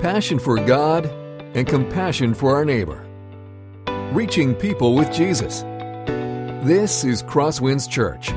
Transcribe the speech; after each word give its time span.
passion 0.00 0.38
for 0.38 0.56
God, 0.58 1.06
and 1.54 1.66
compassion 1.66 2.34
for 2.34 2.54
our 2.54 2.64
neighbor. 2.64 3.06
Reaching 4.12 4.54
people 4.54 4.94
with 4.94 5.10
Jesus. 5.12 5.62
This 6.64 7.02
is 7.04 7.22
Crosswinds 7.22 7.88
Church. 7.88 8.30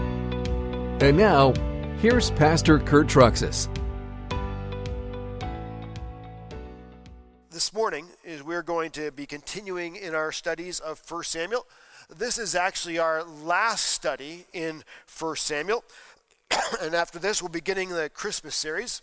And 1.04 1.18
now, 1.18 1.54
here's 1.98 2.32
Pastor 2.32 2.80
Kurt 2.80 3.08
Truxas. 3.08 3.68
This 7.50 7.74
morning 7.74 8.08
is 8.24 8.42
we're 8.42 8.64
going 8.64 8.92
to 8.92 9.12
be 9.12 9.26
continuing 9.26 9.98
in 9.98 10.16
our 10.16 10.32
studies 10.32 10.80
of 10.80 11.02
1 11.10 11.24
Samuel. 11.24 11.68
This 12.16 12.38
is 12.38 12.56
actually 12.56 13.00
our 13.00 13.24
last 13.24 13.86
study 13.86 14.46
in 14.54 14.84
1 15.20 15.36
Samuel. 15.36 15.84
and 16.82 16.96
after 16.96 17.20
this, 17.20 17.42
we'll 17.42 17.50
be 17.50 17.60
beginning 17.60 17.90
the 17.90 18.10
Christmas 18.10 18.56
series 18.56 19.02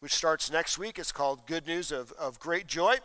which 0.00 0.14
starts 0.14 0.50
next 0.50 0.78
week. 0.78 0.98
It's 0.98 1.12
called 1.12 1.46
Good 1.46 1.66
News 1.66 1.90
of, 1.90 2.12
of 2.12 2.38
Great 2.38 2.66
Joy. 2.66 2.96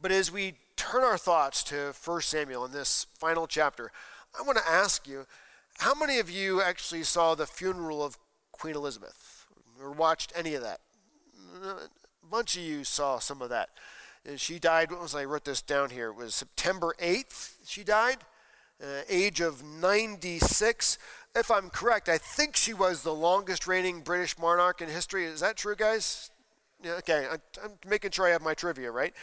But 0.00 0.10
as 0.12 0.32
we 0.32 0.54
turn 0.76 1.02
our 1.02 1.18
thoughts 1.18 1.62
to 1.64 1.92
1 2.04 2.20
Samuel 2.22 2.64
in 2.64 2.72
this 2.72 3.06
final 3.18 3.46
chapter, 3.46 3.92
I 4.38 4.42
want 4.42 4.58
to 4.58 4.68
ask 4.68 5.06
you 5.06 5.26
how 5.78 5.94
many 5.94 6.18
of 6.18 6.30
you 6.30 6.60
actually 6.60 7.04
saw 7.04 7.34
the 7.34 7.46
funeral 7.46 8.04
of 8.04 8.18
Queen 8.50 8.74
Elizabeth 8.74 9.46
or 9.80 9.90
watched 9.90 10.32
any 10.34 10.54
of 10.54 10.62
that? 10.62 10.80
A 11.64 12.26
bunch 12.28 12.56
of 12.56 12.62
you 12.62 12.84
saw 12.84 13.18
some 13.18 13.42
of 13.42 13.50
that. 13.50 13.70
And 14.24 14.40
she 14.40 14.58
died, 14.58 14.90
what 14.90 15.02
was 15.02 15.14
I 15.14 15.24
wrote 15.24 15.44
this 15.44 15.62
down 15.62 15.90
here? 15.90 16.08
It 16.08 16.16
was 16.16 16.34
September 16.34 16.94
8th 17.00 17.54
she 17.66 17.84
died, 17.84 18.18
uh, 18.82 19.02
age 19.08 19.40
of 19.40 19.64
96 19.64 20.98
if 21.34 21.50
I'm 21.50 21.70
correct, 21.70 22.08
I 22.08 22.18
think 22.18 22.56
she 22.56 22.74
was 22.74 23.02
the 23.02 23.14
longest 23.14 23.66
reigning 23.66 24.00
British 24.00 24.38
monarch 24.38 24.80
in 24.80 24.88
history. 24.88 25.24
Is 25.24 25.40
that 25.40 25.56
true, 25.56 25.74
guys? 25.74 26.30
Yeah, 26.82 26.92
okay, 26.94 27.26
I'm 27.62 27.72
making 27.86 28.10
sure 28.10 28.26
I 28.26 28.30
have 28.30 28.42
my 28.42 28.54
trivia 28.54 28.90
right. 28.90 29.14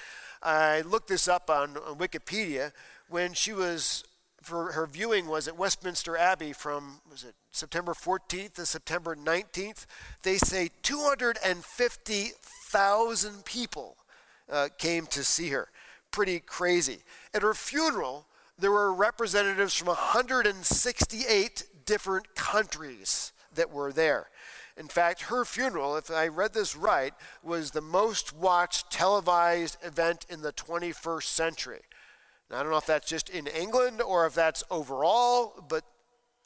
I 0.41 0.81
looked 0.81 1.09
this 1.09 1.27
up 1.27 1.49
on, 1.49 1.77
on 1.77 1.97
Wikipedia 1.97 2.71
when 3.09 3.33
she 3.33 3.53
was 3.53 4.03
for 4.41 4.71
her 4.71 4.85
viewing 4.85 5.27
was 5.27 5.49
at 5.49 5.57
Westminster 5.57 6.15
Abbey 6.15 6.53
from 6.53 7.01
was 7.11 7.25
it 7.25 7.35
September 7.51 7.93
14th 7.93 8.53
to 8.53 8.65
September 8.65 9.13
19th. 9.15 9.85
They 10.23 10.37
say 10.37 10.69
250,000 10.81 13.45
people 13.45 13.97
uh, 14.49 14.69
came 14.77 15.05
to 15.07 15.21
see 15.23 15.49
her. 15.49 15.67
Pretty 16.11 16.39
crazy. 16.39 16.99
At 17.33 17.41
her 17.41 17.53
funeral, 17.53 18.27
there 18.57 18.71
were 18.71 18.93
representatives 18.93 19.75
from 19.75 19.87
168 19.87 21.63
different 21.89 22.35
countries 22.35 23.33
that 23.55 23.71
were 23.71 23.91
there. 23.91 24.27
In 24.77 24.87
fact, 24.87 25.23
her 25.23 25.43
funeral, 25.43 25.97
if 25.97 26.11
I 26.11 26.27
read 26.27 26.53
this 26.53 26.75
right, 26.75 27.15
was 27.41 27.71
the 27.71 27.81
most 27.81 28.31
watched 28.31 28.91
televised 28.91 29.75
event 29.83 30.23
in 30.29 30.43
the 30.43 30.53
21st 30.53 31.23
century. 31.23 31.81
Now, 32.49 32.59
I 32.59 32.61
don't 32.61 32.71
know 32.71 32.77
if 32.77 32.85
that's 32.85 33.09
just 33.09 33.27
in 33.27 33.47
England 33.47 34.03
or 34.03 34.27
if 34.27 34.35
that's 34.35 34.63
overall, 34.69 35.65
but 35.67 35.83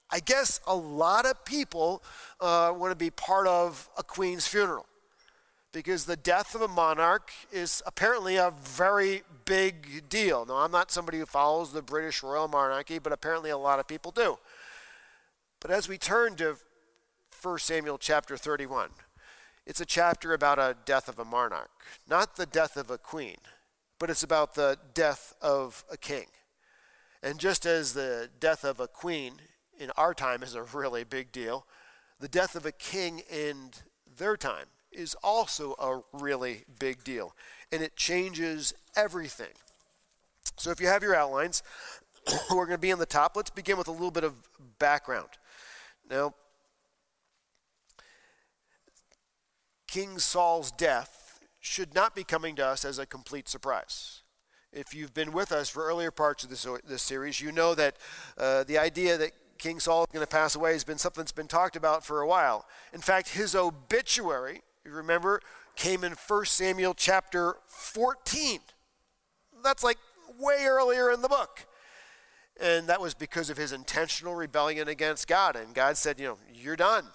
I 0.10 0.22
guess 0.22 0.62
a 0.66 0.76
lot 0.76 1.26
of 1.26 1.44
people 1.44 2.02
uh, 2.40 2.72
want 2.74 2.92
to 2.92 2.96
be 2.96 3.10
part 3.10 3.46
of 3.46 3.90
a 3.98 4.04
queen's 4.04 4.48
funeral 4.48 4.86
because 5.74 6.06
the 6.06 6.16
death 6.16 6.56
of 6.56 6.62
a 6.62 6.70
monarch 6.70 7.32
is 7.52 7.84
apparently 7.86 8.38
a 8.38 8.54
very 8.64 9.24
big 9.44 10.08
deal. 10.08 10.46
Now, 10.46 10.60
I'm 10.60 10.72
not 10.72 10.90
somebody 10.90 11.20
who 11.20 11.26
follows 11.26 11.74
the 11.74 11.82
British 11.82 12.24
royal 12.24 12.48
monarchy, 12.48 12.98
but 12.98 13.12
apparently 13.12 13.50
a 13.50 13.58
lot 13.58 13.80
of 13.80 13.88
people 13.90 14.12
do. 14.12 14.38
But 15.64 15.72
as 15.72 15.88
we 15.88 15.98
turn 15.98 16.36
to 16.36 16.58
1 17.42 17.60
Samuel 17.60 17.98
chapter 17.98 18.36
31, 18.36 18.90
it's 19.66 19.80
a 19.80 19.86
chapter 19.86 20.34
about 20.34 20.60
a 20.60 20.76
death 20.84 21.08
of 21.08 21.18
a 21.18 21.24
monarch, 21.24 21.72
not 22.06 22.36
the 22.36 22.46
death 22.46 22.76
of 22.76 22.92
a 22.92 22.98
queen, 22.98 23.38
but 23.98 24.10
it's 24.10 24.24
about 24.24 24.56
the 24.56 24.78
death 24.94 25.34
of 25.42 25.86
a 25.90 25.96
king. 25.96 26.26
And 27.24 27.40
just 27.40 27.66
as 27.66 27.94
the 27.94 28.30
death 28.42 28.66
of 28.66 28.82
a 28.82 28.90
queen 28.90 29.36
in 29.80 29.90
our 29.96 30.14
time 30.14 30.44
is 30.44 30.54
a 30.54 30.64
really 30.64 31.06
big 31.06 31.32
deal, 31.32 31.66
the 32.20 32.28
death 32.28 32.58
of 32.58 32.66
a 32.66 32.74
king 32.74 33.22
in 33.32 33.72
their 34.18 34.36
time 34.36 34.66
is 34.92 35.16
also 35.24 35.76
a 35.80 36.02
really 36.12 36.66
big 36.78 37.06
deal. 37.06 37.38
And 37.72 37.82
it 37.82 37.96
changes 37.96 38.74
everything. 38.98 39.54
So 40.58 40.72
if 40.72 40.82
you 40.82 40.88
have 40.88 41.04
your 41.04 41.16
outlines, 41.16 41.64
we're 42.52 42.66
going 42.66 42.72
to 42.72 42.78
be 42.78 42.92
in 42.92 43.00
the 43.00 43.06
top. 43.06 43.38
Let's 43.38 43.50
begin 43.50 43.78
with 43.78 43.88
a 43.88 43.92
little 43.92 44.12
bit 44.12 44.26
of 44.26 44.34
background. 44.78 45.30
Now, 46.10 46.34
King 49.88 50.20
Saul's 50.20 50.72
death 50.72 51.40
should 51.60 51.94
not 51.94 52.16
be 52.16 52.24
coming 52.24 52.56
to 52.56 52.66
us 52.66 52.84
as 52.84 53.00
a 53.00 53.06
complete 53.06 53.48
surprise. 53.48 54.22
If 54.72 54.94
you've 54.94 55.14
been 55.14 55.32
with 55.32 55.52
us 55.52 55.70
for 55.70 55.86
earlier 55.86 56.12
parts 56.12 56.44
of 56.44 56.50
this, 56.50 56.68
this 56.88 57.04
series, 57.04 57.40
you 57.40 57.52
know 57.52 57.76
that 57.76 57.98
uh, 58.38 58.64
the 58.64 58.78
idea 58.80 59.18
that 59.18 59.32
King 59.60 59.80
Saul 59.80 60.02
is 60.02 60.08
going 60.12 60.26
to 60.26 60.30
pass 60.30 60.56
away 60.56 60.74
has 60.74 60.84
been 60.84 60.98
something 60.98 61.22
that's 61.22 61.32
been 61.32 61.48
talked 61.48 61.76
about 61.76 62.04
for 62.04 62.22
a 62.22 62.28
while. 62.28 62.66
In 62.92 63.02
fact, 63.02 63.30
his 63.30 63.56
obituary, 63.56 64.62
you 64.84 64.92
remember, 64.92 65.42
came 65.76 66.04
in 66.04 66.14
1 66.14 66.46
Samuel 66.46 66.94
chapter 66.96 67.56
14. 67.68 68.60
That's 69.64 69.84
like 69.84 70.00
way 70.40 70.66
earlier 70.66 71.12
in 71.12 71.22
the 71.22 71.30
book. 71.30 71.68
And 72.64 72.88
that 72.88 73.02
was 73.02 73.14
because 73.14 73.50
of 73.50 73.58
his 73.58 73.74
intentional 73.74 74.36
rebellion 74.36 74.88
against 74.88 75.28
God. 75.28 75.58
And 75.58 75.76
God 75.76 75.98
said, 75.98 76.18
you 76.18 76.28
know, 76.28 76.38
you're 76.54 76.78
done. 76.78 77.08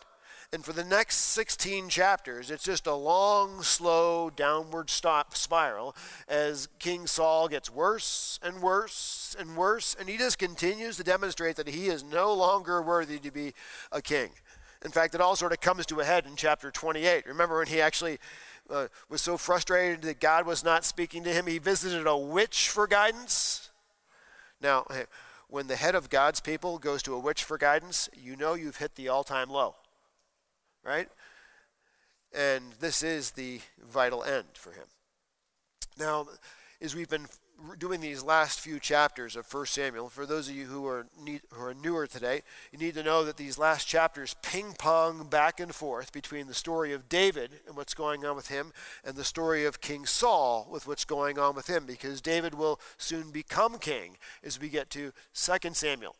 And 0.52 0.62
for 0.62 0.74
the 0.74 0.84
next 0.84 1.16
16 1.16 1.88
chapters, 1.88 2.50
it's 2.50 2.64
just 2.64 2.86
a 2.86 2.94
long, 2.94 3.62
slow 3.62 4.28
downward 4.28 4.90
stop 4.90 5.34
spiral 5.34 5.96
as 6.28 6.68
King 6.78 7.06
Saul 7.06 7.48
gets 7.48 7.70
worse 7.70 8.38
and 8.42 8.60
worse 8.60 9.34
and 9.38 9.56
worse. 9.56 9.96
And 9.98 10.06
he 10.06 10.18
just 10.18 10.38
continues 10.38 10.98
to 10.98 11.02
demonstrate 11.02 11.56
that 11.56 11.68
he 11.68 11.86
is 11.86 12.04
no 12.04 12.34
longer 12.34 12.82
worthy 12.82 13.18
to 13.18 13.30
be 13.30 13.54
a 13.90 14.02
king. 14.02 14.28
In 14.84 14.90
fact, 14.90 15.14
it 15.14 15.20
all 15.22 15.34
sort 15.34 15.52
of 15.52 15.60
comes 15.60 15.86
to 15.86 16.00
a 16.00 16.04
head 16.04 16.26
in 16.26 16.36
chapter 16.36 16.70
28. 16.70 17.26
Remember 17.26 17.56
when 17.56 17.68
he 17.68 17.80
actually 17.80 18.18
uh, 18.68 18.88
was 19.08 19.22
so 19.22 19.38
frustrated 19.38 20.02
that 20.02 20.20
God 20.20 20.44
was 20.44 20.62
not 20.62 20.84
speaking 20.84 21.24
to 21.24 21.32
him, 21.32 21.46
he 21.46 21.58
visited 21.58 22.06
a 22.06 22.16
witch 22.18 22.68
for 22.68 22.86
guidance? 22.86 23.70
Now, 24.60 24.84
hey, 24.90 25.04
when 25.48 25.66
the 25.66 25.76
head 25.76 25.94
of 25.94 26.10
God's 26.10 26.40
people 26.40 26.78
goes 26.78 27.02
to 27.02 27.14
a 27.14 27.18
witch 27.18 27.42
for 27.42 27.58
guidance, 27.58 28.08
you 28.14 28.36
know 28.36 28.54
you've 28.54 28.76
hit 28.76 28.94
the 28.94 29.08
all 29.08 29.24
time 29.24 29.48
low. 29.48 29.76
Right? 30.84 31.08
And 32.32 32.72
this 32.80 33.02
is 33.02 33.32
the 33.32 33.60
vital 33.82 34.22
end 34.22 34.46
for 34.54 34.72
him. 34.72 34.84
Now, 35.98 36.28
as 36.80 36.94
we've 36.94 37.08
been 37.08 37.26
doing 37.78 38.00
these 38.00 38.22
last 38.22 38.60
few 38.60 38.78
chapters 38.78 39.34
of 39.34 39.52
1 39.52 39.66
Samuel, 39.66 40.08
for 40.08 40.26
those 40.26 40.48
of 40.48 40.54
you 40.54 40.66
who 40.66 40.86
are, 40.86 41.06
need, 41.20 41.42
who 41.52 41.64
are 41.64 41.74
newer 41.74 42.06
today, 42.06 42.42
you 42.72 42.78
need 42.78 42.94
to 42.94 43.02
know 43.02 43.24
that 43.24 43.36
these 43.36 43.58
last 43.58 43.86
chapters 43.86 44.36
ping 44.42 44.74
pong 44.78 45.26
back 45.26 45.58
and 45.58 45.74
forth 45.74 46.12
between 46.12 46.46
the 46.46 46.54
story 46.54 46.92
of 46.92 47.08
David 47.08 47.50
and 47.66 47.76
what's 47.76 47.94
going 47.94 48.24
on 48.24 48.36
with 48.36 48.48
him 48.48 48.72
and 49.04 49.16
the 49.16 49.24
story 49.24 49.64
of 49.64 49.80
King 49.80 50.06
Saul 50.06 50.68
with 50.70 50.86
what's 50.86 51.04
going 51.04 51.38
on 51.38 51.54
with 51.54 51.68
him, 51.68 51.84
because 51.84 52.20
David 52.20 52.54
will 52.54 52.80
soon 52.96 53.30
become 53.30 53.78
king 53.78 54.16
as 54.44 54.60
we 54.60 54.68
get 54.68 54.90
to 54.90 55.12
2 55.34 55.74
Samuel. 55.74 56.16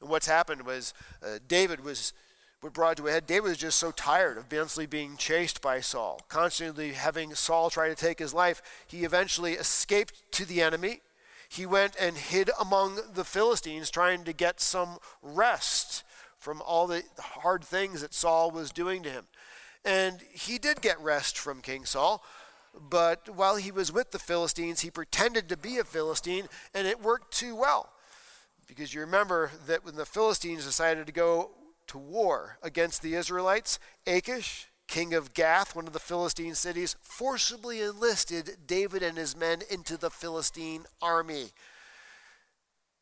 And 0.00 0.08
what's 0.08 0.26
happened 0.26 0.64
was 0.64 0.94
uh, 1.22 1.38
David 1.46 1.84
was 1.84 2.12
what 2.60 2.72
brought 2.74 2.96
to 2.98 3.06
a 3.06 3.10
head. 3.10 3.26
David 3.26 3.48
was 3.48 3.58
just 3.58 3.78
so 3.78 3.90
tired 3.90 4.36
of 4.36 4.48
constantly 4.48 4.86
being 4.86 5.16
chased 5.16 5.62
by 5.62 5.80
Saul, 5.80 6.20
constantly 6.28 6.92
having 6.92 7.34
Saul 7.34 7.70
try 7.70 7.88
to 7.88 7.94
take 7.94 8.18
his 8.18 8.34
life. 8.34 8.62
He 8.86 9.04
eventually 9.04 9.54
escaped 9.54 10.22
to 10.32 10.44
the 10.44 10.60
enemy. 10.60 11.00
He 11.48 11.66
went 11.66 11.96
and 11.98 12.16
hid 12.16 12.50
among 12.60 13.00
the 13.14 13.24
Philistines, 13.24 13.90
trying 13.90 14.24
to 14.24 14.32
get 14.32 14.60
some 14.60 14.98
rest 15.22 16.04
from 16.38 16.62
all 16.62 16.86
the 16.86 17.02
hard 17.18 17.64
things 17.64 18.02
that 18.02 18.14
Saul 18.14 18.50
was 18.50 18.70
doing 18.70 19.02
to 19.02 19.10
him. 19.10 19.26
And 19.84 20.20
he 20.30 20.58
did 20.58 20.82
get 20.82 21.00
rest 21.00 21.38
from 21.38 21.62
King 21.62 21.84
Saul, 21.84 22.22
but 22.74 23.28
while 23.34 23.56
he 23.56 23.72
was 23.72 23.92
with 23.92 24.10
the 24.10 24.18
Philistines, 24.18 24.80
he 24.80 24.90
pretended 24.90 25.48
to 25.48 25.56
be 25.56 25.78
a 25.78 25.84
Philistine, 25.84 26.46
and 26.74 26.86
it 26.86 27.02
worked 27.02 27.32
too 27.32 27.56
well. 27.56 27.90
Because 28.68 28.94
you 28.94 29.00
remember 29.00 29.50
that 29.66 29.84
when 29.84 29.96
the 29.96 30.06
Philistines 30.06 30.64
decided 30.64 31.06
to 31.06 31.12
go 31.12 31.50
to 31.90 31.98
war 31.98 32.58
against 32.62 33.02
the 33.02 33.14
Israelites, 33.14 33.78
Achish, 34.06 34.68
king 34.86 35.12
of 35.12 35.34
Gath, 35.34 35.74
one 35.74 35.86
of 35.86 35.92
the 35.92 35.98
Philistine 35.98 36.54
cities, 36.54 36.96
forcibly 37.02 37.80
enlisted 37.80 38.58
David 38.66 39.02
and 39.02 39.18
his 39.18 39.36
men 39.36 39.62
into 39.68 39.96
the 39.96 40.10
Philistine 40.10 40.84
army. 41.02 41.50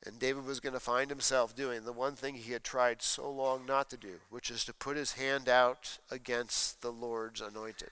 And 0.06 0.19
David 0.19 0.46
was 0.46 0.61
going 0.61 0.73
to 0.73 0.81
find 0.81 1.11
himself 1.11 1.55
doing 1.55 1.85
the 1.85 1.93
one 1.93 2.14
thing 2.14 2.35
he 2.35 2.52
had 2.52 2.64
tried 2.64 3.02
so 3.02 3.31
long 3.31 3.67
not 3.67 3.90
to 3.90 3.96
do, 3.96 4.20
which 4.31 4.49
is 4.49 4.64
to 4.64 4.73
put 4.73 4.96
his 4.96 5.12
hand 5.12 5.49
out 5.49 5.99
against 6.11 6.81
the 6.81 6.93
Lord's 6.93 7.41
anointed. 7.41 7.91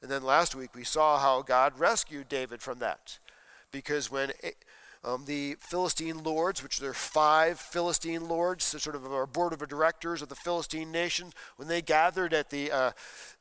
And 0.00 0.10
then 0.10 0.22
last 0.22 0.54
week 0.54 0.74
we 0.74 0.84
saw 0.84 1.18
how 1.18 1.42
God 1.42 1.78
rescued 1.78 2.28
David 2.28 2.62
from 2.62 2.78
that. 2.78 3.18
Because 3.70 4.10
when 4.10 4.32
Um, 5.04 5.24
the 5.24 5.56
Philistine 5.58 6.22
lords, 6.22 6.62
which 6.62 6.78
there 6.78 6.90
are 6.90 6.94
five 6.94 7.58
Philistine 7.58 8.28
lords, 8.28 8.64
so 8.64 8.78
sort 8.78 8.94
of 8.94 9.04
a 9.04 9.26
board 9.26 9.52
of 9.52 9.68
directors 9.68 10.22
of 10.22 10.28
the 10.28 10.36
Philistine 10.36 10.92
nation, 10.92 11.32
when 11.56 11.66
they 11.66 11.82
gathered 11.82 12.32
at 12.32 12.50
the 12.50 12.70
uh, 12.70 12.92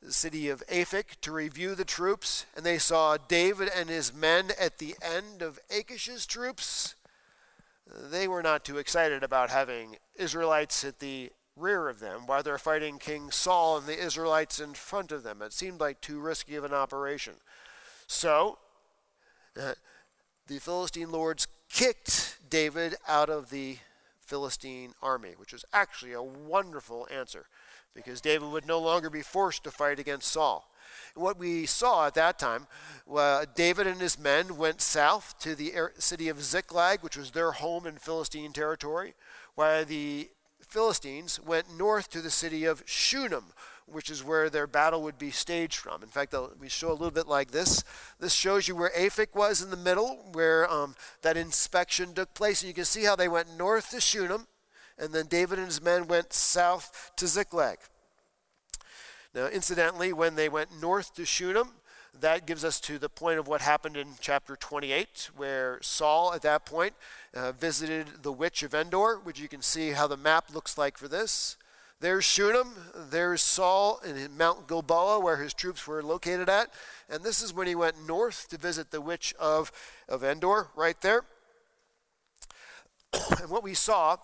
city 0.09 0.49
of 0.49 0.65
Aphek 0.67 1.21
to 1.21 1.31
review 1.31 1.75
the 1.75 1.85
troops, 1.85 2.47
and 2.55 2.65
they 2.65 2.79
saw 2.79 3.15
David 3.27 3.69
and 3.75 3.89
his 3.89 4.11
men 4.11 4.51
at 4.59 4.79
the 4.79 4.95
end 5.03 5.43
of 5.43 5.59
Achish's 5.69 6.25
troops, 6.25 6.95
they 8.09 8.27
were 8.27 8.41
not 8.41 8.65
too 8.65 8.79
excited 8.79 9.21
about 9.21 9.51
having 9.51 9.97
Israelites 10.15 10.83
at 10.83 10.97
the 10.97 11.31
rear 11.55 11.89
of 11.89 11.99
them 11.99 12.25
while 12.25 12.41
they're 12.41 12.57
fighting 12.57 12.97
King 12.97 13.29
Saul 13.29 13.77
and 13.77 13.85
the 13.85 14.03
Israelites 14.03 14.59
in 14.59 14.73
front 14.73 15.11
of 15.11 15.21
them. 15.21 15.43
It 15.43 15.53
seemed 15.53 15.79
like 15.79 16.01
too 16.01 16.19
risky 16.19 16.55
of 16.55 16.63
an 16.63 16.73
operation. 16.73 17.33
So, 18.07 18.57
uh, 19.61 19.73
the 20.51 20.59
Philistine 20.59 21.09
lords 21.09 21.47
kicked 21.69 22.37
David 22.49 22.97
out 23.07 23.29
of 23.29 23.51
the 23.51 23.77
Philistine 24.19 24.93
army, 25.01 25.31
which 25.37 25.53
was 25.53 25.63
actually 25.71 26.11
a 26.11 26.21
wonderful 26.21 27.07
answer 27.09 27.45
because 27.95 28.19
David 28.19 28.51
would 28.51 28.67
no 28.67 28.77
longer 28.77 29.09
be 29.09 29.21
forced 29.21 29.63
to 29.63 29.71
fight 29.71 29.97
against 29.97 30.29
Saul. 30.29 30.69
What 31.15 31.39
we 31.39 31.65
saw 31.65 32.07
at 32.07 32.15
that 32.15 32.37
time, 32.37 32.67
uh, 33.15 33.45
David 33.55 33.87
and 33.87 34.01
his 34.01 34.19
men 34.19 34.57
went 34.57 34.81
south 34.81 35.39
to 35.39 35.55
the 35.55 35.71
city 35.97 36.27
of 36.27 36.43
Ziklag, 36.43 37.01
which 37.01 37.15
was 37.15 37.31
their 37.31 37.53
home 37.53 37.87
in 37.87 37.95
Philistine 37.95 38.51
territory, 38.51 39.13
while 39.55 39.85
the 39.85 40.31
Philistines 40.67 41.39
went 41.39 41.77
north 41.77 42.09
to 42.09 42.21
the 42.21 42.29
city 42.29 42.65
of 42.65 42.83
Shunem, 42.85 43.53
which 43.85 44.09
is 44.09 44.23
where 44.23 44.49
their 44.49 44.67
battle 44.67 45.01
would 45.03 45.17
be 45.17 45.31
staged 45.31 45.77
from. 45.77 46.01
In 46.01 46.09
fact, 46.09 46.33
we 46.59 46.69
show 46.69 46.89
a 46.89 46.93
little 46.93 47.11
bit 47.11 47.27
like 47.27 47.51
this. 47.51 47.83
This 48.19 48.33
shows 48.33 48.67
you 48.67 48.75
where 48.75 48.91
Aphek 48.97 49.35
was 49.35 49.61
in 49.61 49.69
the 49.69 49.77
middle, 49.77 50.25
where 50.31 50.69
um, 50.71 50.95
that 51.21 51.37
inspection 51.37 52.13
took 52.13 52.33
place. 52.33 52.61
And 52.61 52.67
you 52.67 52.73
can 52.73 52.85
see 52.85 53.03
how 53.03 53.15
they 53.15 53.27
went 53.27 53.57
north 53.57 53.91
to 53.91 54.01
Shunem, 54.01 54.47
and 54.97 55.13
then 55.13 55.27
David 55.27 55.57
and 55.57 55.67
his 55.67 55.81
men 55.81 56.07
went 56.07 56.33
south 56.33 57.11
to 57.17 57.27
Ziklag. 57.27 57.77
Now, 59.33 59.47
incidentally, 59.47 60.11
when 60.11 60.35
they 60.35 60.49
went 60.49 60.81
north 60.81 61.13
to 61.15 61.25
Shunem, 61.25 61.69
that 62.19 62.45
gives 62.45 62.65
us 62.65 62.79
to 62.81 62.99
the 62.99 63.09
point 63.09 63.39
of 63.39 63.47
what 63.47 63.61
happened 63.61 63.95
in 63.95 64.07
chapter 64.19 64.55
28, 64.55 65.29
where 65.35 65.79
Saul 65.81 66.33
at 66.33 66.41
that 66.41 66.65
point 66.65 66.93
uh, 67.33 67.53
visited 67.53 68.23
the 68.23 68.31
witch 68.31 68.63
of 68.63 68.73
Endor, 68.73 69.19
which 69.23 69.39
you 69.39 69.47
can 69.47 69.61
see 69.61 69.91
how 69.91 70.07
the 70.07 70.17
map 70.17 70.53
looks 70.53 70.77
like 70.77 70.97
for 70.97 71.07
this. 71.07 71.57
There's 72.01 72.25
Shunem, 72.25 72.73
there's 73.11 73.43
Saul 73.43 74.01
in 74.03 74.35
Mount 74.35 74.67
Gilboa, 74.67 75.19
where 75.19 75.37
his 75.37 75.53
troops 75.53 75.85
were 75.85 76.01
located 76.01 76.49
at. 76.49 76.73
And 77.07 77.23
this 77.23 77.43
is 77.43 77.53
when 77.53 77.67
he 77.67 77.75
went 77.75 78.07
north 78.07 78.49
to 78.49 78.57
visit 78.57 78.89
the 78.89 78.99
witch 78.99 79.35
of, 79.39 79.71
of 80.09 80.23
Endor, 80.23 80.69
right 80.75 80.99
there. 81.01 81.25
and 83.39 83.51
what 83.51 83.61
we 83.61 83.75
saw, 83.75 84.17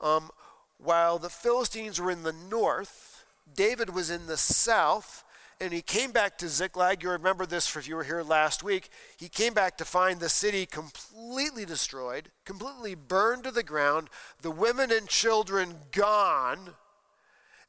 um, 0.00 0.30
while 0.78 1.18
the 1.18 1.28
Philistines 1.28 2.00
were 2.00 2.10
in 2.10 2.22
the 2.22 2.32
north, 2.32 3.26
David 3.54 3.94
was 3.94 4.08
in 4.08 4.26
the 4.26 4.38
south, 4.38 5.22
and 5.60 5.74
he 5.74 5.82
came 5.82 6.12
back 6.12 6.38
to 6.38 6.48
Ziklag. 6.48 7.02
You 7.02 7.10
remember 7.10 7.44
this 7.44 7.76
if 7.76 7.86
you 7.86 7.96
were 7.96 8.04
here 8.04 8.22
last 8.22 8.62
week. 8.62 8.88
He 9.18 9.28
came 9.28 9.52
back 9.52 9.76
to 9.76 9.84
find 9.84 10.20
the 10.20 10.30
city 10.30 10.64
completely 10.64 11.66
destroyed, 11.66 12.30
completely 12.46 12.94
burned 12.94 13.44
to 13.44 13.50
the 13.50 13.62
ground, 13.62 14.08
the 14.40 14.50
women 14.50 14.90
and 14.90 15.06
children 15.06 15.74
gone 15.92 16.70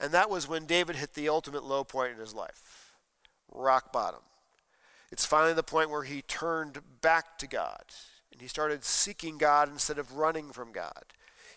and 0.02 0.12
that 0.12 0.30
was 0.30 0.48
when 0.48 0.66
David 0.66 0.96
hit 0.98 1.14
the 1.14 1.30
ultimate 1.30 1.64
low 1.64 1.84
point 1.84 2.14
in 2.14 2.20
his 2.20 2.34
life 2.34 2.94
rock 3.54 3.92
bottom. 3.92 4.22
It's 5.12 5.26
finally 5.26 5.54
the 5.54 5.64
point 5.64 5.90
where 5.90 6.04
he 6.04 6.22
turned 6.22 6.80
back 7.02 7.38
to 7.40 7.48
God 7.48 7.84
and 8.32 8.42
he 8.42 8.48
started 8.48 8.84
seeking 8.84 9.38
God 9.38 9.70
instead 9.70 9.98
of 9.98 10.14
running 10.14 10.52
from 10.52 10.72
God. 10.72 11.04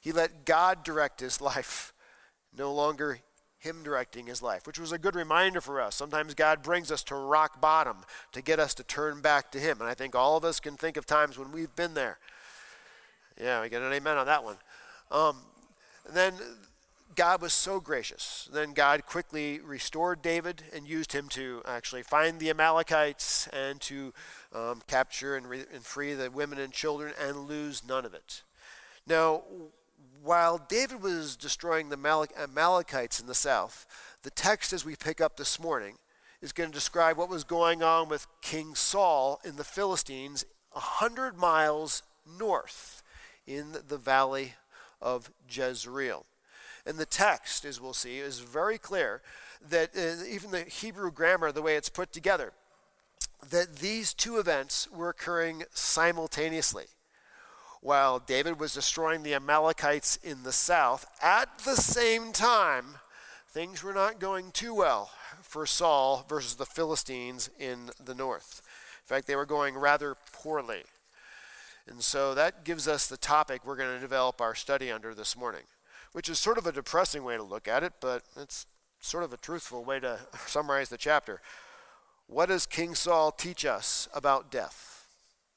He 0.01 0.13
let 0.13 0.45
God 0.45 0.83
direct 0.83 1.21
his 1.21 1.41
life, 1.41 1.93
no 2.57 2.73
longer 2.73 3.21
him 3.59 3.83
directing 3.83 4.27
his 4.27 4.43
life, 4.43 4.67
which 4.67 4.79
was 4.79 4.93
a 4.93 4.99
good 4.99 5.15
reminder 5.15 5.61
for 5.61 5.81
us. 5.81 5.95
Sometimes 5.95 6.35
God 6.35 6.63
brings 6.63 6.93
us 6.93 7.03
to 7.05 7.15
rock 7.15 7.61
bottom 7.61 7.99
to 8.33 8.43
get 8.43 8.61
us 8.61 8.75
to 8.75 8.85
turn 8.85 9.23
back 9.23 9.51
to 9.53 9.59
him. 9.59 9.81
And 9.81 9.89
I 9.89 9.95
think 9.95 10.15
all 10.15 10.37
of 10.37 10.45
us 10.45 10.61
can 10.61 10.77
think 10.77 10.97
of 10.97 11.07
times 11.07 11.39
when 11.39 11.51
we've 11.51 11.75
been 11.75 11.95
there. 11.95 12.19
Yeah, 13.41 13.63
we 13.63 13.69
get 13.71 13.81
an 13.81 13.93
amen 13.93 14.19
on 14.19 14.27
that 14.27 14.45
one. 14.45 14.57
Um, 15.11 15.39
then 16.13 16.35
God 17.15 17.43
was 17.43 17.53
so 17.53 17.81
gracious. 17.81 18.49
Then 18.53 18.73
God 18.73 19.07
quickly 19.07 19.61
restored 19.61 20.23
David 20.23 20.63
and 20.75 20.89
used 20.89 21.13
him 21.13 21.29
to 21.31 21.63
actually 21.67 22.03
find 22.03 22.39
the 22.39 22.51
Amalekites 22.51 23.49
and 23.53 23.81
to 23.83 24.13
um, 24.53 24.83
capture 24.87 25.37
and, 25.37 25.49
re- 25.49 25.65
and 25.73 25.85
free 25.85 26.15
the 26.15 26.31
women 26.31 26.59
and 26.59 26.73
children 26.73 27.13
and 27.21 27.49
lose 27.49 27.87
none 27.87 28.05
of 28.05 28.15
it. 28.15 28.43
Now, 29.07 29.43
while 30.23 30.59
David 30.59 31.03
was 31.03 31.37
destroying 31.37 31.91
the 31.91 32.29
Amalekites 32.39 33.21
in 33.21 33.27
the 33.27 33.35
south, 33.35 33.87
the 34.23 34.31
text 34.31 34.73
as 34.73 34.85
we 34.85 34.97
pick 34.97 35.21
up 35.21 35.37
this 35.37 35.61
morning 35.61 35.97
is 36.41 36.53
going 36.53 36.71
to 36.71 36.75
describe 36.75 37.17
what 37.17 37.29
was 37.29 37.45
going 37.45 37.83
on 37.83 38.09
with 38.09 38.27
King 38.41 38.75
Saul 38.75 39.41
in 39.45 39.57
the 39.57 39.65
Philistines 39.65 40.45
a 40.75 40.81
hundred 40.81 41.37
miles 41.37 42.03
north 42.39 43.03
in 43.47 43.77
the 43.87 43.99
valley 43.99 44.55
of 45.01 45.31
Jezreel. 45.49 46.25
And 46.87 46.99
the 46.99 47.07
text, 47.07 47.65
as 47.65 47.81
we'll 47.81 47.95
see, 47.95 48.19
is 48.19 48.41
very 48.41 48.77
clear 48.77 49.23
that 49.69 49.91
uh, 49.97 50.25
even 50.29 50.51
the 50.51 50.63
Hebrew 50.63 51.11
grammar, 51.11 51.51
the 51.51 51.63
way 51.63 51.77
it's 51.77 51.89
put 51.89 52.13
together, 52.13 52.53
that 53.51 53.77
these 53.77 54.13
two 54.13 54.39
events 54.39 54.89
were 54.91 55.09
occurring 55.09 55.65
simultaneously. 55.73 56.85
While 57.81 58.19
David 58.19 58.59
was 58.61 58.75
destroying 58.75 59.23
the 59.23 59.35
Amalekites 59.35 60.17
in 60.17 60.43
the 60.43 60.53
south, 60.53 61.07
at 61.23 61.59
the 61.65 61.77
same 61.77 62.33
time, 62.33 62.97
things 63.49 63.83
were 63.83 63.93
not 63.93 64.21
going 64.21 64.51
too 64.53 64.75
well 64.75 65.11
for 65.43 65.67
Saul 65.67 66.25
versus 66.29 66.55
the 66.55 66.67
Philistines 66.67 67.51
in 67.59 67.91
the 68.03 68.15
north. 68.15 68.63
In 69.03 69.07
fact, 69.07 69.27
they 69.27 69.37
were 69.37 69.47
going 69.47 69.77
rather 69.77 70.17
poorly. 70.33 70.83
And 71.87 72.03
so 72.03 72.35
that 72.35 72.65
gives 72.65 72.89
us 72.89 73.07
the 73.07 73.19
topic 73.19 73.67
we're 73.67 73.77
going 73.77 73.95
to 73.95 74.01
develop 74.01 74.41
our 74.41 74.55
study 74.55 74.91
under 74.91 75.15
this 75.15 75.37
morning 75.37 75.65
which 76.15 76.29
is 76.29 76.39
sort 76.39 76.59
of 76.59 76.67
a 76.67 76.71
depressing 76.71 77.25
way 77.25 77.37
to 77.37 77.43
look 77.43 77.67
at 77.67 77.83
it, 77.83 77.93
but 78.01 78.23
it's 78.37 78.67
sort 79.01 79.25
of 79.25 79.33
a 79.33 79.37
truthful 79.37 79.85
way 79.85 79.99
to 79.99 80.21
summarize 80.47 80.89
the 80.89 80.97
chapter. 80.97 81.41
What 82.29 82.51
does 82.51 82.67
King 82.67 82.95
Saul 82.95 83.33
teach 83.33 83.65
us 83.65 84.09
about 84.15 84.49
death? 84.49 85.09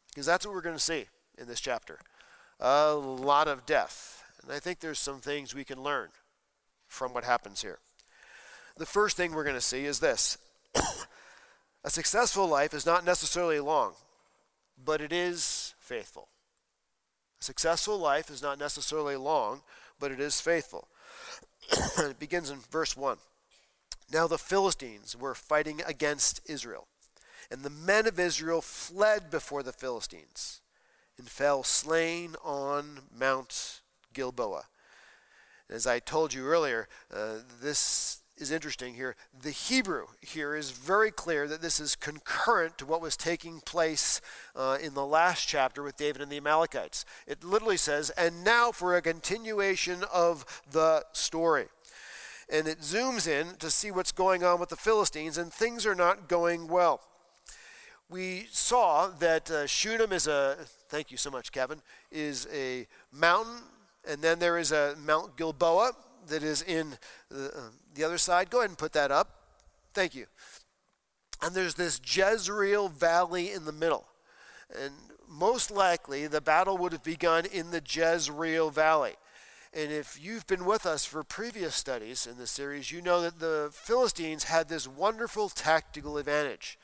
Because 0.09 0.25
that's 0.25 0.47
what 0.47 0.55
we're 0.55 0.61
going 0.61 0.75
to 0.75 0.81
see 0.81 1.05
in 1.37 1.47
this 1.47 1.61
chapter. 1.61 1.99
A 2.59 2.91
lot 2.93 3.47
of 3.47 3.67
death. 3.67 4.23
And 4.41 4.51
I 4.51 4.57
think 4.57 4.79
there's 4.79 4.97
some 4.97 5.19
things 5.19 5.53
we 5.53 5.63
can 5.63 5.81
learn 5.81 6.09
from 6.87 7.13
what 7.13 7.23
happens 7.23 7.61
here. 7.61 7.77
The 8.77 8.85
first 8.87 9.15
thing 9.15 9.33
we're 9.33 9.43
going 9.43 9.55
to 9.55 9.61
see 9.61 9.85
is 9.85 9.99
this 9.99 10.39
a 11.83 11.91
successful 11.91 12.47
life 12.47 12.73
is 12.73 12.83
not 12.85 13.05
necessarily 13.05 13.59
long, 13.59 13.93
but 14.83 15.01
it 15.01 15.13
is 15.13 15.75
faithful. 15.79 16.29
A 17.39 17.43
successful 17.43 17.99
life 17.99 18.31
is 18.31 18.41
not 18.41 18.57
necessarily 18.57 19.15
long, 19.15 19.61
but 19.99 20.11
it 20.11 20.19
is 20.19 20.41
faithful. 20.41 20.87
it 21.97 22.19
begins 22.19 22.49
in 22.49 22.57
verse 22.71 22.95
1. 22.95 23.17
Now 24.11 24.27
the 24.27 24.37
Philistines 24.37 25.15
were 25.15 25.35
fighting 25.35 25.81
against 25.85 26.41
Israel, 26.45 26.87
and 27.51 27.63
the 27.63 27.69
men 27.69 28.07
of 28.07 28.19
Israel 28.19 28.61
fled 28.61 29.29
before 29.29 29.63
the 29.63 29.73
Philistines 29.73 30.61
and 31.17 31.29
fell 31.29 31.63
slain 31.63 32.35
on 32.43 33.01
Mount 33.13 33.81
Gilboa. 34.13 34.65
As 35.69 35.85
I 35.85 35.99
told 35.99 36.33
you 36.33 36.45
earlier, 36.45 36.87
uh, 37.13 37.39
this 37.61 38.21
is 38.37 38.51
interesting 38.51 38.93
here. 38.93 39.15
The 39.41 39.51
Hebrew 39.51 40.07
here 40.21 40.55
is 40.55 40.71
very 40.71 41.11
clear 41.11 41.47
that 41.47 41.61
this 41.61 41.79
is 41.79 41.95
concurrent 41.95 42.77
to 42.77 42.85
what 42.85 43.01
was 43.01 43.17
taking 43.17 43.59
place 43.61 44.21
uh, 44.55 44.77
in 44.81 44.93
the 44.93 45.05
last 45.05 45.47
chapter 45.47 45.81
with 45.83 45.97
David 45.97 46.21
and 46.21 46.31
the 46.31 46.37
Amalekites. 46.37 47.05
It 47.25 47.43
literally 47.43 47.77
says, 47.77 48.09
and 48.11 48.43
now 48.43 48.71
for 48.71 48.95
a 48.95 49.01
continuation 49.01 50.03
of 50.13 50.45
the 50.71 51.03
story. 51.13 51.65
And 52.49 52.67
it 52.67 52.79
zooms 52.79 53.27
in 53.27 53.55
to 53.57 53.69
see 53.69 53.91
what's 53.91 54.11
going 54.11 54.43
on 54.43 54.59
with 54.59 54.69
the 54.69 54.75
Philistines, 54.75 55.37
and 55.37 55.51
things 55.51 55.85
are 55.85 55.95
not 55.95 56.29
going 56.29 56.67
well. 56.67 57.01
We 58.09 58.47
saw 58.51 59.07
that 59.19 59.51
uh, 59.51 59.67
Shunem 59.67 60.13
is 60.13 60.27
a, 60.27 60.55
thank 60.87 61.11
you 61.11 61.17
so 61.17 61.29
much, 61.29 61.51
Kevin, 61.51 61.81
is 62.09 62.47
a 62.53 62.87
mountain, 63.11 63.63
and 64.07 64.21
then 64.21 64.39
there 64.39 64.57
is 64.57 64.71
a 64.71 64.95
Mount 65.05 65.35
Gilboa 65.35 65.91
that 66.27 66.43
is 66.43 66.61
in 66.61 66.97
the, 67.29 67.45
uh, 67.55 67.61
the 67.93 68.03
other 68.03 68.17
side. 68.17 68.49
Go 68.49 68.59
ahead 68.59 68.69
and 68.69 68.77
put 68.77 68.93
that 68.93 69.11
up. 69.11 69.41
Thank 69.93 70.15
you. 70.15 70.25
And 71.41 71.55
there's 71.55 71.75
this 71.75 71.99
Jezreel 72.03 72.89
Valley 72.89 73.51
in 73.51 73.65
the 73.65 73.71
middle. 73.71 74.05
And 74.81 74.93
most 75.27 75.71
likely 75.71 76.27
the 76.27 76.41
battle 76.41 76.77
would 76.77 76.91
have 76.91 77.03
begun 77.03 77.45
in 77.45 77.71
the 77.71 77.81
Jezreel 77.85 78.69
Valley. 78.69 79.15
And 79.73 79.91
if 79.91 80.17
you've 80.21 80.47
been 80.47 80.65
with 80.65 80.85
us 80.85 81.05
for 81.05 81.23
previous 81.23 81.75
studies 81.75 82.25
in 82.25 82.37
this 82.37 82.51
series, 82.51 82.91
you 82.91 83.01
know 83.01 83.21
that 83.21 83.39
the 83.39 83.69
Philistines 83.71 84.45
had 84.45 84.69
this 84.69 84.87
wonderful 84.87 85.49
tactical 85.49 86.17
advantage. 86.17 86.79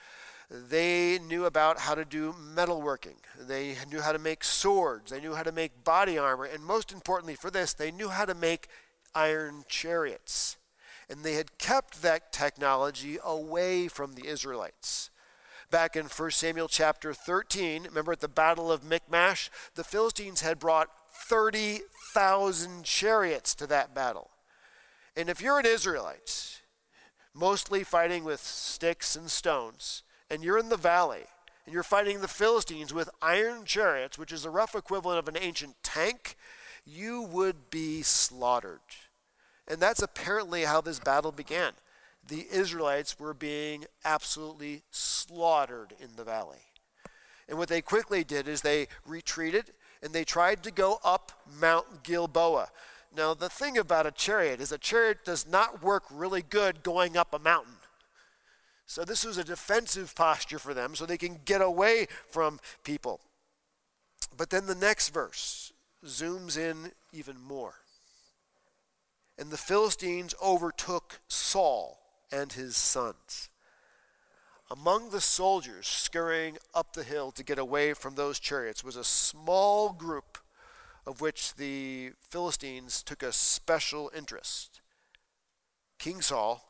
They 0.52 1.18
knew 1.20 1.46
about 1.46 1.80
how 1.80 1.96
to 1.96 2.06
do 2.06 2.34
metalworking. 2.34 3.16
They 3.40 3.76
knew 3.90 4.02
how 4.02 4.12
to 4.12 4.20
make 4.20 4.44
swords. 4.44 5.12
They 5.12 5.22
knew 5.22 5.34
how 5.34 5.44
to 5.44 5.52
make 5.52 5.84
body 5.84 6.18
armor. 6.18 6.46
And 6.46 6.64
most 6.64 6.92
importantly 6.92 7.36
for 7.36 7.50
this, 7.50 7.74
they 7.74 7.90
knew 7.90 8.10
how 8.10 8.26
to 8.26 8.36
make 8.36 8.68
iron 9.16 9.66
chariots. 9.68 10.58
And 11.10 11.24
they 11.24 11.34
had 11.34 11.58
kept 11.58 12.02
that 12.02 12.32
technology 12.32 13.18
away 13.24 13.88
from 13.88 14.14
the 14.14 14.28
Israelites. 14.28 15.10
Back 15.70 15.96
in 15.96 16.06
1 16.06 16.32
Samuel 16.32 16.68
chapter 16.68 17.14
13, 17.14 17.84
remember 17.84 18.12
at 18.12 18.20
the 18.20 18.28
Battle 18.28 18.72
of 18.72 18.84
Michmash, 18.84 19.50
the 19.76 19.84
Philistines 19.84 20.42
had 20.42 20.60
brought 20.60 20.90
30,000 21.12 22.84
chariots 22.84 23.56
to 23.56 23.68
that 23.68 23.96
battle. 23.96 24.30
And 25.16 25.30
if 25.30 25.42
you're 25.42 25.60
an 25.60 25.66
Israelite, 25.66 26.62
mostly 27.34 27.84
fighting 27.84 28.24
with 28.24 28.40
sticks 28.40 29.16
and 29.16 29.30
stones, 29.30 30.04
and 30.30 30.44
you're 30.44 30.58
in 30.58 30.70
the 30.70 30.78
valley, 30.78 31.26
and 31.66 31.74
you're 31.74 31.84
fighting 31.84 32.22
the 32.22 32.28
Philistines 32.28 32.94
with 32.94 33.10
iron 33.22 33.66
chariots, 33.66 34.18
which 34.18 34.32
is 34.32 34.46
a 34.46 34.50
rough 34.50 34.76
equivalent 34.76 35.20
of 35.20 35.28
an 35.28 35.38
ancient 35.42 35.76
tank, 35.82 36.36
you 36.86 37.22
would 37.22 37.70
be 37.70 38.02
slaughtered. 38.02 38.82
And 39.68 39.80
that's 39.80 40.02
apparently 40.02 40.64
how 40.64 40.82
this 40.82 41.00
battle 41.00 41.32
began. 41.32 41.74
The 42.28 42.48
Israelites 42.52 43.20
were 43.20 43.34
being 43.34 43.86
absolutely 44.06 44.84
slaughtered 44.92 45.94
in 46.00 46.16
the 46.16 46.24
valley. 46.24 46.60
And 47.48 47.58
what 47.58 47.70
they 47.70 47.82
quickly 47.82 48.24
did 48.24 48.48
is 48.48 48.62
they 48.62 48.88
retreated 49.06 49.72
and 50.02 50.14
they 50.14 50.24
tried 50.24 50.64
to 50.64 50.72
go 50.72 51.00
up 51.04 51.32
Mount 51.60 52.04
Gilboa. 52.04 52.70
Now, 53.16 53.34
the 53.34 53.50
thing 53.50 53.78
about 53.78 54.08
a 54.08 54.12
chariot 54.12 54.60
is 54.60 54.72
a 54.72 54.78
chariot 54.78 55.24
does 55.24 55.48
not 55.48 55.84
work 55.84 56.04
really 56.10 56.42
good 56.42 56.84
going 56.84 57.16
up 57.16 57.34
a 57.34 57.40
mountain. 57.40 57.76
So, 58.86 59.06
this 59.06 59.24
was 59.24 59.38
a 59.38 59.44
defensive 59.44 60.16
posture 60.16 60.60
for 60.60 60.74
them 60.74 60.96
so 60.96 61.06
they 61.06 61.18
can 61.18 61.40
get 61.46 61.62
away 61.62 62.08
from 62.30 62.60
people. 62.84 63.20
But 64.36 64.50
then 64.50 64.66
the 64.66 64.76
next 64.76 65.10
verse 65.10 65.74
zooms 66.06 66.58
in 66.58 66.92
even 67.12 67.40
more. 67.40 67.76
And 69.38 69.50
the 69.50 69.58
Philistines 69.58 70.36
overtook 70.44 71.20
Saul 71.28 72.00
and 72.32 72.54
his 72.54 72.76
sons. 72.76 73.50
Among 74.70 75.10
the 75.10 75.22
soldiers 75.22 75.88
scurrying 75.88 76.58
up 76.74 76.94
the 76.94 77.04
hill 77.04 77.32
to 77.32 77.44
get 77.44 77.60
away 77.60 77.94
from 77.94 78.16
those 78.16 78.40
chariots 78.40 78.84
was 78.84 78.96
a 78.96 79.04
small 79.04 79.92
group 79.94 80.38
of 81.06 81.22
which 81.22 81.56
the 81.56 82.14
Philistines 82.22 83.04
took 83.04 83.22
a 83.22 83.34
special 83.34 84.12
interest 84.16 84.82
King 86.00 86.22
Saul 86.22 86.68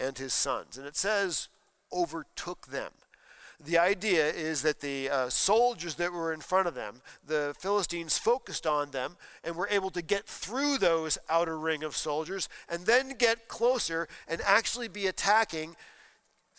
and 0.00 0.18
his 0.18 0.32
sons. 0.32 0.76
And 0.76 0.86
it 0.86 0.96
says, 0.96 1.48
overtook 1.92 2.66
them. 2.68 2.92
The 3.64 3.78
idea 3.78 4.28
is 4.28 4.62
that 4.62 4.80
the 4.80 5.08
uh, 5.08 5.28
soldiers 5.28 5.94
that 5.94 6.12
were 6.12 6.32
in 6.32 6.40
front 6.40 6.66
of 6.66 6.74
them, 6.74 7.00
the 7.24 7.54
Philistines 7.58 8.18
focused 8.18 8.66
on 8.66 8.90
them 8.90 9.16
and 9.44 9.54
were 9.54 9.68
able 9.70 9.90
to 9.90 10.02
get 10.02 10.26
through 10.26 10.78
those 10.78 11.16
outer 11.28 11.56
ring 11.56 11.84
of 11.84 11.96
soldiers 11.96 12.48
and 12.68 12.86
then 12.86 13.16
get 13.16 13.46
closer 13.46 14.08
and 14.26 14.40
actually 14.44 14.88
be 14.88 15.06
attacking 15.06 15.76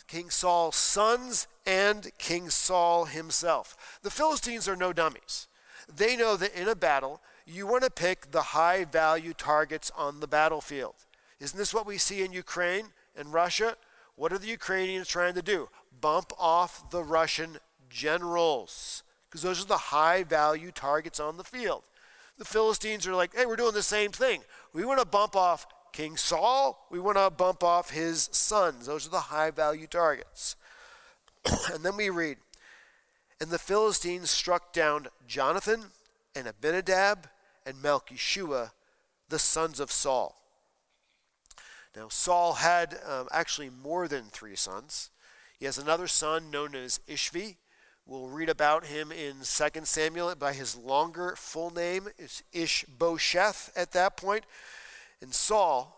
King 0.07 0.29
Saul's 0.29 0.75
sons 0.75 1.47
and 1.65 2.11
King 2.17 2.49
Saul 2.49 3.05
himself. 3.05 3.99
The 4.01 4.11
Philistines 4.11 4.67
are 4.67 4.75
no 4.75 4.93
dummies. 4.93 5.47
They 5.93 6.15
know 6.15 6.37
that 6.37 6.55
in 6.55 6.67
a 6.67 6.75
battle, 6.75 7.21
you 7.45 7.67
want 7.67 7.83
to 7.83 7.89
pick 7.89 8.31
the 8.31 8.41
high 8.41 8.85
value 8.85 9.33
targets 9.33 9.91
on 9.97 10.19
the 10.19 10.27
battlefield. 10.27 10.95
Isn't 11.39 11.57
this 11.57 11.73
what 11.73 11.85
we 11.85 11.97
see 11.97 12.23
in 12.23 12.31
Ukraine 12.31 12.87
and 13.15 13.33
Russia? 13.33 13.75
What 14.15 14.31
are 14.31 14.37
the 14.37 14.47
Ukrainians 14.47 15.07
trying 15.07 15.33
to 15.35 15.41
do? 15.41 15.69
Bump 15.99 16.31
off 16.37 16.91
the 16.91 17.03
Russian 17.03 17.57
generals, 17.89 19.03
because 19.27 19.41
those 19.41 19.63
are 19.63 19.67
the 19.67 19.77
high 19.77 20.23
value 20.23 20.71
targets 20.71 21.19
on 21.19 21.37
the 21.37 21.43
field. 21.43 21.83
The 22.37 22.45
Philistines 22.45 23.05
are 23.07 23.15
like, 23.15 23.35
hey, 23.35 23.45
we're 23.45 23.55
doing 23.55 23.73
the 23.73 23.83
same 23.83 24.11
thing. 24.11 24.41
We 24.73 24.85
want 24.85 24.99
to 24.99 25.05
bump 25.05 25.35
off 25.35 25.67
King 25.91 26.17
Saul, 26.17 26.87
we 26.89 26.99
want 26.99 27.17
to 27.17 27.29
bump 27.29 27.63
off 27.63 27.91
his 27.91 28.27
sons. 28.31 28.87
Those 28.87 29.05
are 29.05 29.11
the 29.11 29.19
high 29.19 29.51
value 29.51 29.85
targets. 29.85 30.55
and 31.71 31.85
then 31.85 31.95
we 31.95 32.09
read, 32.09 32.37
and 33.39 33.51
the 33.51 33.59
Philistines 33.59 34.31
struck 34.31 34.73
down 34.73 35.07
Jonathan 35.27 35.91
and 36.35 36.47
Abinadab 36.47 37.27
and 37.65 37.75
Melchishua, 37.77 38.71
the 39.29 39.37
sons 39.37 39.79
of 39.79 39.91
Saul. 39.91 40.42
Now, 41.95 42.07
Saul 42.09 42.53
had 42.53 42.97
um, 43.07 43.27
actually 43.31 43.69
more 43.69 44.07
than 44.07 44.23
three 44.25 44.55
sons. 44.55 45.11
He 45.59 45.65
has 45.65 45.77
another 45.77 46.07
son 46.07 46.49
known 46.49 46.75
as 46.75 46.99
Ishvi. 47.07 47.57
We'll 48.05 48.27
read 48.27 48.49
about 48.49 48.85
him 48.85 49.11
in 49.11 49.37
2 49.43 49.85
Samuel 49.85 50.35
by 50.35 50.53
his 50.53 50.75
longer 50.75 51.35
full 51.37 51.69
name. 51.69 52.09
It's 52.17 52.43
Ishbosheth 52.51 53.71
at 53.75 53.91
that 53.91 54.17
point. 54.17 54.43
And 55.21 55.33
Saul 55.33 55.95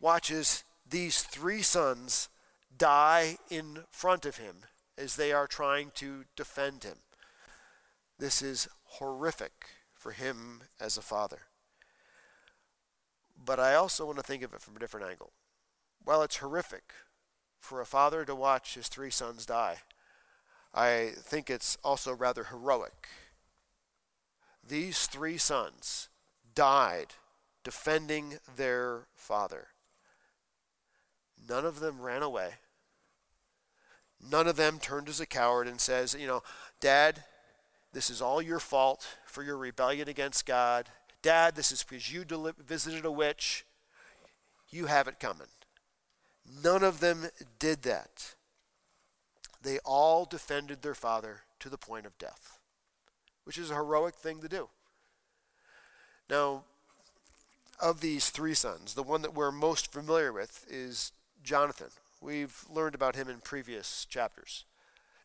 watches 0.00 0.64
these 0.88 1.22
three 1.22 1.62
sons 1.62 2.28
die 2.76 3.38
in 3.50 3.80
front 3.90 4.26
of 4.26 4.36
him 4.36 4.56
as 4.98 5.16
they 5.16 5.32
are 5.32 5.46
trying 5.46 5.90
to 5.94 6.24
defend 6.36 6.84
him. 6.84 6.98
This 8.18 8.42
is 8.42 8.68
horrific 8.84 9.66
for 9.94 10.12
him 10.12 10.62
as 10.80 10.96
a 10.96 11.02
father. 11.02 11.40
But 13.44 13.58
I 13.58 13.74
also 13.74 14.06
want 14.06 14.18
to 14.18 14.22
think 14.22 14.42
of 14.42 14.54
it 14.54 14.60
from 14.60 14.76
a 14.76 14.78
different 14.78 15.08
angle. 15.08 15.32
While 16.04 16.22
it's 16.22 16.36
horrific 16.36 16.92
for 17.60 17.80
a 17.80 17.86
father 17.86 18.24
to 18.24 18.34
watch 18.34 18.74
his 18.74 18.88
three 18.88 19.10
sons 19.10 19.46
die, 19.46 19.78
I 20.74 21.12
think 21.16 21.50
it's 21.50 21.76
also 21.84 22.12
rather 22.14 22.44
heroic. 22.44 23.08
These 24.66 25.06
three 25.06 25.38
sons 25.38 26.08
died 26.54 27.14
defending 27.64 28.38
their 28.56 29.06
father. 29.14 29.68
None 31.48 31.64
of 31.64 31.80
them 31.80 32.00
ran 32.00 32.22
away. 32.22 32.54
None 34.20 34.46
of 34.46 34.56
them 34.56 34.78
turned 34.78 35.08
as 35.08 35.20
a 35.20 35.26
coward 35.26 35.66
and 35.66 35.80
says, 35.80 36.14
you 36.18 36.26
know, 36.28 36.42
Dad, 36.80 37.24
this 37.92 38.08
is 38.08 38.22
all 38.22 38.40
your 38.40 38.60
fault 38.60 39.18
for 39.26 39.42
your 39.42 39.56
rebellion 39.56 40.08
against 40.08 40.46
God. 40.46 40.88
Dad, 41.22 41.54
this 41.54 41.70
is 41.72 41.82
because 41.82 42.12
you 42.12 42.24
deli- 42.24 42.52
visited 42.58 43.04
a 43.04 43.10
witch. 43.10 43.64
You 44.70 44.86
have 44.86 45.08
it 45.08 45.20
coming. 45.20 45.46
None 46.62 46.82
of 46.82 47.00
them 47.00 47.28
did 47.58 47.82
that. 47.82 48.34
They 49.62 49.78
all 49.84 50.24
defended 50.24 50.82
their 50.82 50.94
father 50.94 51.42
to 51.60 51.68
the 51.68 51.78
point 51.78 52.06
of 52.06 52.18
death, 52.18 52.58
which 53.44 53.56
is 53.56 53.70
a 53.70 53.74
heroic 53.74 54.16
thing 54.16 54.40
to 54.40 54.48
do. 54.48 54.68
Now, 56.28 56.64
of 57.80 58.00
these 58.00 58.30
three 58.30 58.54
sons, 58.54 58.94
the 58.94 59.02
one 59.02 59.22
that 59.22 59.34
we're 59.34 59.52
most 59.52 59.92
familiar 59.92 60.32
with 60.32 60.66
is 60.68 61.12
Jonathan. 61.42 61.88
We've 62.20 62.64
learned 62.70 62.94
about 62.94 63.16
him 63.16 63.28
in 63.28 63.38
previous 63.38 64.04
chapters. 64.06 64.64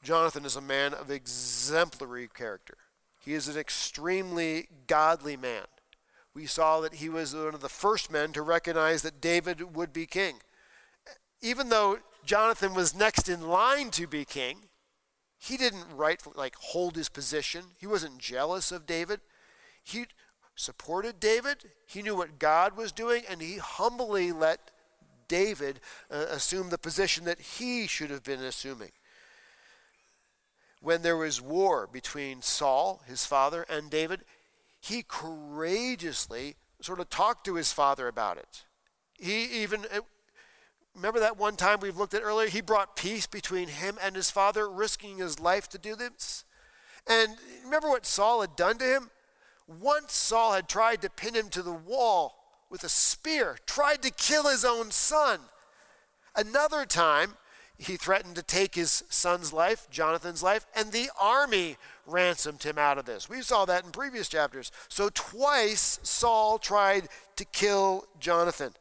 Jonathan 0.04 0.46
is 0.46 0.56
a 0.56 0.62
man 0.62 0.94
of 0.94 1.10
exemplary 1.10 2.28
character. 2.28 2.78
He 3.20 3.34
is 3.34 3.48
an 3.48 3.58
extremely 3.58 4.70
godly 4.88 5.38
man. 5.38 5.66
We 6.38 6.46
saw 6.46 6.82
that 6.82 6.94
he 6.94 7.10
was 7.10 7.34
one 7.34 7.56
of 7.56 7.62
the 7.62 7.68
first 7.68 8.12
men 8.12 8.32
to 8.34 8.44
recognize 8.44 9.02
that 9.02 9.20
David 9.20 9.76
would 9.76 9.92
be 9.92 10.06
king. 10.06 10.36
Even 11.42 11.70
though 11.70 11.98
Jonathan 12.24 12.76
was 12.76 12.94
next 12.94 13.28
in 13.28 13.50
line 13.50 13.90
to 13.90 14.06
be 14.06 14.24
king, 14.24 14.66
he 15.40 15.58
didn't 15.58 15.86
right 15.92 16.22
like 16.36 16.54
hold 16.58 16.96
his 16.96 17.10
position. 17.10 17.64
He 17.80 17.88
wasn't 17.88 18.20
jealous 18.20 18.72
of 18.72 18.86
David. 18.86 19.22
He 19.84 20.06
supported 20.56 21.20
David. 21.20 21.72
He 21.88 22.04
knew 22.04 22.16
what 22.16 22.38
God 22.38 22.78
was 22.78 22.92
doing, 22.92 23.24
and 23.28 23.42
he 23.42 23.58
humbly 23.58 24.32
let 24.32 24.70
David 25.28 25.80
uh, 26.12 26.28
assume 26.30 26.70
the 26.70 26.78
position 26.78 27.26
that 27.26 27.40
he 27.40 27.88
should 27.88 28.12
have 28.12 28.24
been 28.24 28.44
assuming. 28.44 28.92
When 30.82 31.02
there 31.02 31.18
was 31.18 31.42
war 31.42 31.90
between 31.92 32.44
Saul, 32.44 33.02
his 33.08 33.26
father, 33.26 33.66
and 33.68 33.90
David, 33.90 34.22
he 34.80 35.04
courageously 35.04 36.56
sort 36.82 37.00
of 37.00 37.10
talked 37.10 37.46
to 37.46 37.56
his 37.56 37.74
father 37.74 38.08
about 38.08 38.38
it. 38.38 38.64
He 39.20 39.64
even, 39.64 39.86
remember 40.96 41.20
that 41.20 41.38
one 41.38 41.56
time 41.56 41.80
we've 41.82 41.98
looked 41.98 42.14
at 42.14 42.22
earlier? 42.24 42.48
He 42.48 42.62
brought 42.62 42.96
peace 42.96 43.26
between 43.26 43.68
him 43.68 43.98
and 44.02 44.16
his 44.16 44.30
father, 44.30 44.70
risking 44.70 45.18
his 45.18 45.40
life 45.40 45.68
to 45.70 45.78
do 45.78 45.96
this. 45.96 46.46
And 47.08 47.38
remember 47.64 47.90
what 47.90 48.06
Saul 48.06 48.42
had 48.42 48.56
done 48.56 48.78
to 48.78 48.86
him? 48.86 49.10
Once 49.68 50.14
Saul 50.14 50.54
had 50.54 50.70
tried 50.70 51.02
to 51.02 51.10
pin 51.10 51.34
him 51.34 51.50
to 51.50 51.62
the 51.62 51.74
wall 51.74 52.36
with 52.70 52.84
a 52.84 52.90
spear, 52.90 53.58
tried 53.66 54.02
to 54.04 54.12
kill 54.12 54.44
his 54.44 54.64
own 54.64 54.92
son. 54.92 55.40
Another 56.36 56.86
time, 56.86 57.36
he 57.78 57.96
threatened 57.96 58.36
to 58.36 58.44
take 58.44 58.76
his 58.76 59.04
son's 59.10 59.54
life, 59.54 59.88
Jonathan's 59.92 60.42
life, 60.42 60.66
and 60.76 60.92
the 60.92 61.10
army 61.20 61.78
ransomed 62.08 62.64
him 62.64 62.78
out 62.78 62.98
of 62.98 63.06
this. 63.06 63.30
We 63.30 63.42
saw 63.42 63.66
that 63.66 63.86
in 63.86 63.92
previous 63.92 64.28
chapters. 64.28 64.72
So 64.88 65.10
twice 65.14 66.00
Saul 66.02 66.58
tried 66.58 67.08
to 67.36 67.46
kill 67.46 68.06
Jonathan. 68.20 68.74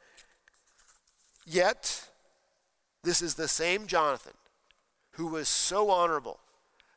Yet, 1.44 2.08
this 3.02 3.20
is 3.20 3.34
the 3.34 3.48
same 3.48 3.86
Jonathan 3.86 4.32
who 5.12 5.26
was 5.26 5.48
so 5.48 5.90
honorable 5.90 6.40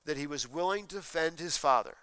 that 0.06 0.18
he 0.18 0.28
was 0.28 0.50
willing 0.50 0.88
to 0.88 0.96
defend 0.96 1.40
his 1.40 1.58
father. 1.58 1.96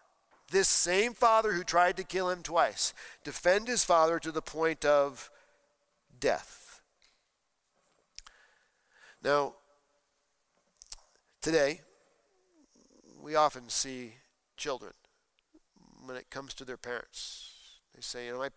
This 0.50 0.69
same 0.69 1.15
father 1.15 1.55
who 1.55 1.65
tried 1.65 1.97
to 1.97 2.05
kill 2.05 2.31
him 2.31 2.43
twice, 2.43 2.95
defend 3.25 3.67
his 3.67 3.85
father 3.85 4.19
to 4.21 4.31
the 4.31 4.43
point 4.43 4.85
of 4.85 5.31
death. 6.21 6.81
Now, 9.25 9.55
today, 11.47 11.81
we 13.23 13.37
often 13.37 13.69
see 13.69 14.15
children 14.57 14.93
when 16.05 16.17
it 16.17 16.29
comes 16.29 16.53
to 16.55 16.65
their 16.65 16.76
parents. 16.76 17.79
They 17.95 18.00
say, 18.00 18.26
you 18.26 18.33
know, 18.33 18.41
my, 18.41 18.49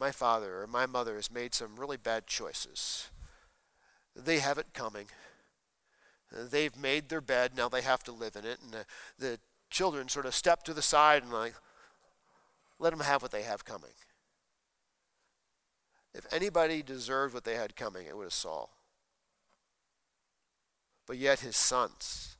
my 0.00 0.10
father 0.10 0.62
or 0.62 0.66
my 0.66 0.86
mother 0.86 1.16
has 1.16 1.30
made 1.30 1.54
some 1.54 1.76
really 1.76 1.98
bad 1.98 2.26
choices. 2.26 3.10
They 4.16 4.38
have 4.38 4.56
it 4.56 4.72
coming. 4.72 5.08
They've 6.34 6.74
made 6.78 7.10
their 7.10 7.20
bed, 7.20 7.52
now 7.54 7.68
they 7.68 7.82
have 7.82 8.02
to 8.04 8.12
live 8.12 8.36
in 8.36 8.46
it. 8.46 8.60
And 8.62 8.72
the, 8.72 8.86
the 9.18 9.38
children 9.68 10.08
sort 10.08 10.24
of 10.24 10.34
step 10.34 10.62
to 10.62 10.72
the 10.72 10.80
side 10.80 11.24
and 11.24 11.30
like, 11.30 11.56
let 12.78 12.88
them 12.88 13.00
have 13.00 13.20
what 13.20 13.32
they 13.32 13.42
have 13.42 13.66
coming. 13.66 13.92
If 16.14 16.24
anybody 16.32 16.82
deserved 16.82 17.34
what 17.34 17.44
they 17.44 17.56
had 17.56 17.76
coming, 17.76 18.06
it 18.06 18.16
was 18.16 18.32
Saul. 18.32 18.70
But 21.06 21.18
yet 21.18 21.40
his 21.40 21.56
sons, 21.56 22.36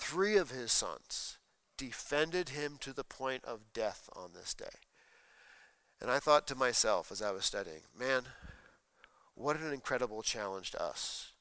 three 0.00 0.36
of 0.36 0.50
his 0.50 0.72
sons, 0.72 1.38
defended 1.76 2.50
him 2.50 2.78
to 2.80 2.92
the 2.92 3.04
point 3.04 3.44
of 3.44 3.72
death 3.72 4.08
on 4.14 4.30
this 4.32 4.54
day. 4.54 4.64
And 6.00 6.10
I 6.10 6.18
thought 6.18 6.46
to 6.48 6.54
myself 6.54 7.10
as 7.12 7.22
I 7.22 7.30
was 7.30 7.44
studying, 7.44 7.82
man, 7.98 8.22
what 9.34 9.56
an 9.56 9.72
incredible 9.72 10.22
challenge 10.22 10.70
to 10.72 10.82
us. 10.82 11.32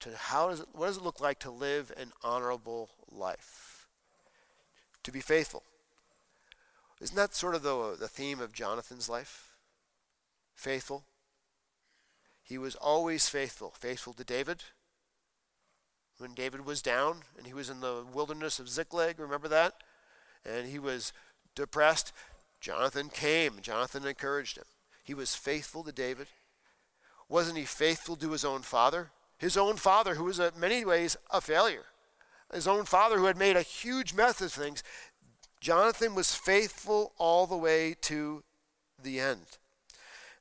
To 0.00 0.10
how 0.16 0.50
does 0.50 0.60
it, 0.60 0.68
what 0.72 0.88
does 0.88 0.98
it 0.98 1.02
look 1.02 1.20
like 1.20 1.38
to 1.40 1.50
live 1.50 1.92
an 1.96 2.12
honorable 2.22 2.90
life? 3.10 3.86
To 5.04 5.12
be 5.12 5.20
faithful. 5.20 5.62
Isn't 7.00 7.16
that 7.16 7.34
sort 7.34 7.54
of 7.54 7.62
the, 7.62 7.96
the 7.98 8.08
theme 8.08 8.40
of 8.40 8.52
Jonathan's 8.52 9.08
life? 9.08 9.56
Faithful. 10.54 11.04
He 12.42 12.58
was 12.58 12.74
always 12.76 13.28
faithful. 13.28 13.72
Faithful 13.78 14.12
to 14.14 14.24
David. 14.24 14.64
When 16.18 16.34
David 16.34 16.64
was 16.64 16.82
down 16.82 17.22
and 17.36 17.46
he 17.46 17.54
was 17.54 17.70
in 17.70 17.80
the 17.80 18.04
wilderness 18.12 18.58
of 18.58 18.68
Ziklag, 18.68 19.18
remember 19.18 19.48
that? 19.48 19.74
And 20.44 20.68
he 20.68 20.78
was 20.78 21.12
depressed. 21.54 22.12
Jonathan 22.60 23.08
came. 23.08 23.58
Jonathan 23.60 24.06
encouraged 24.06 24.56
him. 24.56 24.64
He 25.02 25.14
was 25.14 25.34
faithful 25.34 25.82
to 25.84 25.92
David. 25.92 26.28
Wasn't 27.28 27.58
he 27.58 27.64
faithful 27.64 28.16
to 28.16 28.30
his 28.30 28.44
own 28.44 28.62
father? 28.62 29.10
His 29.38 29.56
own 29.56 29.76
father, 29.76 30.14
who 30.14 30.24
was 30.24 30.38
in 30.38 30.52
many 30.58 30.84
ways 30.84 31.16
a 31.30 31.40
failure. 31.40 31.86
His 32.52 32.68
own 32.68 32.84
father, 32.84 33.18
who 33.18 33.24
had 33.24 33.36
made 33.36 33.56
a 33.56 33.62
huge 33.62 34.14
mess 34.14 34.40
of 34.40 34.52
things. 34.52 34.82
Jonathan 35.60 36.14
was 36.14 36.34
faithful 36.34 37.12
all 37.18 37.46
the 37.46 37.56
way 37.56 37.96
to 38.02 38.44
the 39.02 39.18
end. 39.18 39.58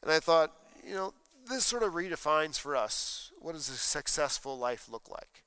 And 0.02 0.12
I 0.12 0.20
thought, 0.20 0.54
you 0.86 0.94
know, 0.94 1.14
this 1.50 1.66
sort 1.66 1.84
of 1.84 1.94
redefines 1.94 2.60
for 2.60 2.76
us 2.76 3.32
what 3.44 3.54
does 3.54 3.68
a 3.68 3.74
successful 3.74 4.58
life 4.58 4.88
look 4.90 5.10
like? 5.10 5.44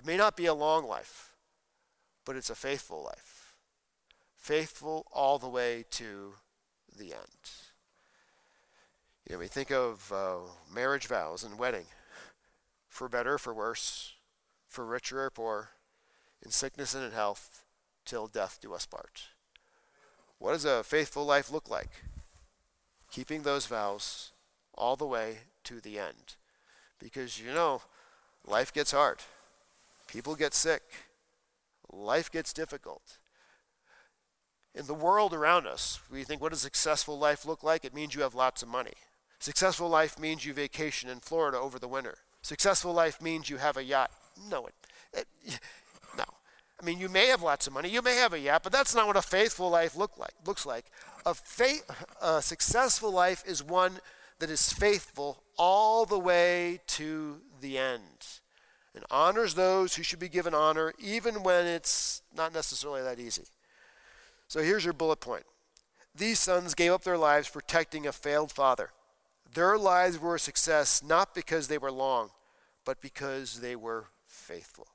It 0.00 0.06
may 0.06 0.16
not 0.16 0.34
be 0.34 0.46
a 0.46 0.54
long 0.54 0.88
life, 0.88 1.34
but 2.24 2.34
it's 2.34 2.48
a 2.48 2.54
faithful 2.54 3.04
life. 3.04 3.54
Faithful 4.34 5.06
all 5.12 5.38
the 5.38 5.46
way 5.46 5.84
to 5.90 6.36
the 6.96 7.12
end. 7.12 7.50
You 9.28 9.34
know, 9.34 9.40
we 9.40 9.46
think 9.46 9.70
of 9.70 10.10
uh, 10.10 10.36
marriage 10.74 11.06
vows 11.06 11.44
and 11.44 11.58
wedding, 11.58 11.84
for 12.88 13.10
better, 13.10 13.36
for 13.36 13.52
worse, 13.52 14.14
for 14.66 14.86
richer 14.86 15.22
or 15.22 15.28
poor, 15.28 15.72
in 16.42 16.50
sickness 16.50 16.94
and 16.94 17.04
in 17.04 17.12
health, 17.12 17.62
till 18.06 18.26
death 18.26 18.58
do 18.62 18.72
us 18.72 18.86
part. 18.86 19.24
What 20.38 20.52
does 20.52 20.64
a 20.64 20.82
faithful 20.82 21.26
life 21.26 21.52
look 21.52 21.68
like? 21.68 21.90
Keeping 23.10 23.42
those 23.42 23.66
vows 23.66 24.32
all 24.72 24.96
the 24.96 25.04
way 25.06 25.40
to 25.64 25.78
the 25.78 25.98
end. 25.98 26.36
Because 26.98 27.38
you 27.38 27.52
know, 27.52 27.82
life 28.46 28.72
gets 28.72 28.92
hard. 28.92 29.18
People 30.12 30.34
get 30.34 30.54
sick. 30.54 30.82
Life 31.92 32.30
gets 32.30 32.52
difficult. 32.52 33.18
In 34.74 34.86
the 34.86 34.94
world 34.94 35.34
around 35.34 35.66
us, 35.66 36.00
we 36.10 36.24
think, 36.24 36.40
what 36.40 36.52
does 36.52 36.60
successful 36.60 37.18
life 37.18 37.44
look 37.44 37.62
like? 37.62 37.84
It 37.84 37.94
means 37.94 38.14
you 38.14 38.22
have 38.22 38.34
lots 38.34 38.62
of 38.62 38.68
money. 38.68 38.92
Successful 39.38 39.88
life 39.88 40.18
means 40.18 40.44
you 40.44 40.52
vacation 40.52 41.08
in 41.08 41.20
Florida 41.20 41.58
over 41.58 41.78
the 41.78 41.88
winter. 41.88 42.18
Successful 42.42 42.92
life 42.92 43.20
means 43.20 43.50
you 43.50 43.56
have 43.56 43.76
a 43.76 43.82
yacht. 43.82 44.10
No, 44.48 44.66
it, 44.66 44.74
it, 45.12 45.60
no. 46.16 46.24
I 46.80 46.84
mean, 46.84 46.98
you 46.98 47.08
may 47.08 47.26
have 47.26 47.42
lots 47.42 47.66
of 47.66 47.72
money, 47.72 47.88
you 47.88 48.02
may 48.02 48.16
have 48.16 48.32
a 48.32 48.38
yacht, 48.38 48.62
but 48.62 48.72
that's 48.72 48.94
not 48.94 49.06
what 49.06 49.16
a 49.16 49.22
faithful 49.22 49.70
life 49.70 49.96
look 49.96 50.18
like. 50.18 50.32
Looks 50.46 50.66
like 50.66 50.86
a, 51.26 51.34
faith, 51.34 51.84
a 52.22 52.40
successful 52.40 53.10
life 53.12 53.42
is 53.46 53.62
one 53.62 53.98
that 54.38 54.50
is 54.50 54.72
faithful 54.72 55.42
all 55.58 56.06
the 56.06 56.18
way 56.18 56.80
to 56.86 57.40
the 57.60 57.76
end, 57.76 58.40
and 58.94 59.04
honors 59.10 59.54
those 59.54 59.94
who 59.94 60.02
should 60.02 60.18
be 60.18 60.28
given 60.28 60.54
honor, 60.54 60.92
even 60.98 61.42
when 61.42 61.66
it's 61.66 62.22
not 62.34 62.52
necessarily 62.52 63.02
that 63.02 63.20
easy. 63.20 63.44
So 64.48 64.60
here's 64.62 64.84
your 64.84 64.94
bullet 64.94 65.20
point. 65.20 65.44
These 66.14 66.40
sons 66.40 66.74
gave 66.74 66.92
up 66.92 67.04
their 67.04 67.18
lives 67.18 67.48
protecting 67.48 68.06
a 68.06 68.12
failed 68.12 68.50
father. 68.50 68.90
Their 69.54 69.78
lives 69.78 70.18
were 70.18 70.34
a 70.34 70.40
success 70.40 71.02
not 71.02 71.34
because 71.34 71.68
they 71.68 71.78
were 71.78 71.92
long, 71.92 72.30
but 72.84 73.00
because 73.00 73.60
they 73.60 73.76
were 73.76 74.06
faithful. 74.26 74.88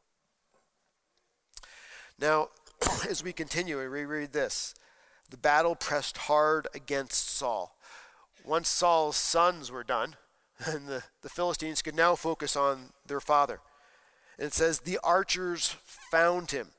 Now, 2.20 2.50
as 3.10 3.24
we 3.24 3.34
continue 3.34 3.80
and 3.80 3.92
reread 3.92 4.34
this, 4.34 4.76
the 5.30 5.38
battle 5.38 5.76
pressed 5.76 6.18
hard 6.18 6.68
against 6.74 7.30
Saul. 7.30 7.76
Once 8.44 8.70
Saul's 8.70 9.16
sons 9.16 9.72
were 9.72 9.84
done, 9.84 10.16
and 10.66 10.88
the, 10.88 11.04
the 11.22 11.30
Philistines 11.30 11.82
could 11.82 11.96
now 11.96 12.16
focus 12.16 12.56
on 12.56 12.90
their 13.06 13.20
father. 13.20 13.60
And 14.38 14.48
it 14.48 14.54
says, 14.54 14.80
the 14.80 15.00
archers 15.04 15.76
found 15.84 16.52
him. 16.52 16.70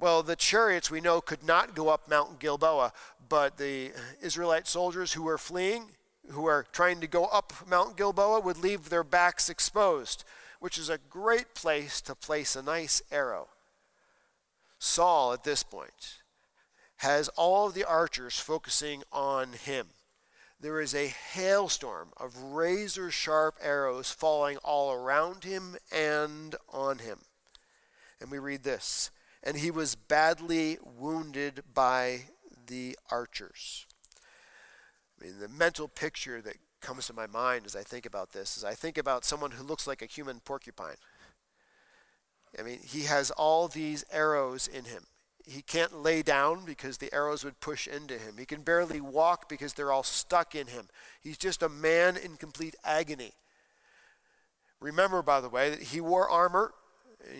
Well, 0.00 0.22
the 0.22 0.36
chariots 0.36 0.90
we 0.90 1.00
know 1.00 1.20
could 1.20 1.42
not 1.42 1.74
go 1.74 1.88
up 1.88 2.08
Mount 2.08 2.38
Gilboa, 2.38 2.92
but 3.28 3.58
the 3.58 3.92
Israelite 4.22 4.66
soldiers 4.66 5.12
who 5.12 5.24
were 5.24 5.38
fleeing 5.38 5.90
who 6.30 6.46
are 6.46 6.66
trying 6.72 7.00
to 7.00 7.06
go 7.06 7.24
up 7.26 7.52
Mount 7.66 7.96
Gilboa 7.96 8.40
would 8.40 8.58
leave 8.58 8.88
their 8.88 9.04
backs 9.04 9.48
exposed, 9.48 10.24
which 10.60 10.78
is 10.78 10.88
a 10.88 10.98
great 10.98 11.54
place 11.54 12.00
to 12.02 12.14
place 12.14 12.56
a 12.56 12.62
nice 12.62 13.02
arrow. 13.10 13.48
Saul, 14.78 15.32
at 15.32 15.44
this 15.44 15.62
point, 15.62 16.22
has 16.98 17.28
all 17.30 17.68
of 17.68 17.74
the 17.74 17.84
archers 17.84 18.38
focusing 18.38 19.02
on 19.12 19.52
him. 19.52 19.88
There 20.60 20.80
is 20.80 20.94
a 20.94 21.06
hailstorm 21.06 22.10
of 22.16 22.36
razor 22.36 23.10
sharp 23.10 23.56
arrows 23.62 24.10
falling 24.10 24.56
all 24.58 24.92
around 24.92 25.44
him 25.44 25.76
and 25.92 26.56
on 26.68 26.98
him. 26.98 27.20
And 28.20 28.30
we 28.30 28.38
read 28.38 28.64
this 28.64 29.10
And 29.42 29.58
he 29.58 29.70
was 29.70 29.94
badly 29.94 30.78
wounded 30.82 31.62
by 31.72 32.22
the 32.66 32.98
archers. 33.10 33.86
I 35.20 35.24
mean, 35.24 35.38
the 35.38 35.48
mental 35.48 35.88
picture 35.88 36.40
that 36.42 36.56
comes 36.80 37.06
to 37.06 37.12
my 37.12 37.26
mind 37.26 37.66
as 37.66 37.76
I 37.76 37.82
think 37.82 38.06
about 38.06 38.32
this 38.32 38.56
is 38.56 38.64
I 38.64 38.74
think 38.74 38.98
about 38.98 39.24
someone 39.24 39.52
who 39.52 39.64
looks 39.64 39.86
like 39.86 40.02
a 40.02 40.06
human 40.06 40.40
porcupine. 40.40 40.96
I 42.58 42.62
mean, 42.62 42.80
he 42.82 43.02
has 43.02 43.30
all 43.30 43.68
these 43.68 44.04
arrows 44.10 44.66
in 44.66 44.84
him. 44.84 45.06
He 45.48 45.62
can't 45.62 46.02
lay 46.02 46.22
down 46.22 46.64
because 46.64 46.98
the 46.98 47.12
arrows 47.12 47.44
would 47.44 47.60
push 47.60 47.86
into 47.86 48.14
him. 48.14 48.34
He 48.38 48.44
can 48.44 48.62
barely 48.62 49.00
walk 49.00 49.48
because 49.48 49.72
they're 49.72 49.92
all 49.92 50.02
stuck 50.02 50.54
in 50.54 50.66
him. 50.66 50.88
He's 51.20 51.38
just 51.38 51.62
a 51.62 51.68
man 51.68 52.16
in 52.16 52.36
complete 52.36 52.76
agony. 52.84 53.32
Remember, 54.80 55.22
by 55.22 55.40
the 55.40 55.48
way, 55.48 55.70
that 55.70 55.82
he 55.82 56.00
wore 56.00 56.28
armor 56.28 56.72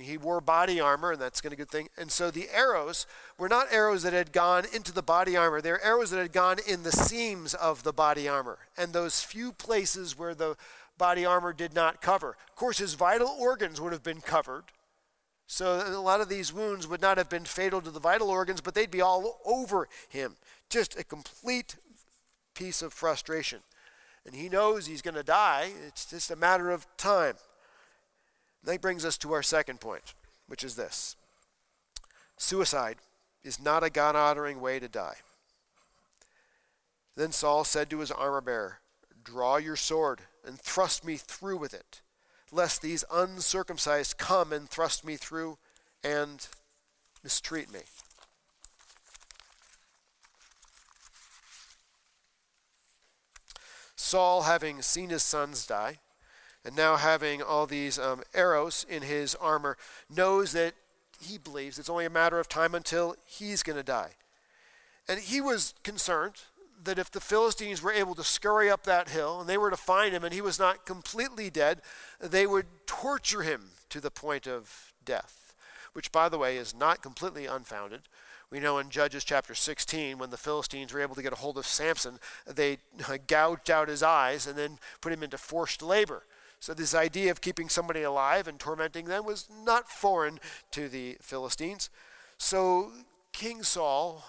he 0.00 0.18
wore 0.18 0.40
body 0.40 0.80
armor, 0.80 1.12
and 1.12 1.20
that's 1.20 1.40
a 1.44 1.50
good 1.50 1.70
thing. 1.70 1.88
And 1.96 2.10
so 2.10 2.30
the 2.30 2.48
arrows 2.52 3.06
were 3.38 3.48
not 3.48 3.68
arrows 3.70 4.02
that 4.02 4.12
had 4.12 4.32
gone 4.32 4.64
into 4.72 4.92
the 4.92 5.02
body 5.02 5.36
armor. 5.36 5.60
They're 5.60 5.84
arrows 5.84 6.10
that 6.10 6.18
had 6.18 6.32
gone 6.32 6.58
in 6.66 6.82
the 6.82 6.92
seams 6.92 7.54
of 7.54 7.82
the 7.84 7.92
body 7.92 8.28
armor, 8.28 8.58
and 8.76 8.92
those 8.92 9.22
few 9.22 9.52
places 9.52 10.18
where 10.18 10.34
the 10.34 10.56
body 10.96 11.24
armor 11.24 11.52
did 11.52 11.74
not 11.74 12.02
cover. 12.02 12.36
Of 12.48 12.56
course, 12.56 12.78
his 12.78 12.94
vital 12.94 13.28
organs 13.28 13.80
would 13.80 13.92
have 13.92 14.02
been 14.02 14.20
covered. 14.20 14.64
So 15.50 15.82
a 15.86 15.98
lot 15.98 16.20
of 16.20 16.28
these 16.28 16.52
wounds 16.52 16.86
would 16.86 17.00
not 17.00 17.16
have 17.16 17.30
been 17.30 17.46
fatal 17.46 17.80
to 17.80 17.90
the 17.90 17.98
vital 17.98 18.28
organs, 18.28 18.60
but 18.60 18.74
they'd 18.74 18.90
be 18.90 19.00
all 19.00 19.40
over 19.46 19.88
him. 20.10 20.36
Just 20.68 20.98
a 20.98 21.02
complete 21.02 21.76
piece 22.54 22.82
of 22.82 22.92
frustration. 22.92 23.60
And 24.26 24.34
he 24.34 24.50
knows 24.50 24.86
he's 24.86 25.00
going 25.00 25.14
to 25.14 25.22
die. 25.22 25.70
It's 25.86 26.04
just 26.04 26.30
a 26.30 26.36
matter 26.36 26.70
of 26.70 26.86
time. 26.98 27.36
That 28.62 28.82
brings 28.82 29.06
us 29.06 29.16
to 29.18 29.32
our 29.32 29.42
second 29.42 29.80
point, 29.80 30.14
which 30.48 30.62
is 30.62 30.76
this 30.76 31.16
suicide 32.36 32.96
is 33.42 33.60
not 33.60 33.82
a 33.82 33.90
God 33.90 34.14
honoring 34.14 34.60
way 34.60 34.78
to 34.78 34.88
die. 34.88 35.16
Then 37.16 37.32
Saul 37.32 37.64
said 37.64 37.88
to 37.88 38.00
his 38.00 38.10
armor 38.10 38.42
bearer, 38.42 38.80
Draw 39.24 39.56
your 39.56 39.76
sword 39.76 40.20
and 40.44 40.60
thrust 40.60 41.06
me 41.06 41.16
through 41.16 41.56
with 41.56 41.72
it. 41.72 42.02
Lest 42.50 42.82
these 42.82 43.04
uncircumcised 43.12 44.18
come 44.18 44.52
and 44.52 44.68
thrust 44.68 45.04
me 45.04 45.16
through 45.16 45.58
and 46.02 46.48
mistreat 47.22 47.72
me. 47.72 47.80
Saul, 53.96 54.42
having 54.42 54.80
seen 54.80 55.10
his 55.10 55.22
sons 55.22 55.66
die, 55.66 55.98
and 56.64 56.74
now 56.74 56.96
having 56.96 57.42
all 57.42 57.66
these 57.66 57.98
um, 57.98 58.22
arrows 58.32 58.86
in 58.88 59.02
his 59.02 59.34
armor, 59.34 59.76
knows 60.08 60.52
that 60.52 60.74
he 61.20 61.36
believes 61.36 61.78
it's 61.78 61.90
only 61.90 62.04
a 62.04 62.10
matter 62.10 62.38
of 62.38 62.48
time 62.48 62.74
until 62.74 63.16
he's 63.26 63.62
going 63.62 63.76
to 63.76 63.82
die. 63.82 64.12
And 65.08 65.20
he 65.20 65.40
was 65.40 65.74
concerned 65.82 66.34
that 66.84 66.98
if 66.98 67.10
the 67.10 67.20
Philistines 67.20 67.82
were 67.82 67.92
able 67.92 68.14
to 68.14 68.24
scurry 68.24 68.70
up 68.70 68.84
that 68.84 69.08
hill 69.08 69.40
and 69.40 69.48
they 69.48 69.58
were 69.58 69.70
to 69.70 69.76
find 69.76 70.14
him 70.14 70.24
and 70.24 70.32
he 70.32 70.40
was 70.40 70.58
not 70.58 70.86
completely 70.86 71.50
dead, 71.50 71.82
they 72.20 72.46
would 72.46 72.66
torture 72.86 73.42
him 73.42 73.70
to 73.90 74.00
the 74.00 74.10
point 74.10 74.46
of 74.46 74.92
death, 75.04 75.54
which, 75.92 76.12
by 76.12 76.28
the 76.28 76.38
way, 76.38 76.56
is 76.56 76.74
not 76.74 77.02
completely 77.02 77.46
unfounded. 77.46 78.02
We 78.50 78.60
know 78.60 78.78
in 78.78 78.88
Judges 78.88 79.24
chapter 79.24 79.54
16, 79.54 80.16
when 80.18 80.30
the 80.30 80.36
Philistines 80.38 80.92
were 80.92 81.02
able 81.02 81.14
to 81.14 81.22
get 81.22 81.32
a 81.32 81.36
hold 81.36 81.58
of 81.58 81.66
Samson, 81.66 82.18
they 82.46 82.78
uh, 83.06 83.18
gouged 83.26 83.70
out 83.70 83.88
his 83.88 84.02
eyes 84.02 84.46
and 84.46 84.56
then 84.56 84.78
put 85.00 85.12
him 85.12 85.22
into 85.22 85.36
forced 85.36 85.82
labor. 85.82 86.22
So, 86.60 86.74
this 86.74 86.94
idea 86.94 87.30
of 87.30 87.40
keeping 87.40 87.68
somebody 87.68 88.02
alive 88.02 88.48
and 88.48 88.58
tormenting 88.58 89.04
them 89.04 89.24
was 89.24 89.48
not 89.64 89.88
foreign 89.88 90.40
to 90.72 90.88
the 90.88 91.18
Philistines. 91.20 91.90
So, 92.38 92.90
King 93.32 93.62
Saul 93.62 94.24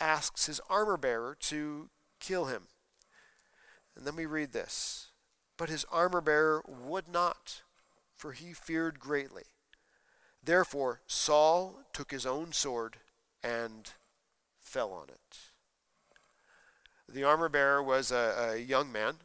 asks 0.00 0.46
his 0.46 0.60
armor 0.68 0.96
bearer 0.96 1.36
to 1.40 1.90
kill 2.18 2.46
him. 2.46 2.64
And 3.96 4.06
then 4.06 4.16
we 4.16 4.26
read 4.26 4.52
this 4.52 5.10
But 5.56 5.68
his 5.68 5.84
armor 5.90 6.20
bearer 6.20 6.64
would 6.66 7.08
not, 7.08 7.62
for 8.16 8.32
he 8.32 8.52
feared 8.52 8.98
greatly. 8.98 9.44
Therefore, 10.42 11.02
Saul 11.06 11.82
took 11.92 12.10
his 12.10 12.24
own 12.24 12.52
sword 12.52 12.96
and 13.42 13.92
fell 14.58 14.92
on 14.92 15.08
it. 15.08 15.38
The 17.12 17.24
armor 17.24 17.48
bearer 17.48 17.82
was 17.82 18.10
a, 18.10 18.52
a 18.54 18.56
young 18.56 18.90
man, 18.90 19.16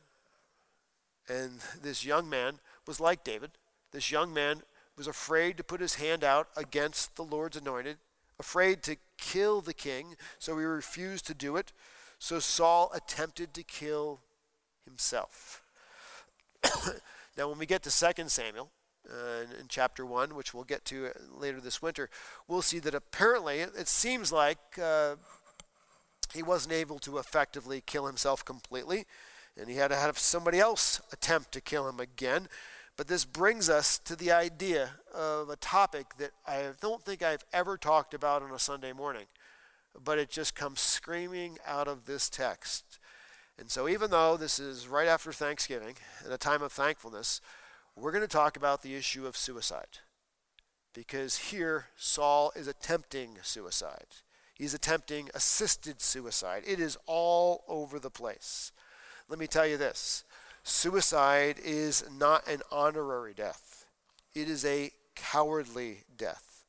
and 1.30 1.60
this 1.82 2.04
young 2.04 2.30
man 2.30 2.60
was 2.88 3.00
like 3.00 3.24
David. 3.24 3.52
This 3.92 4.12
young 4.12 4.34
man 4.34 4.64
was 4.98 5.08
afraid 5.08 5.58
to 5.58 5.64
put 5.64 5.82
his 5.82 5.96
hand 5.96 6.24
out 6.24 6.48
against 6.58 7.16
the 7.16 7.24
Lord's 7.24 7.58
anointed, 7.58 7.98
afraid 8.40 8.84
to 8.84 8.98
kill 9.18 9.62
the 9.62 9.74
king, 9.74 10.16
so 10.40 10.58
he 10.58 10.66
refused 10.66 11.26
to 11.28 11.34
do 11.34 11.56
it. 11.56 11.72
So 12.20 12.40
Saul 12.40 12.92
attempted 12.94 13.54
to 13.54 13.64
kill 13.64 14.22
himself. 14.86 15.62
now, 17.38 17.50
when 17.50 17.60
we 17.60 17.66
get 17.66 17.84
to 17.84 18.14
2 18.14 18.30
Samuel, 18.30 18.70
uh, 19.10 19.44
in, 19.60 19.68
chapter 19.68 20.06
1, 20.06 20.36
which 20.36 20.54
we'll 20.54 20.64
get 20.64 20.86
to 20.86 21.12
later 21.32 21.62
this 21.62 21.82
winter, 21.82 22.10
we'll 22.48 22.62
see 22.62 22.80
that 22.80 22.96
apparently 22.96 23.60
it 23.60 23.88
seems 23.88 24.32
like 24.32 24.58
uh, 24.82 25.16
he 26.34 26.42
wasn't 26.42 26.74
able 26.74 27.00
to 27.00 27.18
effectively 27.18 27.82
kill 27.86 28.08
himself 28.08 28.44
completely, 28.44 29.06
and 29.58 29.70
he 29.70 29.76
had 29.76 29.90
to 29.90 29.96
have 29.96 30.18
somebody 30.18 30.60
else 30.60 31.02
attempt 31.12 31.52
to 31.52 31.62
kill 31.62 31.88
him 31.88 32.00
again. 32.00 32.48
But 32.98 33.08
this 33.08 33.26
brings 33.26 33.70
us 33.70 34.00
to 34.00 34.16
the 34.16 34.32
idea 34.32 34.92
of 35.14 35.50
a 35.50 35.58
topic 35.58 36.16
that 36.18 36.32
I 36.48 36.64
don't 36.80 37.04
think 37.04 37.22
I've 37.22 37.44
ever 37.52 37.78
talked 37.78 38.14
about 38.14 38.42
on 38.42 38.52
a 38.52 38.60
Sunday 38.60 38.94
morning, 38.94 39.26
but 40.02 40.18
it 40.18 40.30
just 40.30 40.56
comes 40.56 40.80
screaming 40.80 41.58
out 41.68 41.88
of 41.88 42.06
this 42.06 42.30
text. 42.30 43.00
And 43.58 43.70
so, 43.70 43.88
even 43.88 44.12
though 44.12 44.38
this 44.38 44.60
is 44.60 44.88
right 44.88 45.08
after 45.08 45.32
Thanksgiving 45.32 45.96
and 46.24 46.32
a 46.32 46.38
time 46.38 46.62
of 46.62 46.72
thankfulness, 46.72 47.42
we're 47.96 48.12
going 48.12 48.22
to 48.22 48.28
talk 48.28 48.58
about 48.58 48.82
the 48.82 48.96
issue 48.96 49.26
of 49.26 49.38
suicide. 49.38 50.00
Because 50.94 51.38
here, 51.38 51.88
Saul 51.98 52.54
is 52.56 52.68
attempting 52.68 53.38
suicide. 53.42 54.08
He's 54.54 54.74
attempting 54.74 55.30
assisted 55.34 56.02
suicide. 56.02 56.64
It 56.66 56.80
is 56.80 56.98
all 57.06 57.64
over 57.68 58.00
the 58.00 58.10
place. 58.10 58.72
Let 59.28 59.40
me 59.40 59.48
tell 59.48 59.68
you 59.68 59.78
this 59.78 60.24
Suicide 60.68 61.60
is 61.64 62.04
not 62.12 62.48
an 62.48 62.64
honorary 62.72 63.36
death, 63.36 63.86
it 64.34 64.50
is 64.50 64.66
a 64.66 64.90
cowardly 65.16 66.00
death. 66.18 66.66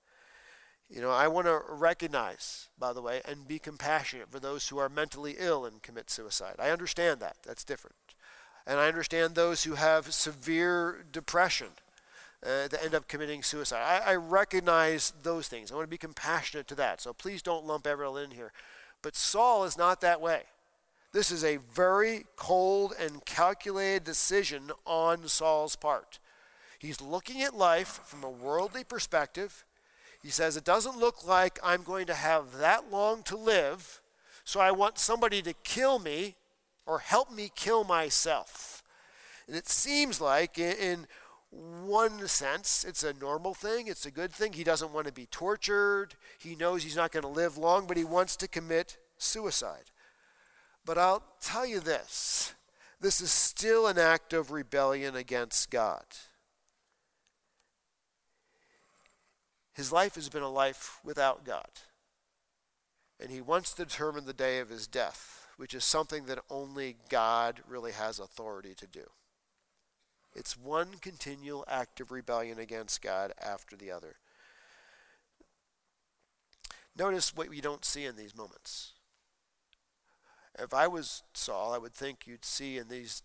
You 0.90 1.00
know, 1.00 1.10
I 1.10 1.28
want 1.28 1.46
to 1.46 1.62
recognize, 1.66 2.68
by 2.78 2.92
the 2.92 3.00
way, 3.00 3.22
and 3.24 3.48
be 3.48 3.58
compassionate 3.58 4.30
for 4.30 4.38
those 4.38 4.68
who 4.68 4.76
are 4.76 4.90
mentally 4.90 5.36
ill 5.38 5.64
and 5.64 5.82
commit 5.82 6.10
suicide. 6.10 6.56
I 6.58 6.70
understand 6.70 7.20
that. 7.20 7.38
That's 7.44 7.64
different. 7.64 7.96
And 8.66 8.78
I 8.78 8.86
understand 8.86 9.34
those 9.34 9.64
who 9.64 9.74
have 9.76 10.12
severe 10.12 11.06
depression 11.10 11.68
uh, 12.44 12.68
that 12.68 12.84
end 12.84 12.94
up 12.94 13.08
committing 13.08 13.42
suicide. 13.42 13.82
I, 13.82 14.12
I 14.12 14.14
recognize 14.16 15.14
those 15.22 15.48
things. 15.48 15.72
I 15.72 15.74
want 15.74 15.86
to 15.86 15.90
be 15.90 15.96
compassionate 15.96 16.68
to 16.68 16.74
that. 16.74 17.00
So 17.00 17.14
please 17.14 17.40
don't 17.40 17.64
lump 17.64 17.86
everyone 17.86 18.24
in 18.24 18.30
here. 18.32 18.52
But 19.00 19.16
Saul 19.16 19.64
is 19.64 19.78
not 19.78 20.02
that 20.02 20.20
way. 20.20 20.42
This 21.16 21.30
is 21.30 21.44
a 21.44 21.56
very 21.56 22.26
cold 22.36 22.92
and 23.00 23.24
calculated 23.24 24.04
decision 24.04 24.70
on 24.84 25.28
Saul's 25.28 25.74
part. 25.74 26.18
He's 26.78 27.00
looking 27.00 27.40
at 27.40 27.56
life 27.56 28.00
from 28.04 28.22
a 28.22 28.28
worldly 28.28 28.84
perspective. 28.84 29.64
He 30.22 30.28
says, 30.28 30.58
It 30.58 30.64
doesn't 30.66 30.98
look 30.98 31.26
like 31.26 31.58
I'm 31.64 31.84
going 31.84 32.04
to 32.08 32.14
have 32.14 32.58
that 32.58 32.92
long 32.92 33.22
to 33.22 33.36
live, 33.38 34.02
so 34.44 34.60
I 34.60 34.72
want 34.72 34.98
somebody 34.98 35.40
to 35.40 35.54
kill 35.64 35.98
me 35.98 36.34
or 36.84 36.98
help 36.98 37.32
me 37.32 37.50
kill 37.56 37.82
myself. 37.82 38.82
And 39.46 39.56
it 39.56 39.70
seems 39.70 40.20
like, 40.20 40.58
in 40.58 41.06
one 41.50 42.28
sense, 42.28 42.84
it's 42.86 43.04
a 43.04 43.14
normal 43.14 43.54
thing, 43.54 43.86
it's 43.86 44.04
a 44.04 44.10
good 44.10 44.32
thing. 44.34 44.52
He 44.52 44.64
doesn't 44.64 44.92
want 44.92 45.06
to 45.06 45.14
be 45.14 45.24
tortured, 45.24 46.08
he 46.38 46.56
knows 46.56 46.82
he's 46.82 46.94
not 46.94 47.10
going 47.10 47.22
to 47.22 47.28
live 47.30 47.56
long, 47.56 47.86
but 47.86 47.96
he 47.96 48.04
wants 48.04 48.36
to 48.36 48.46
commit 48.46 48.98
suicide. 49.16 49.90
But 50.86 50.96
I'll 50.96 51.24
tell 51.40 51.66
you 51.66 51.80
this 51.80 52.54
this 53.00 53.20
is 53.20 53.30
still 53.30 53.86
an 53.86 53.98
act 53.98 54.32
of 54.32 54.50
rebellion 54.50 55.14
against 55.14 55.70
God. 55.70 56.04
His 59.74 59.92
life 59.92 60.14
has 60.14 60.30
been 60.30 60.42
a 60.42 60.48
life 60.48 61.00
without 61.04 61.44
God. 61.44 61.68
And 63.20 63.30
he 63.30 63.42
wants 63.42 63.74
to 63.74 63.84
determine 63.84 64.24
the 64.24 64.32
day 64.32 64.58
of 64.60 64.70
his 64.70 64.86
death, 64.86 65.48
which 65.58 65.74
is 65.74 65.84
something 65.84 66.24
that 66.26 66.38
only 66.48 66.96
God 67.10 67.60
really 67.68 67.92
has 67.92 68.18
authority 68.18 68.74
to 68.74 68.86
do. 68.86 69.04
It's 70.34 70.56
one 70.56 70.94
continual 71.00 71.64
act 71.68 72.00
of 72.00 72.10
rebellion 72.10 72.58
against 72.58 73.02
God 73.02 73.32
after 73.42 73.76
the 73.76 73.90
other. 73.90 74.16
Notice 76.96 77.34
what 77.34 77.50
we 77.50 77.60
don't 77.60 77.84
see 77.84 78.04
in 78.04 78.16
these 78.16 78.36
moments. 78.36 78.92
If 80.58 80.72
I 80.72 80.86
was 80.86 81.22
Saul, 81.34 81.72
I 81.72 81.78
would 81.78 81.92
think 81.92 82.26
you'd 82.26 82.44
see 82.44 82.78
in 82.78 82.88
these 82.88 83.22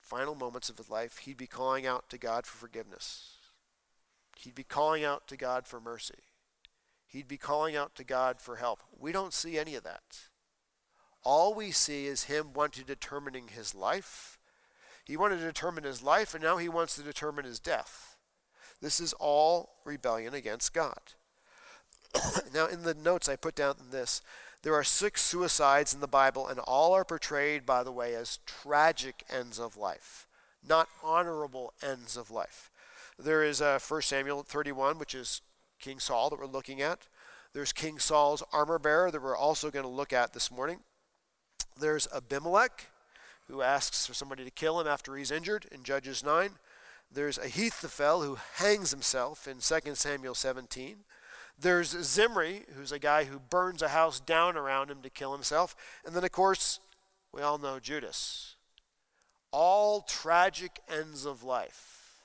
final 0.00 0.34
moments 0.34 0.68
of 0.68 0.78
his 0.78 0.90
life, 0.90 1.18
he'd 1.18 1.36
be 1.36 1.46
calling 1.46 1.86
out 1.86 2.08
to 2.10 2.18
God 2.18 2.46
for 2.46 2.56
forgiveness. 2.58 3.36
He'd 4.38 4.54
be 4.54 4.64
calling 4.64 5.04
out 5.04 5.26
to 5.28 5.36
God 5.36 5.66
for 5.66 5.80
mercy. 5.80 6.24
He'd 7.06 7.28
be 7.28 7.36
calling 7.36 7.76
out 7.76 7.94
to 7.96 8.04
God 8.04 8.40
for 8.40 8.56
help. 8.56 8.82
We 8.98 9.12
don't 9.12 9.34
see 9.34 9.58
any 9.58 9.74
of 9.74 9.84
that. 9.84 10.28
All 11.24 11.54
we 11.54 11.70
see 11.70 12.06
is 12.06 12.24
him 12.24 12.52
wanting 12.52 12.84
to 12.84 12.86
determining 12.86 13.48
his 13.48 13.74
life. 13.74 14.38
He 15.04 15.16
wanted 15.16 15.38
to 15.38 15.44
determine 15.44 15.84
his 15.84 16.02
life, 16.02 16.34
and 16.34 16.42
now 16.42 16.56
he 16.56 16.68
wants 16.68 16.96
to 16.96 17.02
determine 17.02 17.44
his 17.44 17.60
death. 17.60 18.16
This 18.80 18.98
is 18.98 19.12
all 19.14 19.74
rebellion 19.84 20.34
against 20.34 20.74
God. 20.74 21.14
now, 22.54 22.66
in 22.66 22.82
the 22.82 22.94
notes 22.94 23.28
I 23.28 23.36
put 23.36 23.54
down 23.54 23.76
this 23.90 24.20
there 24.62 24.74
are 24.74 24.84
six 24.84 25.22
suicides 25.22 25.92
in 25.92 26.00
the 26.00 26.06
Bible, 26.06 26.46
and 26.46 26.60
all 26.60 26.92
are 26.94 27.04
portrayed, 27.04 27.66
by 27.66 27.82
the 27.82 27.92
way, 27.92 28.14
as 28.14 28.38
tragic 28.46 29.24
ends 29.28 29.58
of 29.58 29.76
life, 29.76 30.26
not 30.66 30.88
honorable 31.02 31.72
ends 31.82 32.16
of 32.16 32.30
life. 32.30 32.70
There 33.18 33.42
is 33.42 33.60
uh, 33.60 33.78
1 33.86 34.02
Samuel 34.02 34.42
31, 34.42 34.98
which 34.98 35.14
is 35.14 35.42
King 35.80 35.98
Saul 35.98 36.30
that 36.30 36.38
we're 36.38 36.46
looking 36.46 36.80
at. 36.80 37.08
There's 37.52 37.72
King 37.72 37.98
Saul's 37.98 38.42
armor 38.52 38.78
bearer 38.78 39.10
that 39.10 39.22
we're 39.22 39.36
also 39.36 39.70
going 39.70 39.84
to 39.84 39.90
look 39.90 40.12
at 40.12 40.32
this 40.32 40.50
morning. 40.50 40.80
There's 41.78 42.08
Abimelech, 42.14 42.86
who 43.48 43.62
asks 43.62 44.06
for 44.06 44.14
somebody 44.14 44.44
to 44.44 44.50
kill 44.50 44.80
him 44.80 44.86
after 44.86 45.16
he's 45.16 45.30
injured 45.30 45.66
in 45.72 45.82
Judges 45.82 46.24
9. 46.24 46.50
There's 47.10 47.36
Ahithophel, 47.36 48.22
who 48.22 48.38
hangs 48.54 48.90
himself 48.92 49.46
in 49.46 49.58
2 49.58 49.94
Samuel 49.94 50.34
17. 50.34 50.98
There's 51.58 51.90
Zimri, 51.90 52.62
who's 52.74 52.92
a 52.92 52.98
guy 52.98 53.24
who 53.24 53.38
burns 53.38 53.82
a 53.82 53.88
house 53.88 54.18
down 54.18 54.56
around 54.56 54.90
him 54.90 55.02
to 55.02 55.10
kill 55.10 55.32
himself. 55.32 55.76
And 56.04 56.14
then, 56.14 56.24
of 56.24 56.32
course, 56.32 56.80
we 57.32 57.42
all 57.42 57.58
know 57.58 57.78
Judas. 57.78 58.56
All 59.52 60.00
tragic 60.02 60.80
ends 60.88 61.24
of 61.24 61.42
life, 61.42 62.22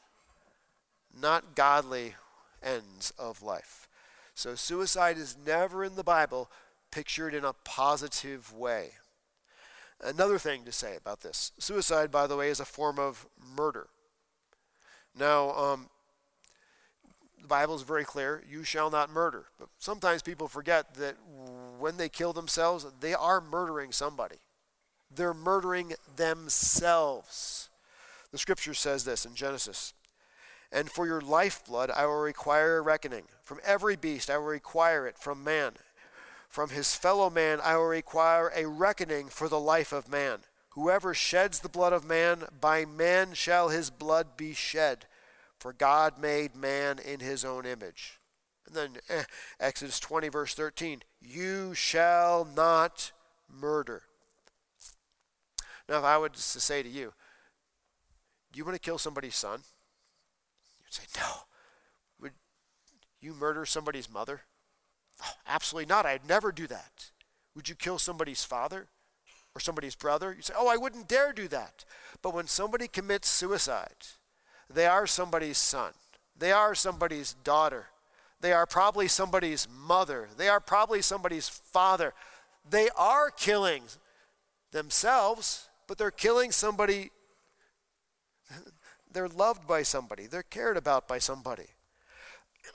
not 1.13 1.55
godly 1.55 2.15
ends 2.63 3.11
of 3.19 3.43
life. 3.43 3.87
So, 4.33 4.55
suicide 4.55 5.17
is 5.17 5.35
never 5.45 5.83
in 5.83 5.95
the 5.95 6.03
Bible 6.03 6.49
pictured 6.91 7.33
in 7.33 7.43
a 7.43 7.53
positive 7.53 8.53
way. 8.53 8.91
Another 10.01 10.37
thing 10.37 10.63
to 10.63 10.71
say 10.71 10.95
about 10.95 11.21
this 11.21 11.51
suicide, 11.57 12.11
by 12.11 12.27
the 12.27 12.35
way, 12.35 12.49
is 12.49 12.59
a 12.59 12.65
form 12.65 12.99
of 12.99 13.25
murder. 13.55 13.87
Now, 15.17 15.51
um, 15.51 15.89
the 17.41 17.47
Bible 17.47 17.75
is 17.75 17.81
very 17.81 18.03
clear 18.03 18.43
you 18.49 18.63
shall 18.63 18.89
not 18.89 19.09
murder. 19.09 19.45
But 19.59 19.69
sometimes 19.77 20.21
people 20.21 20.47
forget 20.47 20.95
that 20.95 21.15
when 21.79 21.97
they 21.97 22.09
kill 22.09 22.33
themselves, 22.33 22.85
they 22.99 23.13
are 23.13 23.41
murdering 23.41 23.91
somebody. 23.91 24.37
They're 25.13 25.33
murdering 25.33 25.93
themselves. 26.15 27.69
The 28.31 28.37
scripture 28.37 28.73
says 28.73 29.05
this 29.05 29.25
in 29.25 29.35
Genesis 29.35 29.93
And 30.71 30.89
for 30.89 31.05
your 31.05 31.21
lifeblood 31.21 31.91
I 31.91 32.05
will 32.05 32.19
require 32.19 32.77
a 32.77 32.81
reckoning. 32.81 33.23
From 33.41 33.59
every 33.65 33.95
beast 33.95 34.29
I 34.29 34.37
will 34.37 34.45
require 34.45 35.07
it 35.07 35.17
from 35.17 35.43
man. 35.43 35.73
From 36.49 36.69
his 36.69 36.95
fellow 36.95 37.29
man 37.29 37.59
I 37.63 37.77
will 37.77 37.85
require 37.85 38.51
a 38.55 38.65
reckoning 38.65 39.27
for 39.27 39.47
the 39.47 39.59
life 39.59 39.93
of 39.93 40.09
man. 40.09 40.39
Whoever 40.71 41.13
sheds 41.13 41.59
the 41.59 41.69
blood 41.69 41.93
of 41.93 42.05
man, 42.05 42.43
by 42.61 42.85
man 42.85 43.33
shall 43.33 43.69
his 43.69 43.89
blood 43.89 44.37
be 44.37 44.53
shed. 44.53 45.05
For 45.59 45.73
God 45.73 46.19
made 46.19 46.55
man 46.55 46.99
in 46.99 47.19
his 47.19 47.43
own 47.43 47.65
image. 47.65 48.19
And 48.67 48.75
then 48.75 48.89
eh, 49.09 49.23
Exodus 49.59 49.99
20, 49.99 50.29
verse 50.29 50.53
13 50.53 51.01
You 51.21 51.73
shall 51.73 52.45
not 52.45 53.11
murder. 53.49 54.03
Now, 55.89 55.99
if 55.99 56.03
I 56.03 56.17
were 56.17 56.29
to 56.29 56.39
say 56.39 56.83
to 56.83 56.89
you, 56.89 57.13
Do 58.51 58.57
you 58.57 58.65
want 58.65 58.75
to 58.75 58.81
kill 58.81 58.97
somebody's 58.97 59.35
son? 59.35 59.61
You'd 60.83 60.93
say, 60.93 61.03
No. 61.17 61.31
Would 62.21 62.33
you 63.21 63.33
murder 63.33 63.65
somebody's 63.65 64.11
mother? 64.11 64.41
Oh, 65.23 65.33
absolutely 65.47 65.87
not. 65.87 66.05
I'd 66.05 66.27
never 66.27 66.51
do 66.51 66.67
that. 66.67 67.11
Would 67.55 67.69
you 67.69 67.75
kill 67.75 67.97
somebody's 67.97 68.43
father 68.43 68.87
or 69.55 69.61
somebody's 69.61 69.95
brother? 69.95 70.33
You 70.35 70.41
say, 70.41 70.53
Oh, 70.57 70.67
I 70.67 70.77
wouldn't 70.77 71.07
dare 71.07 71.31
do 71.31 71.47
that. 71.47 71.85
But 72.21 72.33
when 72.33 72.47
somebody 72.47 72.87
commits 72.87 73.29
suicide, 73.29 74.05
they 74.73 74.85
are 74.85 75.07
somebody's 75.07 75.57
son, 75.57 75.93
they 76.37 76.51
are 76.51 76.75
somebody's 76.75 77.33
daughter, 77.43 77.87
they 78.41 78.51
are 78.51 78.65
probably 78.65 79.07
somebody's 79.07 79.67
mother, 79.69 80.27
they 80.37 80.47
are 80.47 80.59
probably 80.59 81.01
somebody's 81.01 81.49
father. 81.49 82.13
They 82.69 82.89
are 82.97 83.29
killing 83.29 83.83
themselves, 84.71 85.69
but 85.87 85.97
they're 85.97 86.11
killing 86.11 86.51
somebody. 86.51 87.11
They're 89.09 89.29
loved 89.29 89.65
by 89.65 89.81
somebody, 89.83 90.27
they're 90.27 90.43
cared 90.43 90.77
about 90.77 91.07
by 91.07 91.17
somebody. 91.17 91.69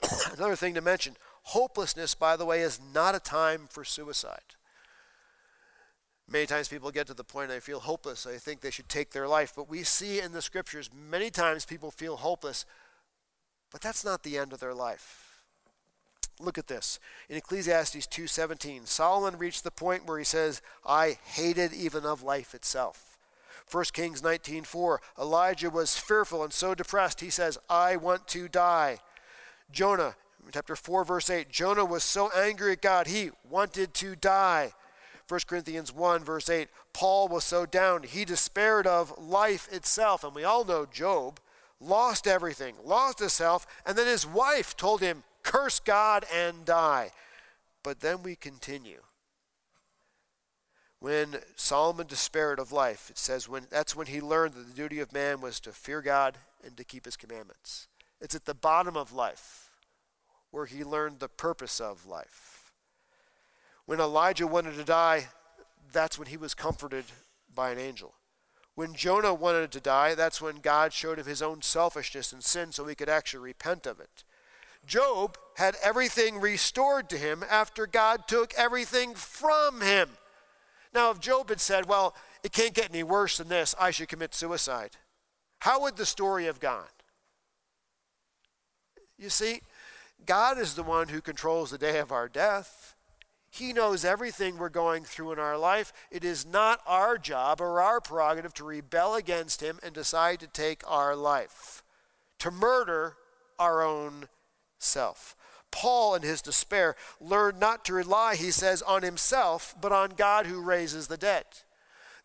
Another 0.35 0.57
thing 0.57 0.73
to 0.73 0.81
mention 0.81 1.15
hopelessness, 1.43 2.15
by 2.15 2.35
the 2.35 2.43
way, 2.43 2.61
is 2.61 2.81
not 2.93 3.15
a 3.15 3.19
time 3.19 3.67
for 3.69 3.85
suicide. 3.85 4.55
Many 6.27 6.45
times 6.45 6.67
people 6.67 6.89
get 6.91 7.07
to 7.07 7.13
the 7.13 7.23
point 7.23 7.49
they 7.49 7.59
feel 7.59 7.79
hopeless. 7.79 8.23
They 8.23 8.37
think 8.37 8.61
they 8.61 8.71
should 8.71 8.89
take 8.89 9.11
their 9.11 9.27
life. 9.27 9.53
But 9.55 9.69
we 9.69 9.83
see 9.83 10.19
in 10.19 10.31
the 10.31 10.41
scriptures 10.41 10.89
many 10.93 11.29
times 11.29 11.65
people 11.65 11.91
feel 11.91 12.17
hopeless, 12.17 12.65
but 13.71 13.81
that's 13.81 14.05
not 14.05 14.23
the 14.23 14.37
end 14.37 14.53
of 14.53 14.59
their 14.59 14.73
life. 14.73 15.41
Look 16.39 16.57
at 16.57 16.67
this. 16.67 16.99
In 17.29 17.37
Ecclesiastes 17.37 18.07
2:17, 18.07 18.87
Solomon 18.87 19.37
reached 19.37 19.63
the 19.63 19.71
point 19.71 20.05
where 20.05 20.17
he 20.17 20.23
says, 20.23 20.61
"I 20.85 21.19
hated 21.23 21.73
even 21.73 22.05
of 22.05 22.23
life 22.23 22.55
itself." 22.55 23.17
1 23.67 23.93
Kings 23.93 24.21
19:4, 24.21 25.01
Elijah 25.17 25.69
was 25.69 25.97
fearful 25.97 26.43
and 26.43 26.53
so 26.53 26.73
depressed, 26.73 27.19
he 27.19 27.29
says, 27.29 27.57
"I 27.69 27.95
want 27.95 28.27
to 28.29 28.47
die." 28.47 28.99
Jonah, 29.71 30.15
chapter 30.51 30.75
4 30.75 31.03
verse 31.03 31.29
8, 31.29 31.49
Jonah 31.49 31.85
was 31.85 32.03
so 32.03 32.29
angry 32.31 32.73
at 32.73 32.81
God, 32.81 33.07
he 33.07 33.31
wanted 33.43 33.93
to 33.95 34.15
die. 34.15 34.73
1 35.27 35.39
Corinthians 35.47 35.93
1, 35.93 36.23
verse 36.23 36.49
8, 36.49 36.67
Paul 36.93 37.27
was 37.27 37.43
so 37.43 37.65
down, 37.65 38.03
he 38.03 38.25
despaired 38.25 38.85
of 38.85 39.17
life 39.17 39.71
itself. 39.71 40.23
And 40.23 40.35
we 40.35 40.43
all 40.43 40.65
know 40.65 40.85
Job 40.85 41.39
lost 41.79 42.27
everything, 42.27 42.75
lost 42.83 43.19
health, 43.37 43.65
and 43.85 43.97
then 43.97 44.07
his 44.07 44.25
wife 44.25 44.75
told 44.75 45.01
him, 45.01 45.23
Curse 45.43 45.79
God 45.79 46.25
and 46.33 46.65
die. 46.65 47.11
But 47.83 47.99
then 47.99 48.23
we 48.23 48.35
continue. 48.35 49.01
When 50.99 51.35
Solomon 51.57 52.07
despaired 52.07 52.59
of 52.59 52.71
life, 52.71 53.09
it 53.09 53.17
says 53.17 53.49
when 53.49 53.67
that's 53.69 53.93
when 53.93 54.07
he 54.07 54.21
learned 54.21 54.53
that 54.53 54.67
the 54.69 54.73
duty 54.73 55.01
of 55.01 55.11
man 55.11 55.41
was 55.41 55.59
to 55.61 55.73
fear 55.73 56.01
God 56.01 56.37
and 56.65 56.77
to 56.77 56.85
keep 56.85 57.03
his 57.03 57.17
commandments. 57.17 57.89
It's 58.21 58.35
at 58.35 58.45
the 58.45 58.53
bottom 58.53 58.95
of 58.95 59.11
life 59.11 59.71
where 60.51 60.65
he 60.65 60.85
learned 60.85 61.19
the 61.19 61.27
purpose 61.27 61.81
of 61.81 62.05
life. 62.05 62.52
When 63.85 63.99
Elijah 63.99 64.47
wanted 64.47 64.75
to 64.75 64.83
die, 64.83 65.27
that's 65.91 66.17
when 66.17 66.27
he 66.27 66.37
was 66.37 66.53
comforted 66.53 67.05
by 67.53 67.71
an 67.71 67.79
angel. 67.79 68.15
When 68.75 68.95
Jonah 68.95 69.33
wanted 69.33 69.71
to 69.71 69.79
die, 69.79 70.15
that's 70.15 70.41
when 70.41 70.57
God 70.57 70.93
showed 70.93 71.19
him 71.19 71.25
his 71.25 71.41
own 71.41 71.61
selfishness 71.61 72.33
and 72.33 72.43
sin 72.43 72.71
so 72.71 72.85
he 72.85 72.95
could 72.95 73.09
actually 73.09 73.41
repent 73.41 73.85
of 73.85 73.99
it. 73.99 74.23
Job 74.85 75.37
had 75.55 75.75
everything 75.83 76.39
restored 76.39 77.09
to 77.09 77.17
him 77.17 77.43
after 77.49 77.85
God 77.85 78.27
took 78.27 78.53
everything 78.55 79.13
from 79.13 79.81
him. 79.81 80.09
Now, 80.93 81.11
if 81.11 81.19
Job 81.19 81.49
had 81.49 81.61
said, 81.61 81.85
Well, 81.85 82.15
it 82.43 82.51
can't 82.51 82.73
get 82.73 82.89
any 82.89 83.03
worse 83.03 83.37
than 83.37 83.47
this, 83.47 83.75
I 83.79 83.91
should 83.91 84.09
commit 84.09 84.33
suicide, 84.33 84.97
how 85.59 85.81
would 85.81 85.95
the 85.95 86.05
story 86.05 86.45
have 86.45 86.59
gone? 86.59 86.83
You 89.17 89.29
see, 89.29 89.61
God 90.25 90.57
is 90.57 90.75
the 90.75 90.83
one 90.83 91.09
who 91.09 91.21
controls 91.21 91.71
the 91.71 91.77
day 91.77 91.99
of 91.99 92.11
our 92.11 92.27
death. 92.27 92.95
He 93.53 93.71
knows 93.71 94.03
everything 94.03 94.57
we're 94.57 94.69
going 94.69 95.03
through 95.03 95.33
in 95.33 95.37
our 95.37 95.59
life. 95.59 95.93
It 96.09 96.23
is 96.23 96.43
not 96.43 96.79
our 96.87 97.19
job 97.19 97.61
or 97.61 97.79
our 97.79 98.01
prerogative 98.01 98.51
to 98.55 98.63
rebel 98.63 99.13
against 99.13 99.61
Him 99.61 99.77
and 99.83 99.93
decide 99.93 100.39
to 100.39 100.47
take 100.47 100.81
our 100.87 101.15
life, 101.15 101.83
to 102.39 102.49
murder 102.49 103.15
our 103.59 103.83
own 103.83 104.27
self. 104.79 105.35
Paul, 105.69 106.15
in 106.15 106.23
his 106.23 106.41
despair, 106.41 106.95
learned 107.21 107.59
not 107.59 107.85
to 107.85 107.93
rely, 107.93 108.35
he 108.35 108.49
says, 108.49 108.81
on 108.81 109.03
himself, 109.03 109.75
but 109.79 109.91
on 109.91 110.11
God 110.17 110.47
who 110.47 110.59
raises 110.59 111.07
the 111.07 111.17
dead. 111.17 111.45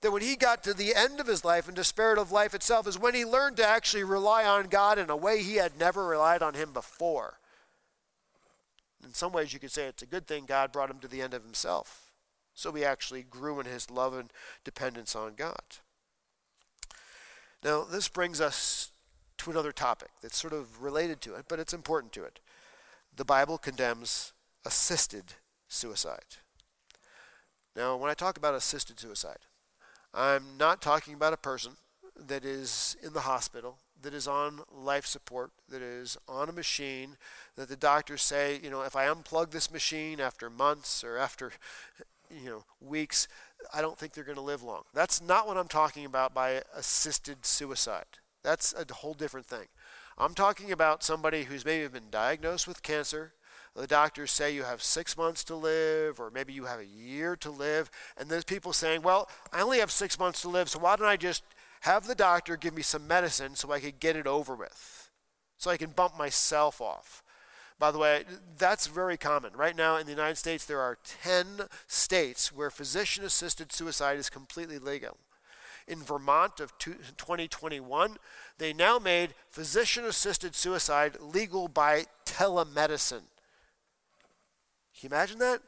That 0.00 0.12
when 0.12 0.22
he 0.22 0.34
got 0.34 0.64
to 0.64 0.72
the 0.72 0.94
end 0.94 1.20
of 1.20 1.26
his 1.26 1.44
life 1.44 1.66
and 1.66 1.76
despaired 1.76 2.16
of 2.16 2.32
life 2.32 2.54
itself, 2.54 2.86
is 2.86 2.98
when 2.98 3.14
he 3.14 3.26
learned 3.26 3.58
to 3.58 3.66
actually 3.66 4.04
rely 4.04 4.46
on 4.46 4.68
God 4.68 4.98
in 4.98 5.10
a 5.10 5.16
way 5.16 5.42
he 5.42 5.56
had 5.56 5.78
never 5.78 6.06
relied 6.06 6.42
on 6.42 6.54
Him 6.54 6.72
before. 6.72 7.37
In 9.04 9.14
some 9.14 9.32
ways, 9.32 9.52
you 9.52 9.60
could 9.60 9.70
say 9.70 9.84
it's 9.84 10.02
a 10.02 10.06
good 10.06 10.26
thing 10.26 10.44
God 10.46 10.72
brought 10.72 10.90
him 10.90 10.98
to 11.00 11.08
the 11.08 11.22
end 11.22 11.34
of 11.34 11.44
himself. 11.44 12.10
So 12.54 12.72
he 12.72 12.84
actually 12.84 13.22
grew 13.22 13.60
in 13.60 13.66
his 13.66 13.90
love 13.90 14.14
and 14.14 14.32
dependence 14.64 15.14
on 15.14 15.34
God. 15.34 15.76
Now, 17.62 17.84
this 17.84 18.08
brings 18.08 18.40
us 18.40 18.90
to 19.38 19.50
another 19.50 19.72
topic 19.72 20.10
that's 20.20 20.36
sort 20.36 20.52
of 20.52 20.82
related 20.82 21.20
to 21.22 21.34
it, 21.34 21.46
but 21.48 21.60
it's 21.60 21.72
important 21.72 22.12
to 22.14 22.24
it. 22.24 22.40
The 23.14 23.24
Bible 23.24 23.58
condemns 23.58 24.32
assisted 24.64 25.34
suicide. 25.68 26.36
Now, 27.76 27.96
when 27.96 28.10
I 28.10 28.14
talk 28.14 28.36
about 28.36 28.54
assisted 28.54 28.98
suicide, 28.98 29.46
I'm 30.12 30.56
not 30.58 30.82
talking 30.82 31.14
about 31.14 31.32
a 31.32 31.38
person 31.38 31.72
that 32.16 32.44
is 32.44 32.96
in 33.02 33.12
the 33.12 33.20
hospital 33.20 33.78
that 34.02 34.14
is 34.14 34.28
on 34.28 34.60
life 34.72 35.06
support, 35.06 35.50
that 35.68 35.82
is 35.82 36.16
on 36.28 36.48
a 36.48 36.52
machine, 36.52 37.16
that 37.56 37.68
the 37.68 37.76
doctors 37.76 38.22
say, 38.22 38.60
you 38.62 38.70
know, 38.70 38.82
if 38.82 38.94
I 38.94 39.06
unplug 39.06 39.50
this 39.50 39.70
machine 39.70 40.20
after 40.20 40.48
months 40.48 41.02
or 41.02 41.18
after, 41.18 41.52
you 42.30 42.48
know, 42.48 42.64
weeks, 42.80 43.28
I 43.72 43.80
don't 43.80 43.98
think 43.98 44.12
they're 44.12 44.24
going 44.24 44.36
to 44.36 44.42
live 44.42 44.62
long. 44.62 44.82
That's 44.94 45.20
not 45.20 45.46
what 45.46 45.56
I'm 45.56 45.68
talking 45.68 46.04
about 46.04 46.34
by 46.34 46.62
assisted 46.74 47.44
suicide. 47.44 48.04
That's 48.44 48.72
a 48.72 48.92
whole 48.94 49.14
different 49.14 49.46
thing. 49.46 49.66
I'm 50.16 50.34
talking 50.34 50.72
about 50.72 51.02
somebody 51.02 51.44
who's 51.44 51.64
maybe 51.64 51.86
been 51.88 52.10
diagnosed 52.10 52.66
with 52.66 52.82
cancer. 52.82 53.32
The 53.76 53.86
doctors 53.86 54.32
say 54.32 54.52
you 54.52 54.64
have 54.64 54.82
six 54.82 55.16
months 55.16 55.44
to 55.44 55.54
live, 55.54 56.18
or 56.18 56.30
maybe 56.30 56.52
you 56.52 56.64
have 56.64 56.80
a 56.80 56.86
year 56.86 57.36
to 57.36 57.50
live. 57.50 57.90
And 58.16 58.28
there's 58.28 58.44
people 58.44 58.72
saying, 58.72 59.02
well, 59.02 59.28
I 59.52 59.60
only 59.60 59.78
have 59.78 59.92
six 59.92 60.18
months 60.18 60.42
to 60.42 60.48
live, 60.48 60.68
so 60.68 60.80
why 60.80 60.96
don't 60.96 61.06
I 61.06 61.16
just 61.16 61.44
have 61.82 62.06
the 62.06 62.14
doctor 62.14 62.56
give 62.56 62.74
me 62.74 62.82
some 62.82 63.06
medicine 63.06 63.54
so 63.54 63.72
I 63.72 63.80
could 63.80 64.00
get 64.00 64.16
it 64.16 64.26
over 64.26 64.54
with, 64.54 65.10
so 65.56 65.70
I 65.70 65.76
can 65.76 65.90
bump 65.90 66.16
myself 66.16 66.80
off. 66.80 67.22
By 67.78 67.92
the 67.92 67.98
way, 67.98 68.24
that's 68.56 68.88
very 68.88 69.16
common. 69.16 69.52
Right 69.54 69.76
now 69.76 69.96
in 69.96 70.06
the 70.06 70.12
United 70.12 70.36
States, 70.36 70.64
there 70.64 70.80
are 70.80 70.98
10 71.22 71.68
states 71.86 72.52
where 72.52 72.70
physician 72.70 73.24
assisted 73.24 73.72
suicide 73.72 74.18
is 74.18 74.28
completely 74.28 74.78
legal. 74.78 75.16
In 75.86 76.02
Vermont 76.02 76.60
of 76.60 76.76
2021, 76.78 78.16
they 78.58 78.72
now 78.72 78.98
made 78.98 79.34
physician 79.48 80.04
assisted 80.04 80.54
suicide 80.54 81.18
legal 81.20 81.68
by 81.68 82.06
telemedicine. 82.26 83.22
Can 84.92 85.02
you 85.02 85.08
imagine 85.10 85.38
that? 85.38 85.62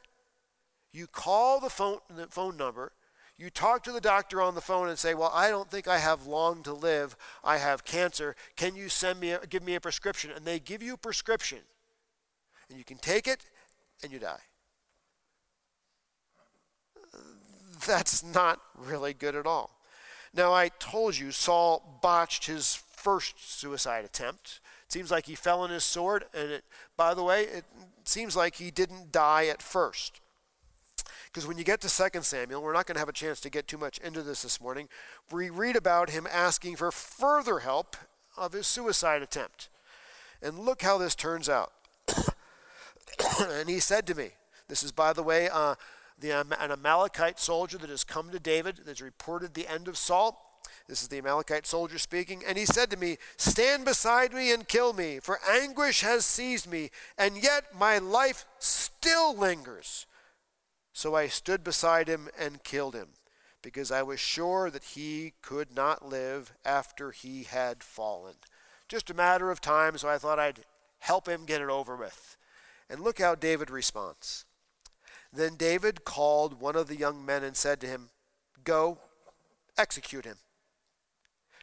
You 0.91 1.07
call 1.07 1.61
the 1.61 1.69
phone, 1.69 1.99
the 2.13 2.27
phone 2.27 2.57
number, 2.57 2.91
you 3.37 3.49
talk 3.49 3.83
to 3.83 3.91
the 3.91 4.01
doctor 4.01 4.41
on 4.41 4.55
the 4.55 4.61
phone 4.61 4.87
and 4.87 4.99
say, 4.99 5.13
"Well, 5.13 5.31
I 5.33 5.49
don't 5.49 5.69
think 5.69 5.87
I 5.87 5.97
have 5.97 6.27
long 6.27 6.63
to 6.63 6.73
live. 6.73 7.15
I 7.43 7.57
have 7.57 7.83
cancer. 7.83 8.35
Can 8.55 8.75
you 8.75 8.89
send 8.89 9.19
me 9.19 9.31
a, 9.31 9.45
give 9.47 9.63
me 9.63 9.75
a 9.75 9.81
prescription?" 9.81 10.31
And 10.31 10.45
they 10.45 10.59
give 10.59 10.83
you 10.83 10.93
a 10.93 10.97
prescription. 10.97 11.59
And 12.69 12.77
you 12.77 12.85
can 12.85 12.97
take 12.97 13.27
it 13.27 13.45
and 14.03 14.11
you 14.11 14.19
die. 14.19 14.41
That's 17.85 18.23
not 18.23 18.61
really 18.75 19.13
good 19.13 19.35
at 19.35 19.47
all. 19.47 19.81
Now, 20.33 20.53
I 20.53 20.69
told 20.69 21.17
you 21.17 21.31
Saul 21.31 21.99
botched 22.01 22.45
his 22.45 22.75
first 22.75 23.59
suicide 23.59 24.05
attempt. 24.05 24.61
It 24.85 24.91
seems 24.93 25.11
like 25.11 25.25
he 25.25 25.35
fell 25.35 25.61
on 25.61 25.69
his 25.69 25.83
sword, 25.83 26.25
and 26.33 26.51
it, 26.51 26.63
by 26.95 27.13
the 27.13 27.23
way, 27.23 27.43
it 27.43 27.65
seems 28.05 28.35
like 28.35 28.55
he 28.55 28.71
didn't 28.71 29.11
die 29.11 29.47
at 29.47 29.61
first. 29.61 30.21
Because 31.31 31.47
when 31.47 31.57
you 31.57 31.63
get 31.63 31.79
to 31.81 32.09
2 32.11 32.21
Samuel, 32.23 32.61
we're 32.61 32.73
not 32.73 32.85
going 32.85 32.95
to 32.95 32.99
have 32.99 33.07
a 33.07 33.13
chance 33.13 33.39
to 33.41 33.49
get 33.49 33.67
too 33.67 33.77
much 33.77 33.99
into 33.99 34.21
this 34.21 34.41
this 34.41 34.59
morning. 34.59 34.89
We 35.31 35.49
read 35.49 35.77
about 35.77 36.09
him 36.09 36.27
asking 36.29 36.75
for 36.75 36.91
further 36.91 37.59
help 37.59 37.95
of 38.35 38.51
his 38.51 38.67
suicide 38.67 39.21
attempt. 39.21 39.69
And 40.41 40.59
look 40.59 40.81
how 40.81 40.97
this 40.97 41.15
turns 41.15 41.47
out. 41.47 41.71
and 43.39 43.69
he 43.69 43.79
said 43.79 44.05
to 44.07 44.15
me, 44.15 44.31
This 44.67 44.83
is, 44.83 44.91
by 44.91 45.13
the 45.13 45.23
way, 45.23 45.47
uh, 45.47 45.75
the, 46.19 46.31
an 46.31 46.71
Amalekite 46.71 47.39
soldier 47.39 47.77
that 47.77 47.89
has 47.89 48.03
come 48.03 48.29
to 48.31 48.39
David, 48.39 48.81
that's 48.85 49.01
reported 49.01 49.53
the 49.53 49.71
end 49.71 49.87
of 49.87 49.97
Saul. 49.97 50.59
This 50.89 51.01
is 51.01 51.07
the 51.07 51.19
Amalekite 51.19 51.65
soldier 51.65 51.97
speaking. 51.97 52.43
And 52.45 52.57
he 52.57 52.65
said 52.65 52.89
to 52.89 52.97
me, 52.97 53.17
Stand 53.37 53.85
beside 53.85 54.33
me 54.33 54.51
and 54.51 54.67
kill 54.67 54.91
me, 54.91 55.19
for 55.19 55.39
anguish 55.49 56.01
has 56.01 56.25
seized 56.25 56.69
me, 56.69 56.89
and 57.17 57.41
yet 57.41 57.73
my 57.73 57.99
life 57.99 58.45
still 58.59 59.37
lingers. 59.37 60.07
So 60.93 61.15
I 61.15 61.27
stood 61.27 61.63
beside 61.63 62.07
him 62.07 62.29
and 62.37 62.63
killed 62.63 62.95
him, 62.95 63.09
because 63.61 63.91
I 63.91 64.03
was 64.03 64.19
sure 64.19 64.69
that 64.69 64.83
he 64.83 65.33
could 65.41 65.75
not 65.75 66.07
live 66.07 66.53
after 66.65 67.11
he 67.11 67.43
had 67.43 67.83
fallen. 67.83 68.35
Just 68.87 69.09
a 69.09 69.15
matter 69.15 69.51
of 69.51 69.61
time, 69.61 69.97
so 69.97 70.09
I 70.09 70.17
thought 70.17 70.39
I'd 70.39 70.65
help 70.99 71.27
him 71.27 71.45
get 71.45 71.61
it 71.61 71.69
over 71.69 71.95
with. 71.95 72.37
And 72.89 72.99
look 72.99 73.19
how 73.19 73.35
David 73.35 73.69
responds. 73.69 74.45
Then 75.31 75.55
David 75.55 76.03
called 76.03 76.59
one 76.59 76.75
of 76.75 76.87
the 76.87 76.97
young 76.97 77.25
men 77.25 77.43
and 77.43 77.55
said 77.55 77.79
to 77.81 77.87
him, 77.87 78.09
Go, 78.63 78.99
execute 79.77 80.25
him. 80.25 80.37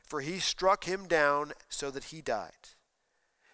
For 0.02 0.22
he 0.22 0.38
struck 0.38 0.84
him 0.84 1.06
down 1.06 1.52
so 1.68 1.90
that 1.90 2.04
he 2.04 2.22
died. 2.22 2.70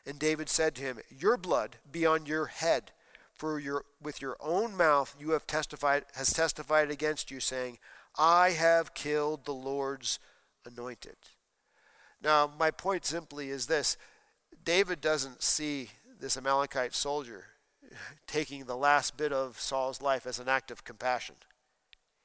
And 0.06 0.18
David 0.18 0.48
said 0.48 0.76
to 0.76 0.82
him, 0.82 1.00
Your 1.08 1.37
blood 1.37 1.76
be 1.90 2.06
on 2.06 2.26
your 2.26 2.46
head, 2.46 2.92
for 3.35 3.59
your, 3.59 3.85
with 4.01 4.23
your 4.23 4.37
own 4.40 4.77
mouth 4.77 5.14
you 5.18 5.31
have 5.31 5.47
testified 5.47 6.05
has 6.14 6.33
testified 6.33 6.90
against 6.90 7.31
you, 7.31 7.40
saying, 7.40 7.79
I 8.16 8.51
have 8.51 8.94
killed 8.94 9.44
the 9.44 9.53
Lord's 9.53 10.18
anointed. 10.64 11.16
Now, 12.23 12.51
my 12.59 12.70
point 12.70 13.05
simply 13.05 13.51
is 13.51 13.66
this 13.66 13.97
David 14.64 15.01
doesn't 15.01 15.42
see 15.42 15.90
this 16.20 16.37
Amalekite 16.37 16.94
soldier 16.94 17.47
taking 18.27 18.64
the 18.64 18.77
last 18.77 19.16
bit 19.16 19.33
of 19.33 19.61
Saul's 19.61 20.01
life 20.01 20.27
as 20.27 20.38
an 20.38 20.49
act 20.49 20.70
of 20.70 20.85
compassion. 20.85 21.37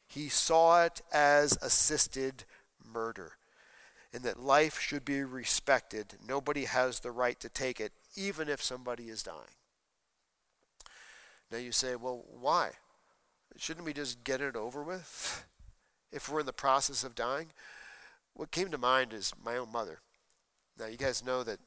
He 0.08 0.30
saw 0.30 0.86
it 0.86 1.02
as 1.12 1.58
assisted 1.62 2.46
murder, 2.84 3.34
and 4.14 4.24
that 4.24 4.42
life 4.42 4.80
should 4.80 5.06
be 5.06 5.24
respected. 5.24 6.16
Nobody 6.28 6.66
has 6.66 7.00
the 7.00 7.12
right 7.12 7.40
to 7.40 7.50
take 7.50 7.80
it, 7.80 7.92
even 8.16 8.50
if 8.50 8.64
somebody 8.64 9.10
is 9.10 9.22
dying. 9.22 9.59
Now 11.52 11.58
you 11.58 11.72
say, 11.72 11.96
well, 11.96 12.24
why? 12.30 12.72
Shouldn't 13.58 13.86
we 13.86 13.94
just 13.94 14.24
get 14.24 14.42
it 14.42 14.56
over 14.56 14.84
with 14.84 15.46
if 16.12 16.30
we're 16.30 16.42
in 16.42 16.46
the 16.46 16.54
process 16.54 17.04
of 17.04 17.16
dying? 17.16 17.48
What 18.34 18.52
came 18.52 18.72
to 18.72 18.78
mind 18.78 19.14
is 19.14 19.34
my 19.44 19.58
own 19.58 19.72
mother. 19.72 20.00
Now, 20.78 20.86
you 20.86 20.98
guys 20.98 21.26
know 21.26 21.44
that 21.44 21.60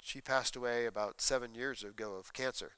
she 0.00 0.20
passed 0.20 0.56
away 0.56 0.86
about 0.86 1.20
seven 1.20 1.54
years 1.54 1.82
ago 1.82 2.14
of 2.14 2.32
cancer. 2.32 2.72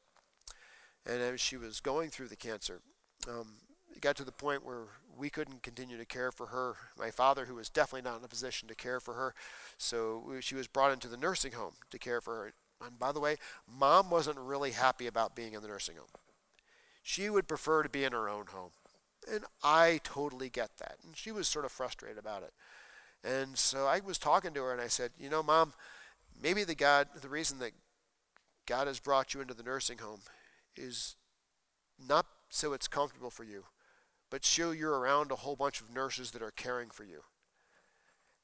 And 1.06 1.20
as 1.20 1.40
she 1.40 1.56
was 1.56 1.80
going 1.80 2.10
through 2.10 2.28
the 2.28 2.36
cancer, 2.36 2.80
um, 3.28 3.48
it 3.94 4.00
got 4.00 4.16
to 4.16 4.24
the 4.24 4.32
point 4.32 4.64
where 4.64 4.86
we 5.16 5.30
couldn't 5.30 5.62
continue 5.62 5.98
to 5.98 6.04
care 6.04 6.32
for 6.32 6.46
her. 6.46 6.76
My 6.98 7.10
father, 7.10 7.44
who 7.44 7.54
was 7.54 7.68
definitely 7.68 8.08
not 8.08 8.18
in 8.18 8.24
a 8.24 8.28
position 8.28 8.68
to 8.68 8.74
care 8.74 9.00
for 9.00 9.14
her, 9.14 9.34
so 9.76 10.32
she 10.40 10.54
was 10.54 10.66
brought 10.66 10.92
into 10.92 11.08
the 11.08 11.16
nursing 11.16 11.52
home 11.52 11.74
to 11.90 11.98
care 11.98 12.20
for 12.20 12.34
her. 12.36 12.52
And 12.84 12.98
by 12.98 13.12
the 13.12 13.20
way, 13.20 13.36
mom 13.66 14.10
wasn't 14.10 14.38
really 14.38 14.70
happy 14.72 15.06
about 15.06 15.34
being 15.34 15.52
in 15.52 15.62
the 15.62 15.68
nursing 15.68 15.96
home. 15.96 16.08
She 17.08 17.30
would 17.30 17.48
prefer 17.48 17.82
to 17.82 17.88
be 17.88 18.04
in 18.04 18.12
her 18.12 18.28
own 18.28 18.48
home. 18.48 18.72
And 19.32 19.44
I 19.62 19.98
totally 20.04 20.50
get 20.50 20.76
that. 20.76 20.96
And 21.02 21.16
she 21.16 21.32
was 21.32 21.48
sort 21.48 21.64
of 21.64 21.72
frustrated 21.72 22.18
about 22.18 22.42
it. 22.42 22.52
And 23.24 23.56
so 23.56 23.86
I 23.86 24.00
was 24.00 24.18
talking 24.18 24.52
to 24.52 24.62
her 24.64 24.72
and 24.72 24.80
I 24.80 24.88
said, 24.88 25.12
You 25.18 25.30
know, 25.30 25.42
mom, 25.42 25.72
maybe 26.38 26.64
the 26.64 26.74
God 26.74 27.08
the 27.18 27.30
reason 27.30 27.60
that 27.60 27.70
God 28.66 28.88
has 28.88 29.00
brought 29.00 29.32
you 29.32 29.40
into 29.40 29.54
the 29.54 29.62
nursing 29.62 29.96
home 29.96 30.20
is 30.76 31.16
not 31.98 32.26
so 32.50 32.74
it's 32.74 32.88
comfortable 32.88 33.30
for 33.30 33.44
you, 33.44 33.64
but 34.30 34.44
show 34.44 34.72
you're 34.72 34.98
around 34.98 35.32
a 35.32 35.36
whole 35.36 35.56
bunch 35.56 35.80
of 35.80 35.90
nurses 35.90 36.32
that 36.32 36.42
are 36.42 36.50
caring 36.50 36.90
for 36.90 37.04
you. 37.04 37.22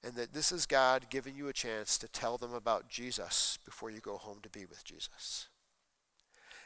And 0.02 0.14
that 0.14 0.32
this 0.32 0.50
is 0.50 0.64
God 0.64 1.10
giving 1.10 1.36
you 1.36 1.48
a 1.48 1.52
chance 1.52 1.98
to 1.98 2.08
tell 2.08 2.38
them 2.38 2.54
about 2.54 2.88
Jesus 2.88 3.58
before 3.62 3.90
you 3.90 4.00
go 4.00 4.16
home 4.16 4.38
to 4.42 4.48
be 4.48 4.64
with 4.64 4.84
Jesus. 4.84 5.48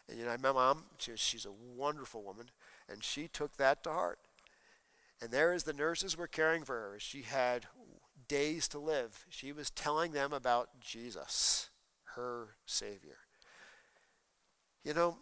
And 0.08 0.18
you 0.18 0.24
know, 0.24 0.36
my 0.42 0.52
mom, 0.52 0.84
she's 0.98 1.46
a 1.46 1.52
wonderful 1.76 2.22
woman, 2.22 2.46
and 2.88 3.04
she 3.04 3.28
took 3.28 3.56
that 3.56 3.84
to 3.84 3.90
heart. 3.90 4.18
And 5.20 5.30
there, 5.30 5.52
as 5.52 5.64
the 5.64 5.72
nurses 5.72 6.16
were 6.16 6.26
caring 6.26 6.64
for 6.64 6.74
her, 6.74 6.96
she 6.98 7.22
had 7.22 7.66
days 8.28 8.68
to 8.68 8.78
live. 8.78 9.26
She 9.28 9.52
was 9.52 9.70
telling 9.70 10.12
them 10.12 10.32
about 10.32 10.80
Jesus, 10.80 11.70
her 12.14 12.56
Savior. 12.66 13.18
You 14.84 14.94
know, 14.94 15.18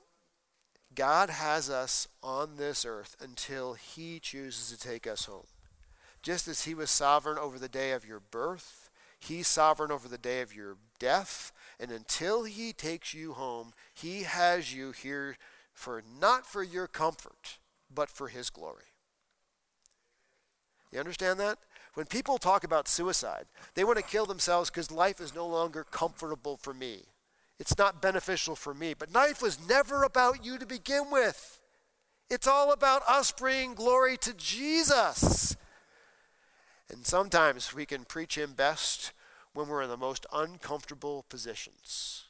God 0.95 1.31
has 1.31 1.71
us 1.71 2.09
on 2.23 2.57
this 2.57 2.85
earth 2.85 3.17
until 3.21 3.75
He 3.75 4.21
chooses 4.21 4.71
to 4.71 4.89
take 4.89 5.07
us 5.07 5.25
home. 5.25 5.47
Just 6.23 6.47
as 6.49 6.65
He 6.65 6.75
was 6.75 6.91
sovereign 6.91 7.39
over 7.39 7.59
the 7.59 7.69
day 7.69 7.93
of 7.93 8.07
your 8.07 8.21
birth, 8.21 8.91
He's 9.19 9.49
sovereign 9.49 9.91
over 9.91 10.09
the 10.09 10.19
day 10.19 10.41
of 10.41 10.55
your 10.55 10.77
death. 10.99 11.53
And 11.79 11.91
until 11.91 12.45
He 12.45 12.73
takes 12.73 13.13
you 13.15 13.35
home, 13.35 13.73
He 13.95 14.23
has 14.23 14.73
you 14.73 14.93
here 14.93 15.37
for 15.75 16.03
not 16.21 16.47
for 16.47 16.63
your 16.63 16.87
comfort, 16.87 17.59
but 17.93 18.09
for 18.09 18.29
His 18.29 18.51
glory. 18.51 18.93
You 20.93 21.01
understand 21.01 21.39
that? 21.41 21.59
When 21.95 22.07
people 22.07 22.39
talk 22.39 22.65
about 22.65 22.89
suicide, 22.89 23.47
they 23.75 23.85
want 23.85 23.99
to 23.99 24.05
kill 24.05 24.27
themselves 24.27 24.71
because 24.71 24.91
life 24.91 25.21
is 25.21 25.35
no 25.35 25.47
longer 25.47 25.85
comfortable 25.85 26.57
for 26.57 26.75
me. 26.75 27.03
It's 27.59 27.79
not 27.79 28.03
beneficial 28.03 28.55
for 28.55 28.75
me. 28.75 28.95
But 28.95 29.15
life 29.15 29.41
was 29.41 29.67
never 29.67 30.03
about 30.03 30.45
you 30.45 30.59
to 30.59 30.67
begin 30.67 31.11
with. 31.11 31.61
It's 32.29 32.47
all 32.47 32.73
about 32.73 33.03
us 33.09 33.33
bringing 33.33 33.75
glory 33.75 34.17
to 34.19 34.35
Jesus. 34.35 35.57
And 36.91 37.07
sometimes 37.07 37.75
we 37.75 37.87
can 37.87 38.05
preach 38.05 38.37
Him 38.37 38.53
best 38.53 39.13
when 39.57 39.69
we're 39.69 39.83
in 39.83 39.89
the 39.89 39.97
most 39.97 40.27
uncomfortable 40.33 41.25
positions. 41.31 42.25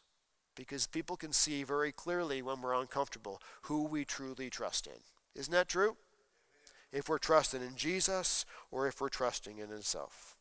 Because 0.54 0.86
people 0.86 1.16
can 1.16 1.32
see 1.32 1.64
very 1.64 1.90
clearly 1.90 2.40
when 2.40 2.62
we're 2.62 2.72
uncomfortable 2.72 3.42
who 3.62 3.84
we 3.84 4.04
truly 4.04 4.48
trust 4.48 4.86
in. 4.86 5.00
Isn't 5.34 5.52
that 5.52 5.68
true? 5.68 5.96
If 6.92 7.08
we're 7.08 7.18
trusting 7.18 7.60
in 7.60 7.76
Jesus 7.76 8.46
or 8.70 8.86
if 8.86 9.00
we're 9.00 9.08
trusting 9.08 9.58
in 9.58 9.68
Himself. 9.68 10.36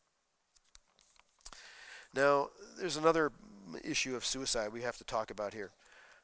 Now, 2.14 2.50
there's 2.78 2.96
another 2.96 3.32
issue 3.84 4.14
of 4.14 4.24
suicide 4.24 4.72
we 4.72 4.82
have 4.82 4.96
to 4.98 5.04
talk 5.04 5.30
about 5.30 5.54
here. 5.54 5.72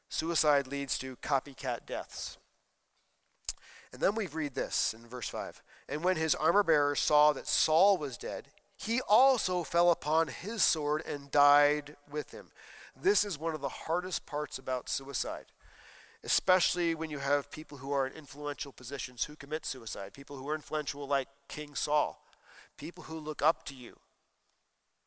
Suicide 0.07 0.67
leads 0.67 0.97
to 0.99 1.17
copycat 1.17 1.85
deaths. 1.85 2.37
And 3.91 4.01
then 4.01 4.15
we 4.15 4.27
read 4.27 4.55
this 4.55 4.95
in 4.97 5.07
verse 5.07 5.29
5. 5.29 5.61
And 5.89 6.03
when 6.03 6.15
his 6.15 6.33
armor 6.33 6.63
bearers 6.63 6.99
saw 6.99 7.33
that 7.33 7.47
Saul 7.47 7.97
was 7.97 8.17
dead, 8.17 8.47
he 8.85 9.01
also 9.07 9.63
fell 9.63 9.91
upon 9.91 10.27
his 10.27 10.61
sword 10.61 11.03
and 11.05 11.31
died 11.31 11.95
with 12.09 12.31
him. 12.31 12.47
This 12.99 13.23
is 13.23 13.39
one 13.39 13.55
of 13.55 13.61
the 13.61 13.69
hardest 13.69 14.25
parts 14.25 14.57
about 14.57 14.89
suicide, 14.89 15.45
especially 16.23 16.93
when 16.93 17.09
you 17.09 17.19
have 17.19 17.51
people 17.51 17.79
who 17.79 17.91
are 17.91 18.05
in 18.05 18.13
influential 18.13 18.71
positions 18.71 19.25
who 19.25 19.35
commit 19.35 19.65
suicide, 19.65 20.13
people 20.13 20.37
who 20.37 20.47
are 20.49 20.55
influential 20.55 21.07
like 21.07 21.27
King 21.47 21.75
Saul, 21.75 22.21
people 22.77 23.05
who 23.05 23.17
look 23.17 23.41
up 23.41 23.65
to 23.65 23.75
you, 23.75 23.97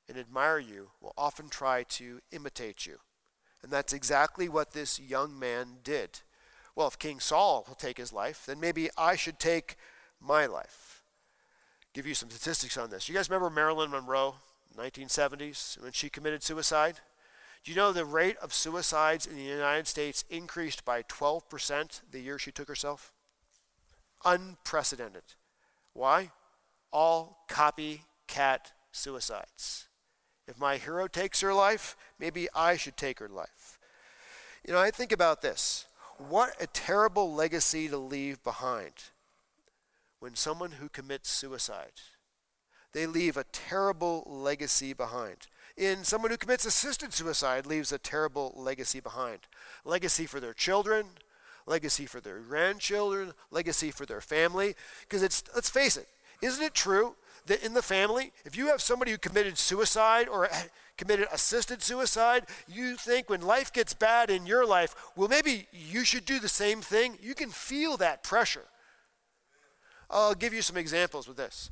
and 0.09 0.17
admire 0.17 0.59
you 0.59 0.91
will 1.01 1.15
often 1.17 1.49
try 1.49 1.83
to 1.83 2.21
imitate 2.33 2.87
you. 2.87 2.99
And 3.63 3.71
that's 3.71 3.93
exactly 3.93 4.49
what 4.49 4.73
this 4.73 5.01
young 5.01 5.39
man 5.39 5.79
did. 5.83 6.21
Well, 6.75 6.89
if 6.89 6.99
King 6.99 7.21
Saul 7.21 7.65
will 7.67 7.75
take 7.75 7.99
his 7.99 8.13
life, 8.13 8.47
then 8.47 8.61
maybe 8.61 8.89
I 8.97 9.17
should 9.17 9.39
take 9.39 9.77
my 10.21 10.47
life. 10.47 10.96
Give 11.97 12.07
you 12.07 12.13
some 12.13 12.29
statistics 12.29 12.77
on 12.77 12.91
this. 12.91 13.09
You 13.09 13.15
guys 13.15 13.31
remember 13.31 13.49
Marilyn 13.49 13.91
Monroe, 13.91 14.35
1970s, 14.77 15.81
when 15.83 15.93
she 15.93 16.11
committed 16.11 16.43
suicide? 16.43 16.97
Do 17.65 17.73
you 17.73 17.77
know 17.79 17.91
the 17.91 18.05
rate 18.05 18.37
of 18.43 18.53
suicides 18.53 19.25
in 19.25 19.35
the 19.35 19.43
United 19.43 19.87
States 19.87 20.23
increased 20.29 20.85
by 20.85 21.05
12% 21.05 22.03
the 22.11 22.21
year 22.21 22.39
she 22.39 22.53
took 22.53 22.69
herself? 22.69 23.15
Unprecedented. 24.27 25.23
Why? 25.95 26.33
All 26.93 27.39
copycat 27.49 28.73
suicides. 28.93 29.89
If 30.47 30.61
my 30.61 30.77
hero 30.77 31.09
takes 31.09 31.41
her 31.41 31.55
life, 31.55 31.97
maybe 32.21 32.47
I 32.55 32.77
should 32.77 32.99
take 32.99 33.21
her 33.21 33.29
life. 33.31 33.79
You 34.67 34.75
know, 34.75 34.81
I 34.81 34.91
think 34.91 35.13
about 35.13 35.41
this. 35.41 35.87
What 36.19 36.61
a 36.61 36.67
terrible 36.67 37.33
legacy 37.33 37.89
to 37.89 37.97
leave 37.97 38.45
behind 38.45 38.93
when 40.21 40.35
someone 40.35 40.73
who 40.73 40.89
commits 40.89 41.31
suicide. 41.31 41.93
They 42.93 43.07
leave 43.07 43.37
a 43.37 43.45
terrible 43.45 44.25
legacy 44.27 44.93
behind. 44.93 45.47
in 45.77 46.05
someone 46.05 46.31
who 46.31 46.39
commits 46.39 46.65
assisted 46.65 47.13
suicide 47.13 47.67
leaves 47.67 47.93
a 47.93 47.99
terrible 47.99 48.55
legacy 48.57 49.01
behind. 49.01 49.41
Legacy 49.85 50.25
for 50.25 50.41
their 50.41 50.55
children, 50.55 51.07
legacy 51.67 52.07
for 52.07 52.21
their 52.21 52.39
grandchildren, 52.39 53.35
legacy 53.51 53.91
for 53.91 54.07
their 54.07 54.23
family. 54.23 54.75
Because 55.03 55.23
it's, 55.23 55.45
let's 55.55 55.69
face 55.69 55.97
it, 55.97 56.09
isn't 56.41 56.65
it 56.65 56.75
true 56.75 57.15
that 57.47 57.63
in 57.63 57.75
the 57.75 57.83
family, 57.83 58.33
if 58.45 58.57
you 58.57 58.69
have 58.69 58.81
somebody 58.81 59.11
who 59.11 59.19
committed 59.19 59.59
suicide 59.59 60.29
or 60.29 60.49
committed 60.97 61.29
assisted 61.31 61.83
suicide, 61.83 62.47
you 62.67 62.97
think 62.97 63.29
when 63.29 63.43
life 63.43 63.73
gets 63.73 63.93
bad 63.93 64.31
in 64.31 64.47
your 64.47 64.65
life, 64.65 64.95
well, 65.15 65.29
maybe 65.29 65.67
you 65.73 66.05
should 66.05 66.25
do 66.25 66.39
the 66.39 66.49
same 66.49 66.81
thing? 66.81 67.19
You 67.21 67.35
can 67.35 67.51
feel 67.51 67.99
that 67.99 68.23
pressure. 68.23 68.65
I'll 70.09 70.35
give 70.35 70.55
you 70.55 70.63
some 70.63 70.77
examples 70.77 71.27
with 71.27 71.37
this. 71.37 71.71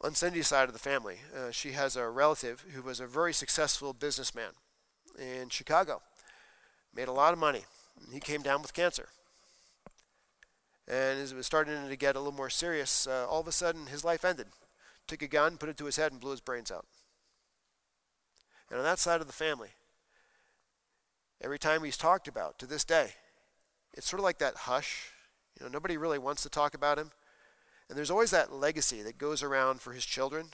On 0.00 0.14
Cindy's 0.14 0.48
side 0.48 0.68
of 0.68 0.72
the 0.72 0.80
family, 0.80 1.18
uh, 1.36 1.50
she 1.50 1.72
has 1.72 1.96
a 1.96 2.08
relative 2.08 2.64
who 2.74 2.82
was 2.82 2.98
a 2.98 3.06
very 3.06 3.32
successful 3.32 3.92
businessman 3.92 4.50
in 5.18 5.48
Chicago, 5.48 6.02
made 6.94 7.08
a 7.08 7.12
lot 7.12 7.32
of 7.32 7.38
money. 7.38 7.64
He 8.12 8.20
came 8.20 8.42
down 8.42 8.62
with 8.62 8.74
cancer. 8.74 9.08
And 10.88 11.20
as 11.20 11.32
it 11.32 11.36
was 11.36 11.46
starting 11.46 11.88
to 11.88 11.96
get 11.96 12.16
a 12.16 12.18
little 12.18 12.32
more 12.32 12.50
serious, 12.50 13.06
uh, 13.06 13.26
all 13.28 13.40
of 13.40 13.46
a 13.46 13.52
sudden 13.52 13.86
his 13.86 14.04
life 14.04 14.24
ended. 14.24 14.48
Took 15.06 15.22
a 15.22 15.28
gun, 15.28 15.56
put 15.56 15.68
it 15.68 15.76
to 15.78 15.86
his 15.86 15.96
head, 15.96 16.10
and 16.10 16.20
blew 16.20 16.32
his 16.32 16.40
brains 16.40 16.70
out. 16.70 16.86
And 18.68 18.78
on 18.78 18.84
that 18.84 18.98
side 18.98 19.20
of 19.20 19.26
the 19.26 19.32
family, 19.32 19.70
every 21.40 21.58
time 21.58 21.84
he's 21.84 21.96
talked 21.96 22.26
about 22.26 22.58
to 22.58 22.66
this 22.66 22.84
day, 22.84 23.10
it's 23.94 24.08
sort 24.08 24.18
of 24.20 24.24
like 24.24 24.38
that 24.38 24.56
hush. 24.56 25.11
You 25.58 25.66
know, 25.66 25.72
nobody 25.72 25.96
really 25.96 26.18
wants 26.18 26.42
to 26.42 26.48
talk 26.48 26.74
about 26.74 26.98
him. 26.98 27.10
And 27.88 27.98
there's 27.98 28.10
always 28.10 28.30
that 28.30 28.52
legacy 28.52 29.02
that 29.02 29.18
goes 29.18 29.42
around 29.42 29.80
for 29.80 29.92
his 29.92 30.06
children 30.06 30.48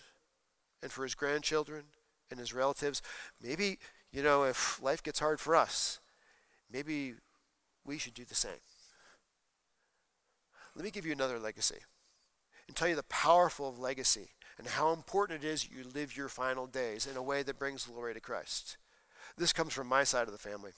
and 0.83 0.91
for 0.91 1.05
his 1.05 1.15
grandchildren 1.15 1.85
and 2.31 2.41
his 2.41 2.53
relatives. 2.53 3.03
Maybe, 3.43 3.79
you 4.13 4.23
know, 4.23 4.45
if 4.45 4.83
life 4.83 5.03
gets 5.03 5.21
hard 5.21 5.41
for 5.41 5.55
us, 5.55 6.01
maybe 6.71 7.15
we 7.85 7.99
should 7.99 8.15
do 8.15 8.25
the 8.25 8.35
same. 8.35 8.61
Let 10.75 10.85
me 10.85 10.91
give 10.91 11.07
you 11.07 11.13
another 11.13 11.39
legacy 11.39 11.79
and 12.67 12.77
tell 12.77 12.89
you 12.89 12.97
the 12.97 13.03
powerful 13.05 13.75
legacy 13.77 14.31
and 14.59 14.67
how 14.67 14.93
important 14.93 15.45
it 15.45 15.47
is 15.47 15.69
you 15.71 15.85
live 15.85 16.17
your 16.17 16.29
final 16.29 16.67
days 16.67 17.07
in 17.07 17.17
a 17.17 17.23
way 17.23 17.43
that 17.43 17.59
brings 17.59 17.87
glory 17.87 18.15
to 18.15 18.21
Christ. 18.21 18.77
This 19.37 19.53
comes 19.53 19.73
from 19.73 19.87
my 19.87 20.05
side 20.05 20.27
of 20.27 20.33
the 20.33 20.39
family. 20.39 20.73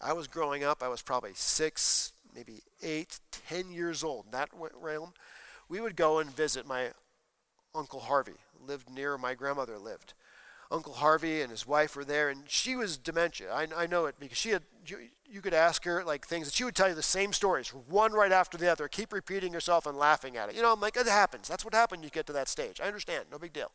I 0.00 0.12
was 0.12 0.26
growing 0.26 0.64
up, 0.64 0.82
I 0.82 0.88
was 0.88 1.02
probably 1.02 1.32
six, 1.34 2.12
maybe 2.34 2.62
eight, 2.82 3.20
ten 3.30 3.70
years 3.70 4.02
old 4.02 4.26
in 4.26 4.30
that 4.32 4.50
realm. 4.80 5.12
We 5.68 5.80
would 5.80 5.96
go 5.96 6.18
and 6.18 6.30
visit 6.30 6.66
my 6.66 6.90
Uncle 7.74 8.00
Harvey, 8.00 8.34
lived 8.66 8.90
near 8.90 9.16
my 9.18 9.34
grandmother 9.34 9.78
lived. 9.78 10.14
Uncle 10.70 10.94
Harvey 10.94 11.40
and 11.40 11.50
his 11.50 11.66
wife 11.66 11.94
were 11.94 12.04
there, 12.04 12.28
and 12.30 12.42
she 12.46 12.74
was 12.74 12.96
dementia. 12.96 13.52
I, 13.52 13.66
I 13.76 13.86
know 13.86 14.06
it 14.06 14.16
because 14.18 14.38
she 14.38 14.50
had. 14.50 14.62
You, 14.86 14.98
you, 15.30 15.40
could 15.40 15.54
ask 15.54 15.84
her 15.84 16.04
like 16.04 16.26
things, 16.26 16.46
and 16.46 16.54
she 16.54 16.64
would 16.64 16.74
tell 16.74 16.88
you 16.88 16.94
the 16.94 17.02
same 17.02 17.32
stories, 17.32 17.68
one 17.88 18.12
right 18.12 18.32
after 18.32 18.56
the 18.58 18.70
other. 18.70 18.88
Keep 18.88 19.12
repeating 19.12 19.52
yourself 19.52 19.86
and 19.86 19.96
laughing 19.96 20.36
at 20.36 20.48
it. 20.48 20.54
You 20.54 20.62
know, 20.62 20.72
I'm 20.72 20.80
like, 20.80 20.96
it 20.96 21.06
happens. 21.06 21.48
That's 21.48 21.64
what 21.64 21.74
happened. 21.74 22.04
You 22.04 22.10
get 22.10 22.26
to 22.26 22.32
that 22.32 22.48
stage. 22.48 22.80
I 22.80 22.86
understand. 22.86 23.26
No 23.30 23.38
big 23.38 23.52
deal. 23.52 23.70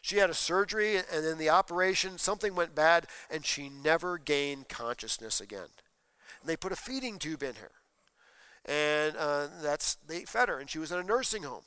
She 0.00 0.16
had 0.16 0.30
a 0.30 0.34
surgery, 0.34 0.96
and 0.96 1.06
then 1.24 1.38
the 1.38 1.50
operation, 1.50 2.18
something 2.18 2.56
went 2.56 2.74
bad, 2.74 3.06
and 3.30 3.46
she 3.46 3.68
never 3.68 4.18
gained 4.18 4.68
consciousness 4.68 5.40
again. 5.40 5.68
And 6.40 6.48
they 6.48 6.56
put 6.56 6.72
a 6.72 6.76
feeding 6.76 7.18
tube 7.18 7.44
in 7.44 7.54
her, 7.54 7.70
and 8.64 9.16
uh, 9.16 9.48
that's 9.62 9.96
they 10.06 10.24
fed 10.24 10.48
her, 10.48 10.58
and 10.58 10.70
she 10.70 10.78
was 10.78 10.92
in 10.92 10.98
a 10.98 11.02
nursing 11.02 11.42
home. 11.42 11.62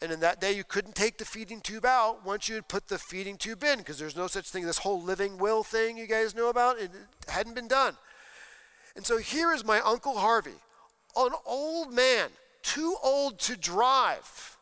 And 0.00 0.12
in 0.12 0.20
that 0.20 0.40
day, 0.40 0.52
you 0.52 0.62
couldn't 0.62 0.94
take 0.94 1.18
the 1.18 1.24
feeding 1.24 1.60
tube 1.60 1.84
out 1.84 2.24
once 2.24 2.48
you 2.48 2.54
had 2.54 2.68
put 2.68 2.86
the 2.86 2.98
feeding 2.98 3.36
tube 3.36 3.64
in 3.64 3.78
because 3.78 3.98
there's 3.98 4.16
no 4.16 4.28
such 4.28 4.48
thing. 4.48 4.64
This 4.64 4.78
whole 4.78 5.02
living 5.02 5.38
will 5.38 5.64
thing 5.64 5.98
you 5.98 6.06
guys 6.06 6.36
know 6.36 6.48
about, 6.48 6.78
it 6.78 6.92
hadn't 7.26 7.54
been 7.54 7.66
done. 7.66 7.96
And 8.94 9.04
so 9.04 9.18
here 9.18 9.52
is 9.52 9.64
my 9.64 9.80
Uncle 9.80 10.18
Harvey, 10.18 10.60
an 11.16 11.32
old 11.44 11.92
man, 11.92 12.30
too 12.62 12.96
old 13.02 13.40
to 13.40 13.56
drive, 13.56 14.56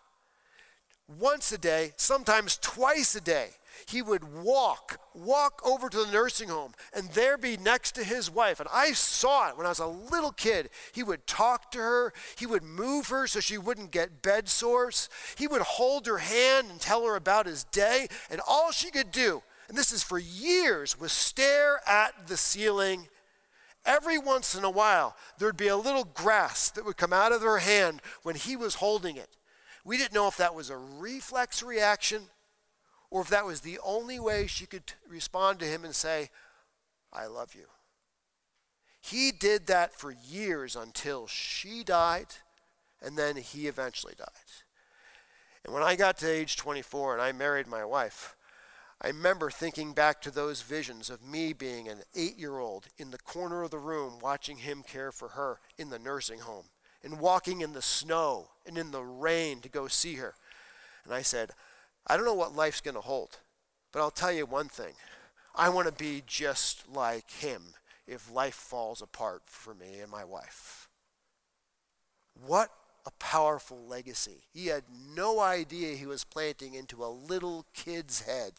once 1.18 1.53
a 1.53 1.59
day, 1.59 1.93
sometimes 1.97 2.59
twice 2.62 3.14
a 3.14 3.20
day 3.20 3.51
he 3.89 4.03
would 4.03 4.33
walk, 4.33 5.01
walk 5.14 5.61
over 5.64 5.89
to 5.89 6.05
the 6.05 6.12
nursing 6.12 6.49
home, 6.49 6.72
and 6.95 7.09
there 7.11 7.37
be 7.37 7.57
next 7.57 7.95
to 7.97 8.05
his 8.05 8.31
wife. 8.31 8.61
And 8.61 8.68
I 8.72 8.93
saw 8.93 9.49
it 9.49 9.57
when 9.57 9.66
I 9.66 9.70
was 9.70 9.79
a 9.79 9.87
little 9.87 10.33
kid. 10.33 10.70
He 10.93 11.03
would 11.03 11.27
talk 11.27 11.70
to 11.72 11.79
her, 11.79 12.12
he 12.37 12.47
would 12.47 12.62
move 12.62 13.09
her 13.09 13.27
so 13.27 13.41
she 13.41 13.59
wouldn't 13.59 13.91
get 13.91 14.22
bed 14.22 14.49
sores, 14.49 15.09
he 15.37 15.47
would 15.47 15.62
hold 15.62 16.07
her 16.07 16.18
hand 16.18 16.68
and 16.70 16.81
tell 16.81 17.05
her 17.05 17.16
about 17.16 17.47
his 17.47 17.64
day, 17.64 18.09
and 18.31 18.41
all 18.47 18.72
she 18.72 18.91
could 18.91 19.11
do, 19.11 19.43
and 19.68 19.77
this 19.77 19.93
is 19.93 20.03
for 20.03 20.18
years, 20.18 20.99
was 20.99 21.12
stare 21.12 21.81
at 21.89 22.29
the 22.29 22.37
ceiling. 22.37 23.09
Every 23.85 24.18
once 24.18 24.55
in 24.55 24.64
a 24.64 24.70
while, 24.70 25.16
there'd 25.39 25.57
be 25.57 25.68
a 25.68 25.77
little 25.77 26.05
grass 26.05 26.70
that 26.70 26.85
would 26.85 26.97
come 26.97 27.12
out 27.12 27.33
of 27.33 27.43
her 27.43 27.59
hand 27.59 28.03
when 28.22 28.35
he 28.35 28.57
was 28.57 28.77
holding 28.77 29.16
it. 29.16 29.37
We 29.85 29.97
didn't 29.97 30.14
know 30.14 30.27
if 30.27 30.37
that 30.39 30.55
was 30.55 30.70
a 30.70 30.77
reflex 30.77 31.62
reaction 31.62 32.22
or 33.17 33.23
if 33.23 33.29
that 33.29 33.47
was 33.47 33.62
the 33.62 33.79
only 33.83 34.21
way 34.21 34.47
she 34.47 34.67
could 34.67 34.93
respond 35.09 35.59
to 35.59 35.64
him 35.64 35.87
and 35.87 35.95
say, 35.95 36.29
I 37.11 37.25
love 37.25 37.55
you. 37.55 37.64
He 39.01 39.33
did 39.33 39.69
that 39.69 39.95
for 39.95 40.12
years 40.12 40.77
until 40.77 41.27
she 41.27 41.83
died, 41.83 42.27
and 43.01 43.17
then 43.17 43.37
he 43.37 43.69
eventually 43.69 44.12
died. 44.19 44.29
And 45.64 45.73
when 45.73 45.83
I 45.83 45.97
got 45.97 46.19
to 46.19 46.31
age 46.31 46.59
24 46.59 47.14
and 47.14 47.23
I 47.23 47.33
married 47.33 47.67
my 47.67 47.87
wife, 47.87 48.37
I 49.01 49.07
remember 49.07 49.51
thinking 49.51 49.95
back 49.95 50.21
to 50.21 50.31
those 50.31 50.61
visions 50.61 51.09
of 51.09 51.25
me 51.27 51.55
being 51.55 51.89
an 51.89 52.03
eight 52.14 52.39
year 52.39 52.59
old 52.59 52.89
in 52.99 53.12
the 53.12 53.19
corner 53.19 53.62
of 53.62 53.71
the 53.71 53.79
room 53.79 54.19
watching 54.21 54.59
him 54.59 54.83
care 54.87 55.11
for 55.11 55.29
her 55.29 55.61
in 55.79 55.89
the 55.89 55.99
nursing 55.99 56.41
home 56.41 56.67
and 57.03 57.19
walking 57.19 57.62
in 57.62 57.73
the 57.73 57.81
snow 57.81 58.49
and 58.67 58.77
in 58.77 58.91
the 58.91 59.03
rain 59.03 59.61
to 59.61 59.71
go 59.71 59.89
see 59.89 60.17
her. 60.17 60.35
And 61.07 61.14
I 61.14 61.23
said, 61.23 61.53
I 62.07 62.16
don't 62.16 62.26
know 62.26 62.34
what 62.34 62.54
life's 62.54 62.80
going 62.80 62.94
to 62.94 63.00
hold, 63.00 63.38
but 63.92 64.00
I'll 64.00 64.11
tell 64.11 64.32
you 64.32 64.46
one 64.46 64.68
thing. 64.68 64.94
I 65.54 65.68
want 65.70 65.88
to 65.88 65.92
be 65.92 66.22
just 66.26 66.88
like 66.88 67.30
him 67.30 67.62
if 68.07 68.30
life 68.30 68.54
falls 68.54 69.02
apart 69.02 69.42
for 69.46 69.74
me 69.74 69.98
and 70.00 70.11
my 70.11 70.24
wife. 70.24 70.88
What 72.46 72.70
a 73.07 73.11
powerful 73.12 73.84
legacy. 73.86 74.44
He 74.52 74.66
had 74.66 74.84
no 75.14 75.40
idea 75.40 75.96
he 75.96 76.07
was 76.07 76.24
planting 76.24 76.74
into 76.74 77.04
a 77.04 77.07
little 77.07 77.64
kid's 77.74 78.22
head. 78.22 78.52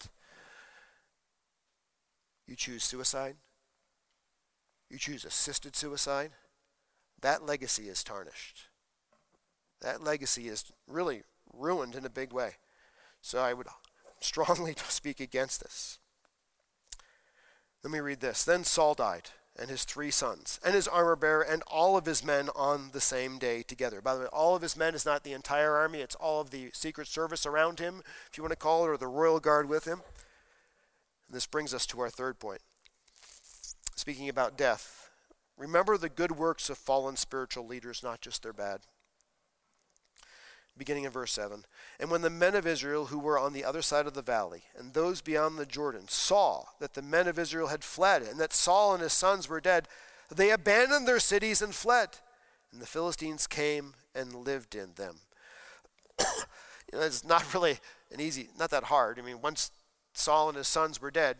You 2.47 2.55
choose 2.55 2.83
suicide, 2.83 3.35
you 4.89 4.97
choose 4.97 5.25
assisted 5.25 5.75
suicide, 5.75 6.31
that 7.21 7.45
legacy 7.45 7.89
is 7.89 8.03
tarnished. 8.03 8.67
That 9.81 10.01
legacy 10.01 10.47
is 10.47 10.65
really 10.87 11.23
ruined 11.53 11.93
in 11.93 12.05
a 12.05 12.09
big 12.09 12.31
way. 12.31 12.53
So 13.21 13.39
I 13.39 13.53
would 13.53 13.67
strongly 14.19 14.75
speak 14.87 15.19
against 15.19 15.61
this. 15.61 15.99
Let 17.83 17.91
me 17.91 17.99
read 17.99 18.19
this. 18.19 18.43
Then 18.43 18.63
Saul 18.63 18.95
died, 18.95 19.29
and 19.57 19.69
his 19.69 19.83
three 19.83 20.11
sons, 20.11 20.59
and 20.65 20.73
his 20.73 20.87
armor 20.87 21.15
bearer, 21.15 21.41
and 21.41 21.63
all 21.67 21.95
of 21.95 22.05
his 22.05 22.23
men 22.23 22.49
on 22.55 22.89
the 22.91 23.01
same 23.01 23.37
day 23.37 23.63
together. 23.63 24.01
By 24.01 24.15
the 24.15 24.21
way, 24.21 24.27
all 24.27 24.55
of 24.55 24.61
his 24.61 24.75
men 24.75 24.95
is 24.95 25.05
not 25.05 25.23
the 25.23 25.33
entire 25.33 25.75
army, 25.75 25.99
it's 25.99 26.15
all 26.15 26.41
of 26.41 26.49
the 26.49 26.69
Secret 26.73 27.07
Service 27.07 27.45
around 27.45 27.79
him, 27.79 28.01
if 28.29 28.37
you 28.37 28.43
want 28.43 28.51
to 28.51 28.57
call 28.57 28.85
it, 28.85 28.89
or 28.89 28.97
the 28.97 29.07
royal 29.07 29.39
guard 29.39 29.69
with 29.69 29.85
him. 29.85 30.01
And 31.27 31.35
this 31.35 31.45
brings 31.45 31.73
us 31.73 31.85
to 31.87 32.01
our 32.01 32.09
third 32.09 32.39
point. 32.39 32.61
Speaking 33.95 34.29
about 34.29 34.57
death, 34.57 35.09
remember 35.57 35.97
the 35.97 36.09
good 36.09 36.31
works 36.31 36.69
of 36.69 36.77
fallen 36.77 37.15
spiritual 37.15 37.65
leaders, 37.65 38.03
not 38.03 38.21
just 38.21 38.43
their 38.43 38.53
bad 38.53 38.81
beginning 40.77 41.03
in 41.03 41.11
verse 41.11 41.31
7. 41.33 41.65
And 41.99 42.11
when 42.11 42.21
the 42.21 42.29
men 42.29 42.55
of 42.55 42.67
Israel 42.67 43.07
who 43.07 43.19
were 43.19 43.39
on 43.39 43.53
the 43.53 43.65
other 43.65 43.81
side 43.81 44.07
of 44.07 44.13
the 44.13 44.21
valley, 44.21 44.63
and 44.77 44.93
those 44.93 45.21
beyond 45.21 45.57
the 45.57 45.65
Jordan, 45.65 46.07
saw 46.07 46.65
that 46.79 46.93
the 46.93 47.01
men 47.01 47.27
of 47.27 47.39
Israel 47.39 47.67
had 47.67 47.83
fled, 47.83 48.21
and 48.21 48.39
that 48.39 48.53
Saul 48.53 48.93
and 48.93 49.03
his 49.03 49.13
sons 49.13 49.49
were 49.49 49.61
dead, 49.61 49.87
they 50.33 50.51
abandoned 50.51 51.07
their 51.07 51.19
cities 51.19 51.61
and 51.61 51.73
fled. 51.73 52.09
And 52.71 52.81
the 52.81 52.87
Philistines 52.87 53.47
came 53.47 53.93
and 54.13 54.33
lived 54.33 54.75
in 54.75 54.93
them. 54.95 55.19
you 56.19 56.99
know, 56.99 57.01
it's 57.01 57.23
not 57.23 57.53
really 57.53 57.79
an 58.11 58.19
easy, 58.19 58.49
not 58.57 58.71
that 58.71 58.85
hard. 58.85 59.19
I 59.19 59.21
mean, 59.21 59.41
once 59.41 59.71
Saul 60.13 60.49
and 60.49 60.57
his 60.57 60.67
sons 60.67 61.01
were 61.01 61.11
dead, 61.11 61.37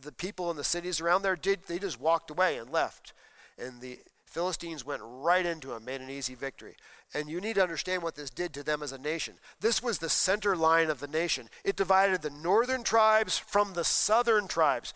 the 0.00 0.12
people 0.12 0.50
in 0.50 0.56
the 0.56 0.64
cities 0.64 1.00
around 1.00 1.22
there 1.22 1.36
did, 1.36 1.64
they 1.66 1.78
just 1.78 2.00
walked 2.00 2.30
away 2.30 2.56
and 2.56 2.70
left. 2.70 3.12
And 3.58 3.80
the 3.80 3.98
Philistines 4.26 4.84
went 4.84 5.02
right 5.04 5.44
into 5.44 5.72
him, 5.72 5.84
made 5.84 6.00
an 6.00 6.10
easy 6.10 6.34
victory. 6.34 6.74
And 7.14 7.28
you 7.28 7.40
need 7.40 7.56
to 7.56 7.62
understand 7.62 8.02
what 8.02 8.14
this 8.14 8.30
did 8.30 8.54
to 8.54 8.62
them 8.62 8.82
as 8.82 8.92
a 8.92 8.98
nation. 8.98 9.34
This 9.60 9.82
was 9.82 9.98
the 9.98 10.08
center 10.08 10.56
line 10.56 10.88
of 10.88 11.00
the 11.00 11.06
nation. 11.06 11.48
It 11.64 11.76
divided 11.76 12.22
the 12.22 12.30
northern 12.30 12.82
tribes 12.82 13.36
from 13.36 13.74
the 13.74 13.84
southern 13.84 14.48
tribes, 14.48 14.94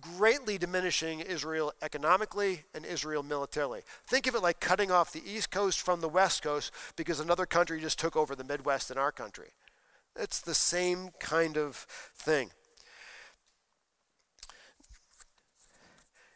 greatly 0.00 0.58
diminishing 0.58 1.20
Israel 1.20 1.72
economically 1.82 2.62
and 2.74 2.84
Israel 2.84 3.22
militarily. 3.22 3.80
Think 4.06 4.26
of 4.26 4.34
it 4.36 4.42
like 4.42 4.60
cutting 4.60 4.92
off 4.92 5.12
the 5.12 5.28
east 5.28 5.50
coast 5.50 5.80
from 5.80 6.00
the 6.00 6.08
west 6.08 6.42
coast 6.42 6.72
because 6.94 7.18
another 7.18 7.46
country 7.46 7.80
just 7.80 7.98
took 7.98 8.16
over 8.16 8.36
the 8.36 8.44
Midwest 8.44 8.90
in 8.90 8.98
our 8.98 9.10
country. 9.10 9.48
It's 10.14 10.40
the 10.40 10.54
same 10.54 11.10
kind 11.18 11.58
of 11.58 11.76
thing. 12.14 12.50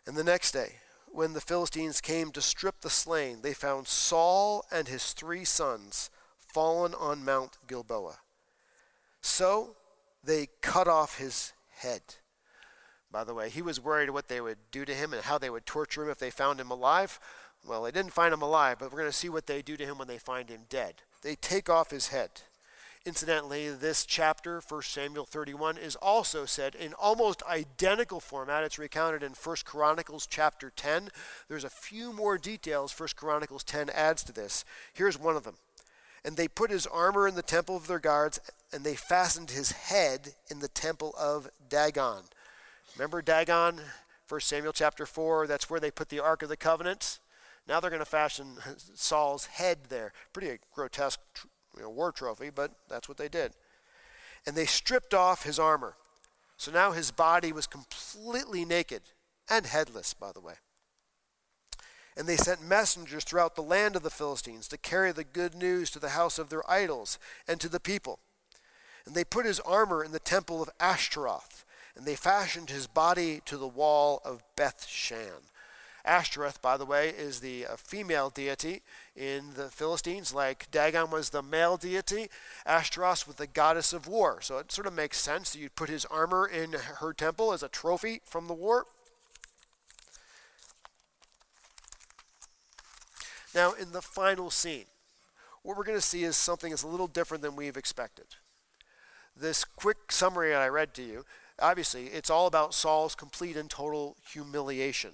And 0.06 0.16
the 0.16 0.24
next 0.24 0.50
day, 0.52 0.79
when 1.12 1.32
the 1.32 1.40
Philistines 1.40 2.00
came 2.00 2.30
to 2.32 2.40
strip 2.40 2.80
the 2.80 2.90
slain, 2.90 3.42
they 3.42 3.52
found 3.52 3.88
Saul 3.88 4.64
and 4.70 4.88
his 4.88 5.12
three 5.12 5.44
sons 5.44 6.10
fallen 6.36 6.94
on 6.94 7.24
Mount 7.24 7.58
Gilboa. 7.66 8.18
So 9.20 9.76
they 10.22 10.48
cut 10.60 10.88
off 10.88 11.18
his 11.18 11.52
head. 11.78 12.02
By 13.12 13.24
the 13.24 13.34
way, 13.34 13.48
he 13.48 13.62
was 13.62 13.82
worried 13.82 14.10
what 14.10 14.28
they 14.28 14.40
would 14.40 14.58
do 14.70 14.84
to 14.84 14.94
him 14.94 15.12
and 15.12 15.22
how 15.22 15.38
they 15.38 15.50
would 15.50 15.66
torture 15.66 16.04
him 16.04 16.10
if 16.10 16.18
they 16.18 16.30
found 16.30 16.60
him 16.60 16.70
alive. 16.70 17.18
Well, 17.66 17.82
they 17.82 17.90
didn't 17.90 18.12
find 18.12 18.32
him 18.32 18.42
alive, 18.42 18.78
but 18.78 18.90
we're 18.90 19.00
going 19.00 19.10
to 19.10 19.16
see 19.16 19.28
what 19.28 19.46
they 19.46 19.62
do 19.62 19.76
to 19.76 19.84
him 19.84 19.98
when 19.98 20.08
they 20.08 20.18
find 20.18 20.48
him 20.48 20.62
dead. 20.68 21.02
They 21.22 21.34
take 21.34 21.68
off 21.68 21.90
his 21.90 22.08
head. 22.08 22.30
Incidentally, 23.06 23.70
this 23.70 24.04
chapter, 24.04 24.60
1 24.60 24.82
Samuel 24.82 25.24
31, 25.24 25.78
is 25.78 25.96
also 25.96 26.44
said 26.44 26.74
in 26.74 26.92
almost 26.92 27.42
identical 27.44 28.20
format. 28.20 28.62
It's 28.62 28.78
recounted 28.78 29.22
in 29.22 29.32
1 29.32 29.56
Chronicles 29.64 30.26
chapter 30.26 30.70
10. 30.76 31.08
There's 31.48 31.64
a 31.64 31.70
few 31.70 32.12
more 32.12 32.36
details 32.36 32.98
1 32.98 33.08
Chronicles 33.16 33.64
10 33.64 33.88
adds 33.88 34.22
to 34.24 34.32
this. 34.32 34.66
Here's 34.92 35.18
one 35.18 35.34
of 35.34 35.44
them. 35.44 35.54
And 36.26 36.36
they 36.36 36.46
put 36.46 36.70
his 36.70 36.86
armor 36.86 37.26
in 37.26 37.36
the 37.36 37.42
temple 37.42 37.74
of 37.74 37.86
their 37.86 37.98
guards, 37.98 38.38
and 38.70 38.84
they 38.84 38.96
fastened 38.96 39.50
his 39.50 39.72
head 39.72 40.34
in 40.50 40.58
the 40.58 40.68
temple 40.68 41.14
of 41.18 41.48
Dagon. 41.70 42.24
Remember 42.94 43.22
Dagon, 43.22 43.80
1 44.28 44.40
Samuel 44.42 44.74
chapter 44.74 45.06
4? 45.06 45.46
That's 45.46 45.70
where 45.70 45.80
they 45.80 45.90
put 45.90 46.10
the 46.10 46.20
Ark 46.20 46.42
of 46.42 46.50
the 46.50 46.56
Covenant. 46.56 47.18
Now 47.66 47.80
they're 47.80 47.88
going 47.88 48.00
to 48.00 48.04
fashion 48.04 48.56
Saul's 48.94 49.46
head 49.46 49.86
there. 49.88 50.12
Pretty 50.34 50.58
grotesque 50.74 51.20
you 51.76 51.82
know, 51.82 51.90
war 51.90 52.12
trophy, 52.12 52.50
but 52.50 52.72
that's 52.88 53.08
what 53.08 53.18
they 53.18 53.28
did. 53.28 53.52
And 54.46 54.56
they 54.56 54.66
stripped 54.66 55.14
off 55.14 55.44
his 55.44 55.58
armor. 55.58 55.96
So 56.56 56.70
now 56.70 56.92
his 56.92 57.10
body 57.10 57.52
was 57.52 57.66
completely 57.66 58.64
naked 58.64 59.02
and 59.48 59.66
headless, 59.66 60.14
by 60.14 60.32
the 60.32 60.40
way. 60.40 60.54
And 62.16 62.28
they 62.28 62.36
sent 62.36 62.62
messengers 62.62 63.24
throughout 63.24 63.54
the 63.54 63.62
land 63.62 63.96
of 63.96 64.02
the 64.02 64.10
Philistines 64.10 64.68
to 64.68 64.76
carry 64.76 65.12
the 65.12 65.24
good 65.24 65.54
news 65.54 65.90
to 65.90 65.98
the 65.98 66.10
house 66.10 66.38
of 66.38 66.50
their 66.50 66.68
idols 66.70 67.18
and 67.48 67.60
to 67.60 67.68
the 67.68 67.80
people. 67.80 68.18
And 69.06 69.14
they 69.14 69.24
put 69.24 69.46
his 69.46 69.60
armor 69.60 70.04
in 70.04 70.12
the 70.12 70.18
temple 70.18 70.62
of 70.62 70.68
Ashtaroth, 70.78 71.64
and 71.96 72.04
they 72.04 72.16
fashioned 72.16 72.70
his 72.70 72.86
body 72.86 73.40
to 73.46 73.56
the 73.56 73.68
wall 73.68 74.20
of 74.24 74.42
Beth 74.56 74.86
Shan. 74.86 75.49
Ashtoreth, 76.04 76.62
by 76.62 76.76
the 76.76 76.84
way, 76.84 77.10
is 77.10 77.40
the 77.40 77.66
uh, 77.66 77.76
female 77.76 78.30
deity 78.30 78.82
in 79.14 79.54
the 79.54 79.68
Philistines, 79.68 80.32
like 80.32 80.70
Dagon 80.70 81.10
was 81.10 81.30
the 81.30 81.42
male 81.42 81.76
deity. 81.76 82.28
Ashtaroth 82.64 83.26
was 83.26 83.36
the 83.36 83.46
goddess 83.46 83.92
of 83.92 84.06
war. 84.06 84.40
So 84.40 84.58
it 84.58 84.72
sort 84.72 84.86
of 84.86 84.94
makes 84.94 85.20
sense 85.20 85.52
that 85.52 85.58
you'd 85.58 85.76
put 85.76 85.90
his 85.90 86.06
armor 86.06 86.46
in 86.46 86.72
her 86.72 87.12
temple 87.12 87.52
as 87.52 87.62
a 87.62 87.68
trophy 87.68 88.20
from 88.24 88.46
the 88.46 88.54
war. 88.54 88.86
Now, 93.54 93.72
in 93.72 93.92
the 93.92 94.02
final 94.02 94.48
scene, 94.50 94.86
what 95.62 95.76
we're 95.76 95.84
going 95.84 95.98
to 95.98 96.02
see 96.02 96.22
is 96.22 96.36
something 96.36 96.70
that's 96.70 96.84
a 96.84 96.88
little 96.88 97.08
different 97.08 97.42
than 97.42 97.56
we've 97.56 97.76
expected. 97.76 98.26
This 99.36 99.64
quick 99.64 100.12
summary 100.12 100.54
I 100.54 100.68
read 100.68 100.94
to 100.94 101.02
you, 101.02 101.24
obviously, 101.60 102.06
it's 102.06 102.30
all 102.30 102.46
about 102.46 102.74
Saul's 102.74 103.14
complete 103.14 103.56
and 103.56 103.68
total 103.68 104.16
humiliation 104.32 105.12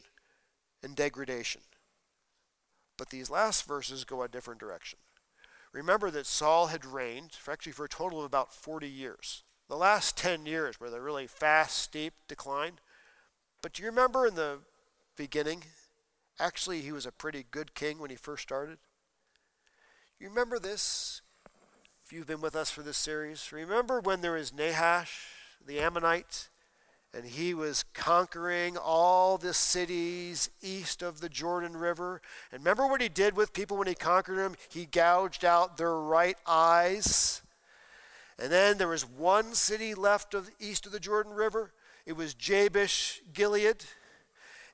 and 0.82 0.94
degradation. 0.94 1.62
But 2.96 3.10
these 3.10 3.30
last 3.30 3.66
verses 3.66 4.04
go 4.04 4.22
a 4.22 4.28
different 4.28 4.60
direction. 4.60 4.98
Remember 5.72 6.10
that 6.10 6.26
Saul 6.26 6.68
had 6.68 6.84
reigned 6.84 7.32
for 7.32 7.52
actually 7.52 7.72
for 7.72 7.84
a 7.84 7.88
total 7.88 8.20
of 8.20 8.24
about 8.24 8.54
40 8.54 8.88
years. 8.88 9.42
The 9.68 9.76
last 9.76 10.16
10 10.16 10.46
years 10.46 10.80
were 10.80 10.90
the 10.90 11.00
really 11.00 11.26
fast, 11.26 11.76
steep 11.76 12.14
decline. 12.28 12.78
But 13.60 13.74
do 13.74 13.82
you 13.82 13.88
remember 13.88 14.26
in 14.26 14.36
the 14.36 14.60
beginning, 15.16 15.64
actually, 16.38 16.80
he 16.80 16.92
was 16.92 17.04
a 17.04 17.12
pretty 17.12 17.44
good 17.50 17.74
king 17.74 17.98
when 17.98 18.10
he 18.10 18.16
first 18.16 18.44
started? 18.44 18.78
You 20.18 20.28
remember 20.28 20.58
this? 20.58 21.20
If 22.04 22.12
you've 22.12 22.26
been 22.26 22.40
with 22.40 22.54
us 22.54 22.70
for 22.70 22.82
this 22.82 22.96
series, 22.96 23.52
remember 23.52 24.00
when 24.00 24.20
there 24.20 24.32
was 24.32 24.52
Nahash, 24.54 25.26
the 25.66 25.80
Ammonite, 25.80 26.48
and 27.14 27.24
he 27.24 27.54
was 27.54 27.84
conquering 27.94 28.76
all 28.76 29.38
the 29.38 29.54
cities 29.54 30.50
east 30.62 31.02
of 31.02 31.20
the 31.20 31.28
Jordan 31.28 31.76
River. 31.76 32.20
And 32.52 32.60
remember 32.60 32.86
what 32.86 33.00
he 33.00 33.08
did 33.08 33.36
with 33.36 33.52
people 33.52 33.76
when 33.76 33.86
he 33.86 33.94
conquered 33.94 34.36
them? 34.36 34.56
He 34.68 34.84
gouged 34.84 35.44
out 35.44 35.76
their 35.76 35.96
right 35.96 36.36
eyes. 36.46 37.42
And 38.38 38.52
then 38.52 38.76
there 38.76 38.88
was 38.88 39.08
one 39.08 39.54
city 39.54 39.94
left 39.94 40.34
of 40.34 40.50
east 40.60 40.84
of 40.84 40.92
the 40.92 41.00
Jordan 41.00 41.32
River. 41.32 41.72
It 42.04 42.16
was 42.16 42.34
Jabesh 42.34 43.22
Gilead. 43.32 43.84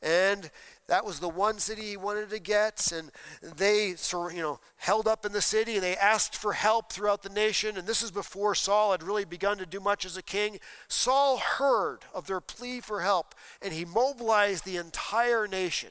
And 0.03 0.51
that 0.89 1.05
was 1.05 1.21
the 1.21 1.29
one 1.29 1.59
city 1.59 1.83
he 1.83 1.97
wanted 1.97 2.31
to 2.31 2.39
get. 2.39 2.93
And 2.93 3.11
they, 3.41 3.95
you 4.13 4.43
know, 4.43 4.61
held 4.77 5.07
up 5.07 5.25
in 5.25 5.33
the 5.33 5.41
city 5.41 5.75
and 5.75 5.83
they 5.83 5.97
asked 5.97 6.37
for 6.37 6.53
help 6.53 6.93
throughout 6.93 7.23
the 7.23 7.29
nation. 7.29 7.77
And 7.77 7.87
this 7.87 8.03
is 8.03 8.11
before 8.11 8.55
Saul 8.55 8.93
had 8.93 9.03
really 9.03 9.25
begun 9.25 9.59
to 9.59 9.67
do 9.67 9.81
much 9.81 10.05
as 10.05 10.17
a 10.17 10.23
king. 10.23 10.59
Saul 10.89 11.39
heard 11.39 12.01
of 12.13 12.27
their 12.27 12.41
plea 12.41 12.81
for 12.81 13.01
help 13.01 13.35
and 13.61 13.73
he 13.73 13.85
mobilized 13.85 14.65
the 14.65 14.77
entire 14.77 15.47
nation. 15.47 15.91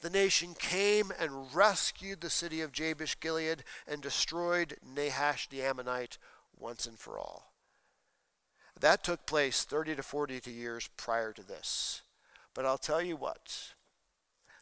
The 0.00 0.10
nation 0.10 0.54
came 0.58 1.12
and 1.20 1.54
rescued 1.54 2.20
the 2.20 2.30
city 2.30 2.62
of 2.62 2.72
Jabesh 2.72 3.20
Gilead 3.20 3.64
and 3.86 4.00
destroyed 4.00 4.76
Nahash 4.82 5.48
the 5.48 5.62
Ammonite 5.62 6.16
once 6.56 6.86
and 6.86 6.98
for 6.98 7.18
all. 7.18 7.52
That 8.80 9.04
took 9.04 9.26
place 9.26 9.64
30 9.64 9.96
to 9.96 10.02
42 10.02 10.50
years 10.50 10.88
prior 10.96 11.34
to 11.34 11.42
this. 11.42 12.02
But 12.54 12.64
I'll 12.64 12.78
tell 12.78 13.02
you 13.02 13.16
what, 13.16 13.74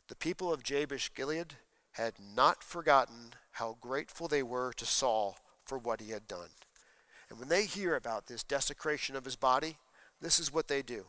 the 0.09 0.17
people 0.17 0.53
of 0.53 0.63
Jabesh 0.63 1.13
Gilead 1.15 1.55
had 1.93 2.15
not 2.19 2.63
forgotten 2.63 3.35
how 3.53 3.77
grateful 3.81 4.29
they 4.29 4.43
were 4.43 4.73
to 4.73 4.87
Saul 4.87 5.39
for 5.65 5.79
what 5.79 6.01
he 6.01 6.11
had 6.11 6.27
done. 6.27 6.51
And 7.29 7.39
when 7.39 7.49
they 7.49 7.67
hear 7.67 7.95
about 7.95 8.27
this 8.27 8.43
desecration 8.43 9.17
of 9.17 9.25
his 9.25 9.37
body, 9.37 9.77
this 10.21 10.39
is 10.39 10.53
what 10.53 10.69
they 10.69 10.83
do. 10.83 11.07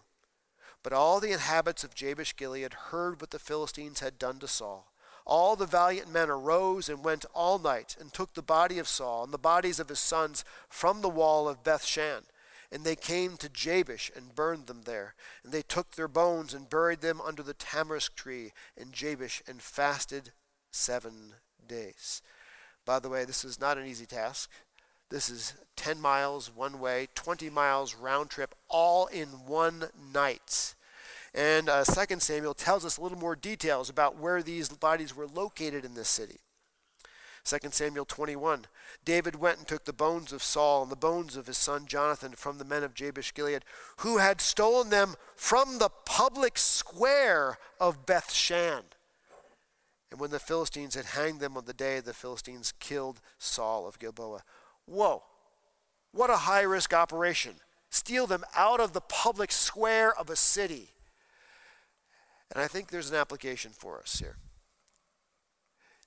But 0.84 0.94
all 0.94 1.20
the 1.20 1.32
inhabitants 1.32 1.84
of 1.84 1.96
Jabesh 1.96 2.36
Gilead 2.36 2.74
heard 2.74 3.20
what 3.20 3.32
the 3.32 3.40
Philistines 3.40 4.00
had 4.00 4.20
done 4.20 4.40
to 4.40 4.48
Saul. 4.48 4.92
All 5.26 5.56
the 5.56 5.66
valiant 5.66 6.12
men 6.12 6.30
arose 6.30 6.90
and 6.90 7.04
went 7.04 7.26
all 7.34 7.60
night 7.60 7.96
and 8.00 8.12
took 8.12 8.34
the 8.34 8.42
body 8.42 8.80
of 8.80 8.88
Saul 8.88 9.24
and 9.24 9.34
the 9.34 9.38
bodies 9.38 9.80
of 9.80 9.90
his 9.90 10.00
sons 10.00 10.44
from 10.68 11.02
the 11.02 11.10
wall 11.10 11.48
of 11.48 11.64
Bethshan 11.64 12.24
and 12.72 12.84
they 12.84 12.96
came 12.96 13.36
to 13.38 13.50
Jabesh 13.50 14.12
and 14.16 14.36
burned 14.36 14.68
them 14.68 14.82
there. 14.86 15.16
And 15.44 15.52
they 15.52 15.64
took 15.64 15.92
their 15.92 16.08
bones 16.08 16.54
and 16.54 16.70
buried 16.70 17.02
them 17.02 17.20
under 17.22 17.42
the 17.42 17.56
tamarisk 17.56 18.16
tree 18.16 18.52
in 18.78 18.92
Jabesh 18.92 19.42
and 19.48 19.62
fasted 19.62 20.32
seven 20.72 21.34
days. 21.68 22.22
By 22.86 23.00
the 23.00 23.10
way, 23.10 23.26
this 23.26 23.44
is 23.44 23.60
not 23.60 23.78
an 23.78 23.88
easy 23.88 24.06
task. 24.06 24.50
This 25.10 25.30
is 25.30 25.56
10 25.76 26.00
miles 26.00 26.56
one 26.56 26.80
way, 26.80 27.08
20 27.16 27.50
miles 27.50 27.96
round 27.96 28.30
trip, 28.30 28.54
all 28.68 29.08
in 29.08 29.28
one 29.28 29.86
night. 30.14 30.76
And 31.34 31.70
uh, 31.70 31.84
2 31.84 32.20
Samuel 32.20 32.54
tells 32.54 32.86
us 32.86 32.98
a 32.98 33.02
little 33.02 33.18
more 33.18 33.36
details 33.36 33.90
about 33.90 34.18
where 34.18 34.44
these 34.44 34.70
bodies 34.70 35.16
were 35.16 35.28
located 35.28 35.86
in 35.86 35.96
this 35.96 36.10
city. 36.10 36.40
2 37.50 37.58
Samuel 37.72 38.06
21. 38.06 38.66
David 39.04 39.36
went 39.36 39.58
and 39.58 39.68
took 39.68 39.86
the 39.86 39.92
bones 39.94 40.32
of 40.32 40.44
Saul 40.44 40.84
and 40.84 40.92
the 40.92 40.96
bones 40.96 41.36
of 41.36 41.48
his 41.48 41.58
son 41.58 41.88
Jonathan 41.88 42.34
from 42.34 42.60
the 42.60 42.66
men 42.66 42.84
of 42.84 42.94
Jabesh 42.94 43.34
Gilead, 43.34 43.66
who 43.98 44.20
had 44.20 44.40
stolen 44.40 44.92
them 44.92 45.16
from 45.36 45.80
the 45.80 45.90
public 46.06 46.60
square 46.60 47.58
of 47.80 48.06
Bethshan. 48.06 48.84
And 50.12 50.20
when 50.20 50.30
the 50.30 50.38
Philistines 50.38 50.94
had 50.94 51.06
hanged 51.06 51.40
them 51.40 51.58
on 51.58 51.66
the 51.66 51.74
day, 51.74 52.00
the 52.00 52.14
Philistines 52.14 52.72
killed 52.80 53.20
Saul 53.40 53.88
of 53.88 53.98
Gilboa. 53.98 54.44
Whoa, 54.86 55.24
what 56.12 56.30
a 56.30 56.38
high 56.38 56.62
risk 56.62 56.94
operation. 56.94 57.56
Steal 57.90 58.28
them 58.28 58.44
out 58.56 58.80
of 58.80 58.94
the 58.94 59.02
public 59.02 59.52
square 59.52 60.16
of 60.16 60.30
a 60.30 60.36
city. 60.36 60.90
And 62.54 62.62
I 62.62 62.68
think 62.68 62.90
there's 62.90 63.10
an 63.10 63.16
application 63.16 63.72
for 63.72 64.00
us 64.00 64.20
here. 64.20 64.38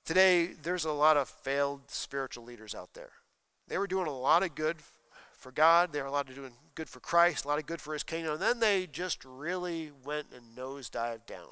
Today, 0.05 0.47
there's 0.61 0.85
a 0.85 0.91
lot 0.91 1.15
of 1.15 1.29
failed 1.29 1.83
spiritual 1.87 2.43
leaders 2.43 2.75
out 2.75 2.93
there. 2.93 3.11
They 3.67 3.77
were 3.77 3.87
doing 3.87 4.07
a 4.07 4.17
lot 4.17 4.43
of 4.43 4.55
good 4.55 4.77
for 5.31 5.51
God, 5.51 5.91
they 5.91 6.01
were 6.01 6.07
a 6.07 6.11
lot 6.11 6.29
of 6.29 6.35
doing 6.35 6.53
good 6.75 6.89
for 6.89 6.99
Christ, 6.99 7.45
a 7.45 7.47
lot 7.47 7.59
of 7.59 7.65
good 7.65 7.81
for 7.81 7.93
His 7.93 8.03
kingdom, 8.03 8.33
and 8.33 8.41
then 8.41 8.59
they 8.59 8.87
just 8.87 9.25
really 9.25 9.91
went 10.05 10.27
and 10.33 10.57
nosedived 10.57 11.25
down. 11.25 11.51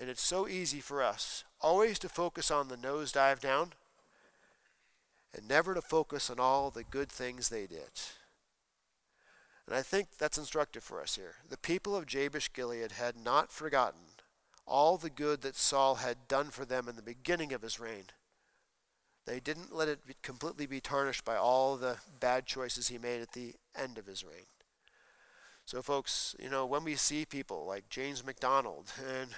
And 0.00 0.08
it's 0.10 0.22
so 0.22 0.48
easy 0.48 0.80
for 0.80 1.02
us 1.02 1.44
always 1.60 1.98
to 2.00 2.08
focus 2.08 2.50
on 2.50 2.68
the 2.68 2.76
nosedive 2.76 3.40
down 3.40 3.72
and 5.34 5.48
never 5.48 5.74
to 5.74 5.82
focus 5.82 6.30
on 6.30 6.38
all 6.38 6.70
the 6.70 6.84
good 6.84 7.10
things 7.10 7.48
they 7.48 7.66
did. 7.66 7.90
And 9.66 9.74
I 9.74 9.82
think 9.82 10.08
that's 10.18 10.38
instructive 10.38 10.82
for 10.82 11.00
us 11.00 11.16
here. 11.16 11.36
The 11.48 11.56
people 11.56 11.96
of 11.96 12.06
Jabesh 12.06 12.52
Gilead 12.52 12.92
had 12.92 13.16
not 13.16 13.50
forgotten 13.50 14.00
all 14.66 14.96
the 14.96 15.10
good 15.10 15.42
that 15.42 15.56
Saul 15.56 15.96
had 15.96 16.28
done 16.28 16.50
for 16.50 16.64
them 16.64 16.88
in 16.88 16.96
the 16.96 17.02
beginning 17.02 17.52
of 17.52 17.62
his 17.62 17.78
reign. 17.78 18.04
They 19.26 19.40
didn't 19.40 19.74
let 19.74 19.88
it 19.88 20.00
completely 20.22 20.66
be 20.66 20.80
tarnished 20.80 21.24
by 21.24 21.36
all 21.36 21.76
the 21.76 21.96
bad 22.20 22.46
choices 22.46 22.88
he 22.88 22.98
made 22.98 23.22
at 23.22 23.32
the 23.32 23.54
end 23.78 23.96
of 23.96 24.06
his 24.06 24.22
reign. 24.24 24.46
So, 25.66 25.80
folks, 25.80 26.36
you 26.38 26.50
know, 26.50 26.66
when 26.66 26.84
we 26.84 26.94
see 26.94 27.24
people 27.24 27.64
like 27.66 27.88
James 27.88 28.24
MacDonald 28.24 28.92
and 28.98 29.30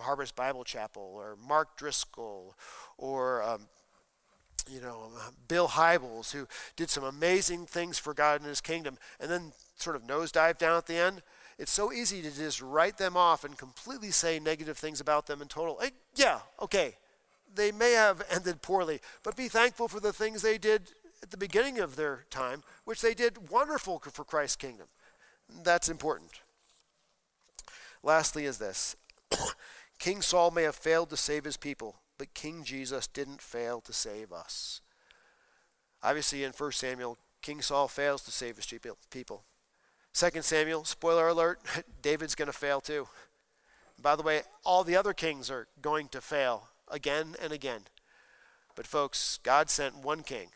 Harvest 0.00 0.34
Bible 0.34 0.64
Chapel, 0.64 1.02
or 1.02 1.36
Mark 1.36 1.76
Driscoll, 1.76 2.56
or 2.96 3.42
um, 3.42 3.68
you 4.70 4.80
know, 4.80 5.10
Bill 5.46 5.68
Hybels, 5.68 6.32
who 6.32 6.48
did 6.74 6.88
some 6.88 7.04
amazing 7.04 7.66
things 7.66 7.98
for 7.98 8.14
God 8.14 8.40
in 8.40 8.48
His 8.48 8.62
kingdom, 8.62 8.96
and 9.20 9.30
then 9.30 9.52
sort 9.76 9.94
of 9.94 10.04
nosedive 10.04 10.56
down 10.56 10.78
at 10.78 10.86
the 10.86 10.96
end. 10.96 11.22
It's 11.58 11.72
so 11.72 11.92
easy 11.92 12.22
to 12.22 12.30
just 12.30 12.60
write 12.60 12.98
them 12.98 13.16
off 13.16 13.44
and 13.44 13.56
completely 13.56 14.10
say 14.10 14.38
negative 14.38 14.76
things 14.76 15.00
about 15.00 15.26
them 15.26 15.40
in 15.40 15.48
total. 15.48 15.78
Hey, 15.80 15.90
yeah, 16.16 16.40
okay, 16.60 16.96
they 17.54 17.72
may 17.72 17.92
have 17.92 18.22
ended 18.30 18.62
poorly, 18.62 19.00
but 19.22 19.36
be 19.36 19.48
thankful 19.48 19.88
for 19.88 20.00
the 20.00 20.12
things 20.12 20.42
they 20.42 20.58
did 20.58 20.92
at 21.22 21.30
the 21.30 21.36
beginning 21.36 21.78
of 21.78 21.96
their 21.96 22.24
time, 22.30 22.62
which 22.84 23.00
they 23.00 23.14
did 23.14 23.50
wonderful 23.50 23.98
for 23.98 24.24
Christ's 24.24 24.56
kingdom. 24.56 24.86
That's 25.62 25.88
important. 25.88 26.30
Lastly, 28.02 28.44
is 28.44 28.58
this 28.58 28.96
King 29.98 30.22
Saul 30.22 30.50
may 30.50 30.62
have 30.64 30.74
failed 30.76 31.10
to 31.10 31.16
save 31.16 31.44
his 31.44 31.56
people, 31.56 31.96
but 32.18 32.34
King 32.34 32.64
Jesus 32.64 33.06
didn't 33.06 33.40
fail 33.40 33.80
to 33.82 33.92
save 33.92 34.32
us. 34.32 34.80
Obviously, 36.02 36.44
in 36.44 36.52
1 36.52 36.72
Samuel, 36.72 37.16
King 37.40 37.62
Saul 37.62 37.88
fails 37.88 38.22
to 38.24 38.30
save 38.30 38.56
his 38.56 38.66
people. 39.10 39.44
2 40.14 40.42
Samuel, 40.42 40.84
spoiler 40.84 41.26
alert, 41.26 41.60
David's 42.02 42.36
going 42.36 42.46
to 42.46 42.52
fail 42.52 42.80
too. 42.80 43.08
By 44.00 44.14
the 44.14 44.22
way, 44.22 44.42
all 44.64 44.84
the 44.84 44.96
other 44.96 45.12
kings 45.12 45.50
are 45.50 45.66
going 45.82 46.08
to 46.08 46.20
fail 46.20 46.68
again 46.88 47.34
and 47.42 47.52
again. 47.52 47.82
But, 48.76 48.86
folks, 48.86 49.38
God 49.42 49.70
sent 49.70 49.98
one 49.98 50.22
king 50.22 50.48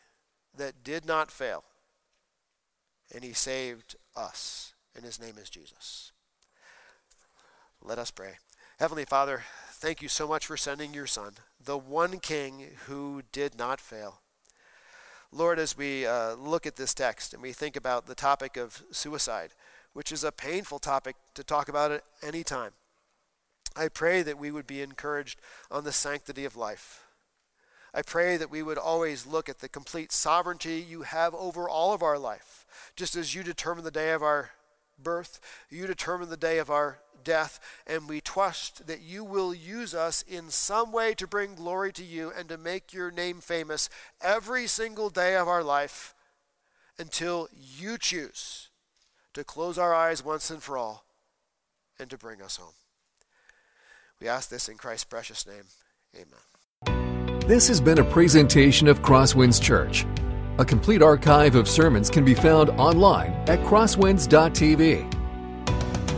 that 0.57 0.85
did 0.85 1.05
not 1.05 1.31
fail, 1.31 1.65
and 3.15 3.25
he 3.25 3.33
saved 3.33 3.97
us, 4.17 4.75
and 4.95 5.05
his 5.05 5.21
name 5.21 5.39
is 5.39 5.51
Jesus. 5.51 6.13
Let 7.81 7.99
us 7.99 8.11
pray. 8.11 8.35
Heavenly 8.79 9.05
Father, 9.05 9.45
thank 9.71 10.03
you 10.03 10.09
so 10.09 10.29
much 10.29 10.47
for 10.47 10.57
sending 10.57 10.95
your 10.95 11.07
Son, 11.07 11.35
the 11.65 11.79
one 11.79 12.19
king 12.19 12.71
who 12.87 13.23
did 13.33 13.57
not 13.57 13.81
fail. 13.81 14.21
Lord, 15.31 15.59
as 15.59 15.77
we 15.77 16.07
uh, 16.07 16.35
look 16.35 16.67
at 16.67 16.77
this 16.77 16.95
text 16.95 17.35
and 17.35 17.43
we 17.43 17.53
think 17.53 17.77
about 17.77 18.07
the 18.07 18.15
topic 18.15 18.57
of 18.57 18.83
suicide, 18.91 19.51
which 19.93 20.11
is 20.11 20.25
a 20.25 20.33
painful 20.33 20.79
topic 20.79 21.17
to 21.35 21.45
talk 21.45 21.69
about 21.69 21.93
at 21.93 22.05
any 22.23 22.43
time, 22.43 22.73
I 23.77 23.89
pray 23.89 24.23
that 24.23 24.39
we 24.39 24.51
would 24.51 24.67
be 24.67 24.81
encouraged 24.81 25.41
on 25.71 25.85
the 25.85 25.93
sanctity 25.93 26.45
of 26.45 26.57
life. 26.57 27.05
I 27.93 28.03
pray 28.03 28.37
that 28.37 28.51
we 28.51 28.63
would 28.63 28.79
always 28.79 29.27
look 29.27 29.49
at 29.49 29.59
the 29.59 29.69
complete 29.69 30.13
sovereignty 30.13 30.79
you 30.81 31.03
have 31.03 31.35
over 31.35 31.69
all 31.69 31.93
of 31.93 32.03
our 32.03 32.19
life. 32.19 32.65
Just 32.97 33.15
as 33.15 33.35
you 33.35 33.43
determine 33.43 33.85
the 33.85 33.91
day 33.91 34.13
of 34.13 34.23
our 34.23 34.51
birth, 35.03 35.41
you 35.71 35.87
determine 35.87 36.31
the 36.31 36.37
day 36.37 36.59
of 36.59 36.71
our 36.71 37.01
death, 37.25 37.61
and 37.87 38.09
we 38.09 38.21
trust 38.21 38.87
that 38.87 39.01
you 39.01 39.25
will 39.25 39.55
use 39.55 39.95
us 39.95 40.23
in 40.23 40.51
some 40.51 40.93
way 40.93 41.15
to 41.15 41.27
bring 41.27 41.55
glory 41.55 41.93
to 41.93 42.05
you 42.05 42.33
and 42.37 42.49
to 42.49 42.59
make 42.59 42.93
your 42.93 43.11
name 43.11 43.41
famous 43.41 43.89
every 44.21 44.67
single 44.67 45.11
day 45.11 45.37
of 45.37 45.49
our 45.49 45.63
life 45.63 46.15
until 46.99 47.49
you 47.53 47.99
choose 47.99 48.69
to 49.35 49.45
close 49.45 49.79
our 49.79 49.95
eyes 49.95 50.25
once 50.25 50.51
and 50.51 50.63
for 50.63 50.77
all 50.77 51.05
and 51.99 52.11
to 52.11 52.19
bring 52.19 52.43
us 52.43 52.57
home. 52.57 52.75
We 54.21 54.29
ask 54.29 54.49
this 54.49 54.69
in 54.69 54.77
Christ's 54.77 55.05
precious 55.05 55.47
name. 55.47 55.65
Amen. 56.15 57.39
This 57.47 57.69
has 57.69 57.81
been 57.81 57.99
a 57.99 58.05
presentation 58.05 58.89
of 58.89 59.01
Crosswinds 59.01 59.63
Church. 59.63 60.05
A 60.59 60.65
complete 60.65 61.03
archive 61.03 61.55
of 61.55 61.69
sermons 61.69 62.11
can 62.11 62.25
be 62.25 62.35
found 62.35 62.71
online 62.71 63.33
at 63.47 63.61
crosswinds.tv. 63.61 65.18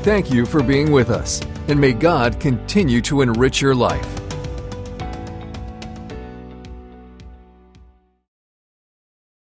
Thank 0.03 0.33
you 0.33 0.47
for 0.47 0.63
being 0.63 0.93
with 0.93 1.11
us, 1.11 1.43
and 1.69 1.79
may 1.79 1.93
God 1.93 2.41
continue 2.41 3.03
to 3.03 3.21
enrich 3.21 3.61
your 3.61 3.75
life. 3.75 4.30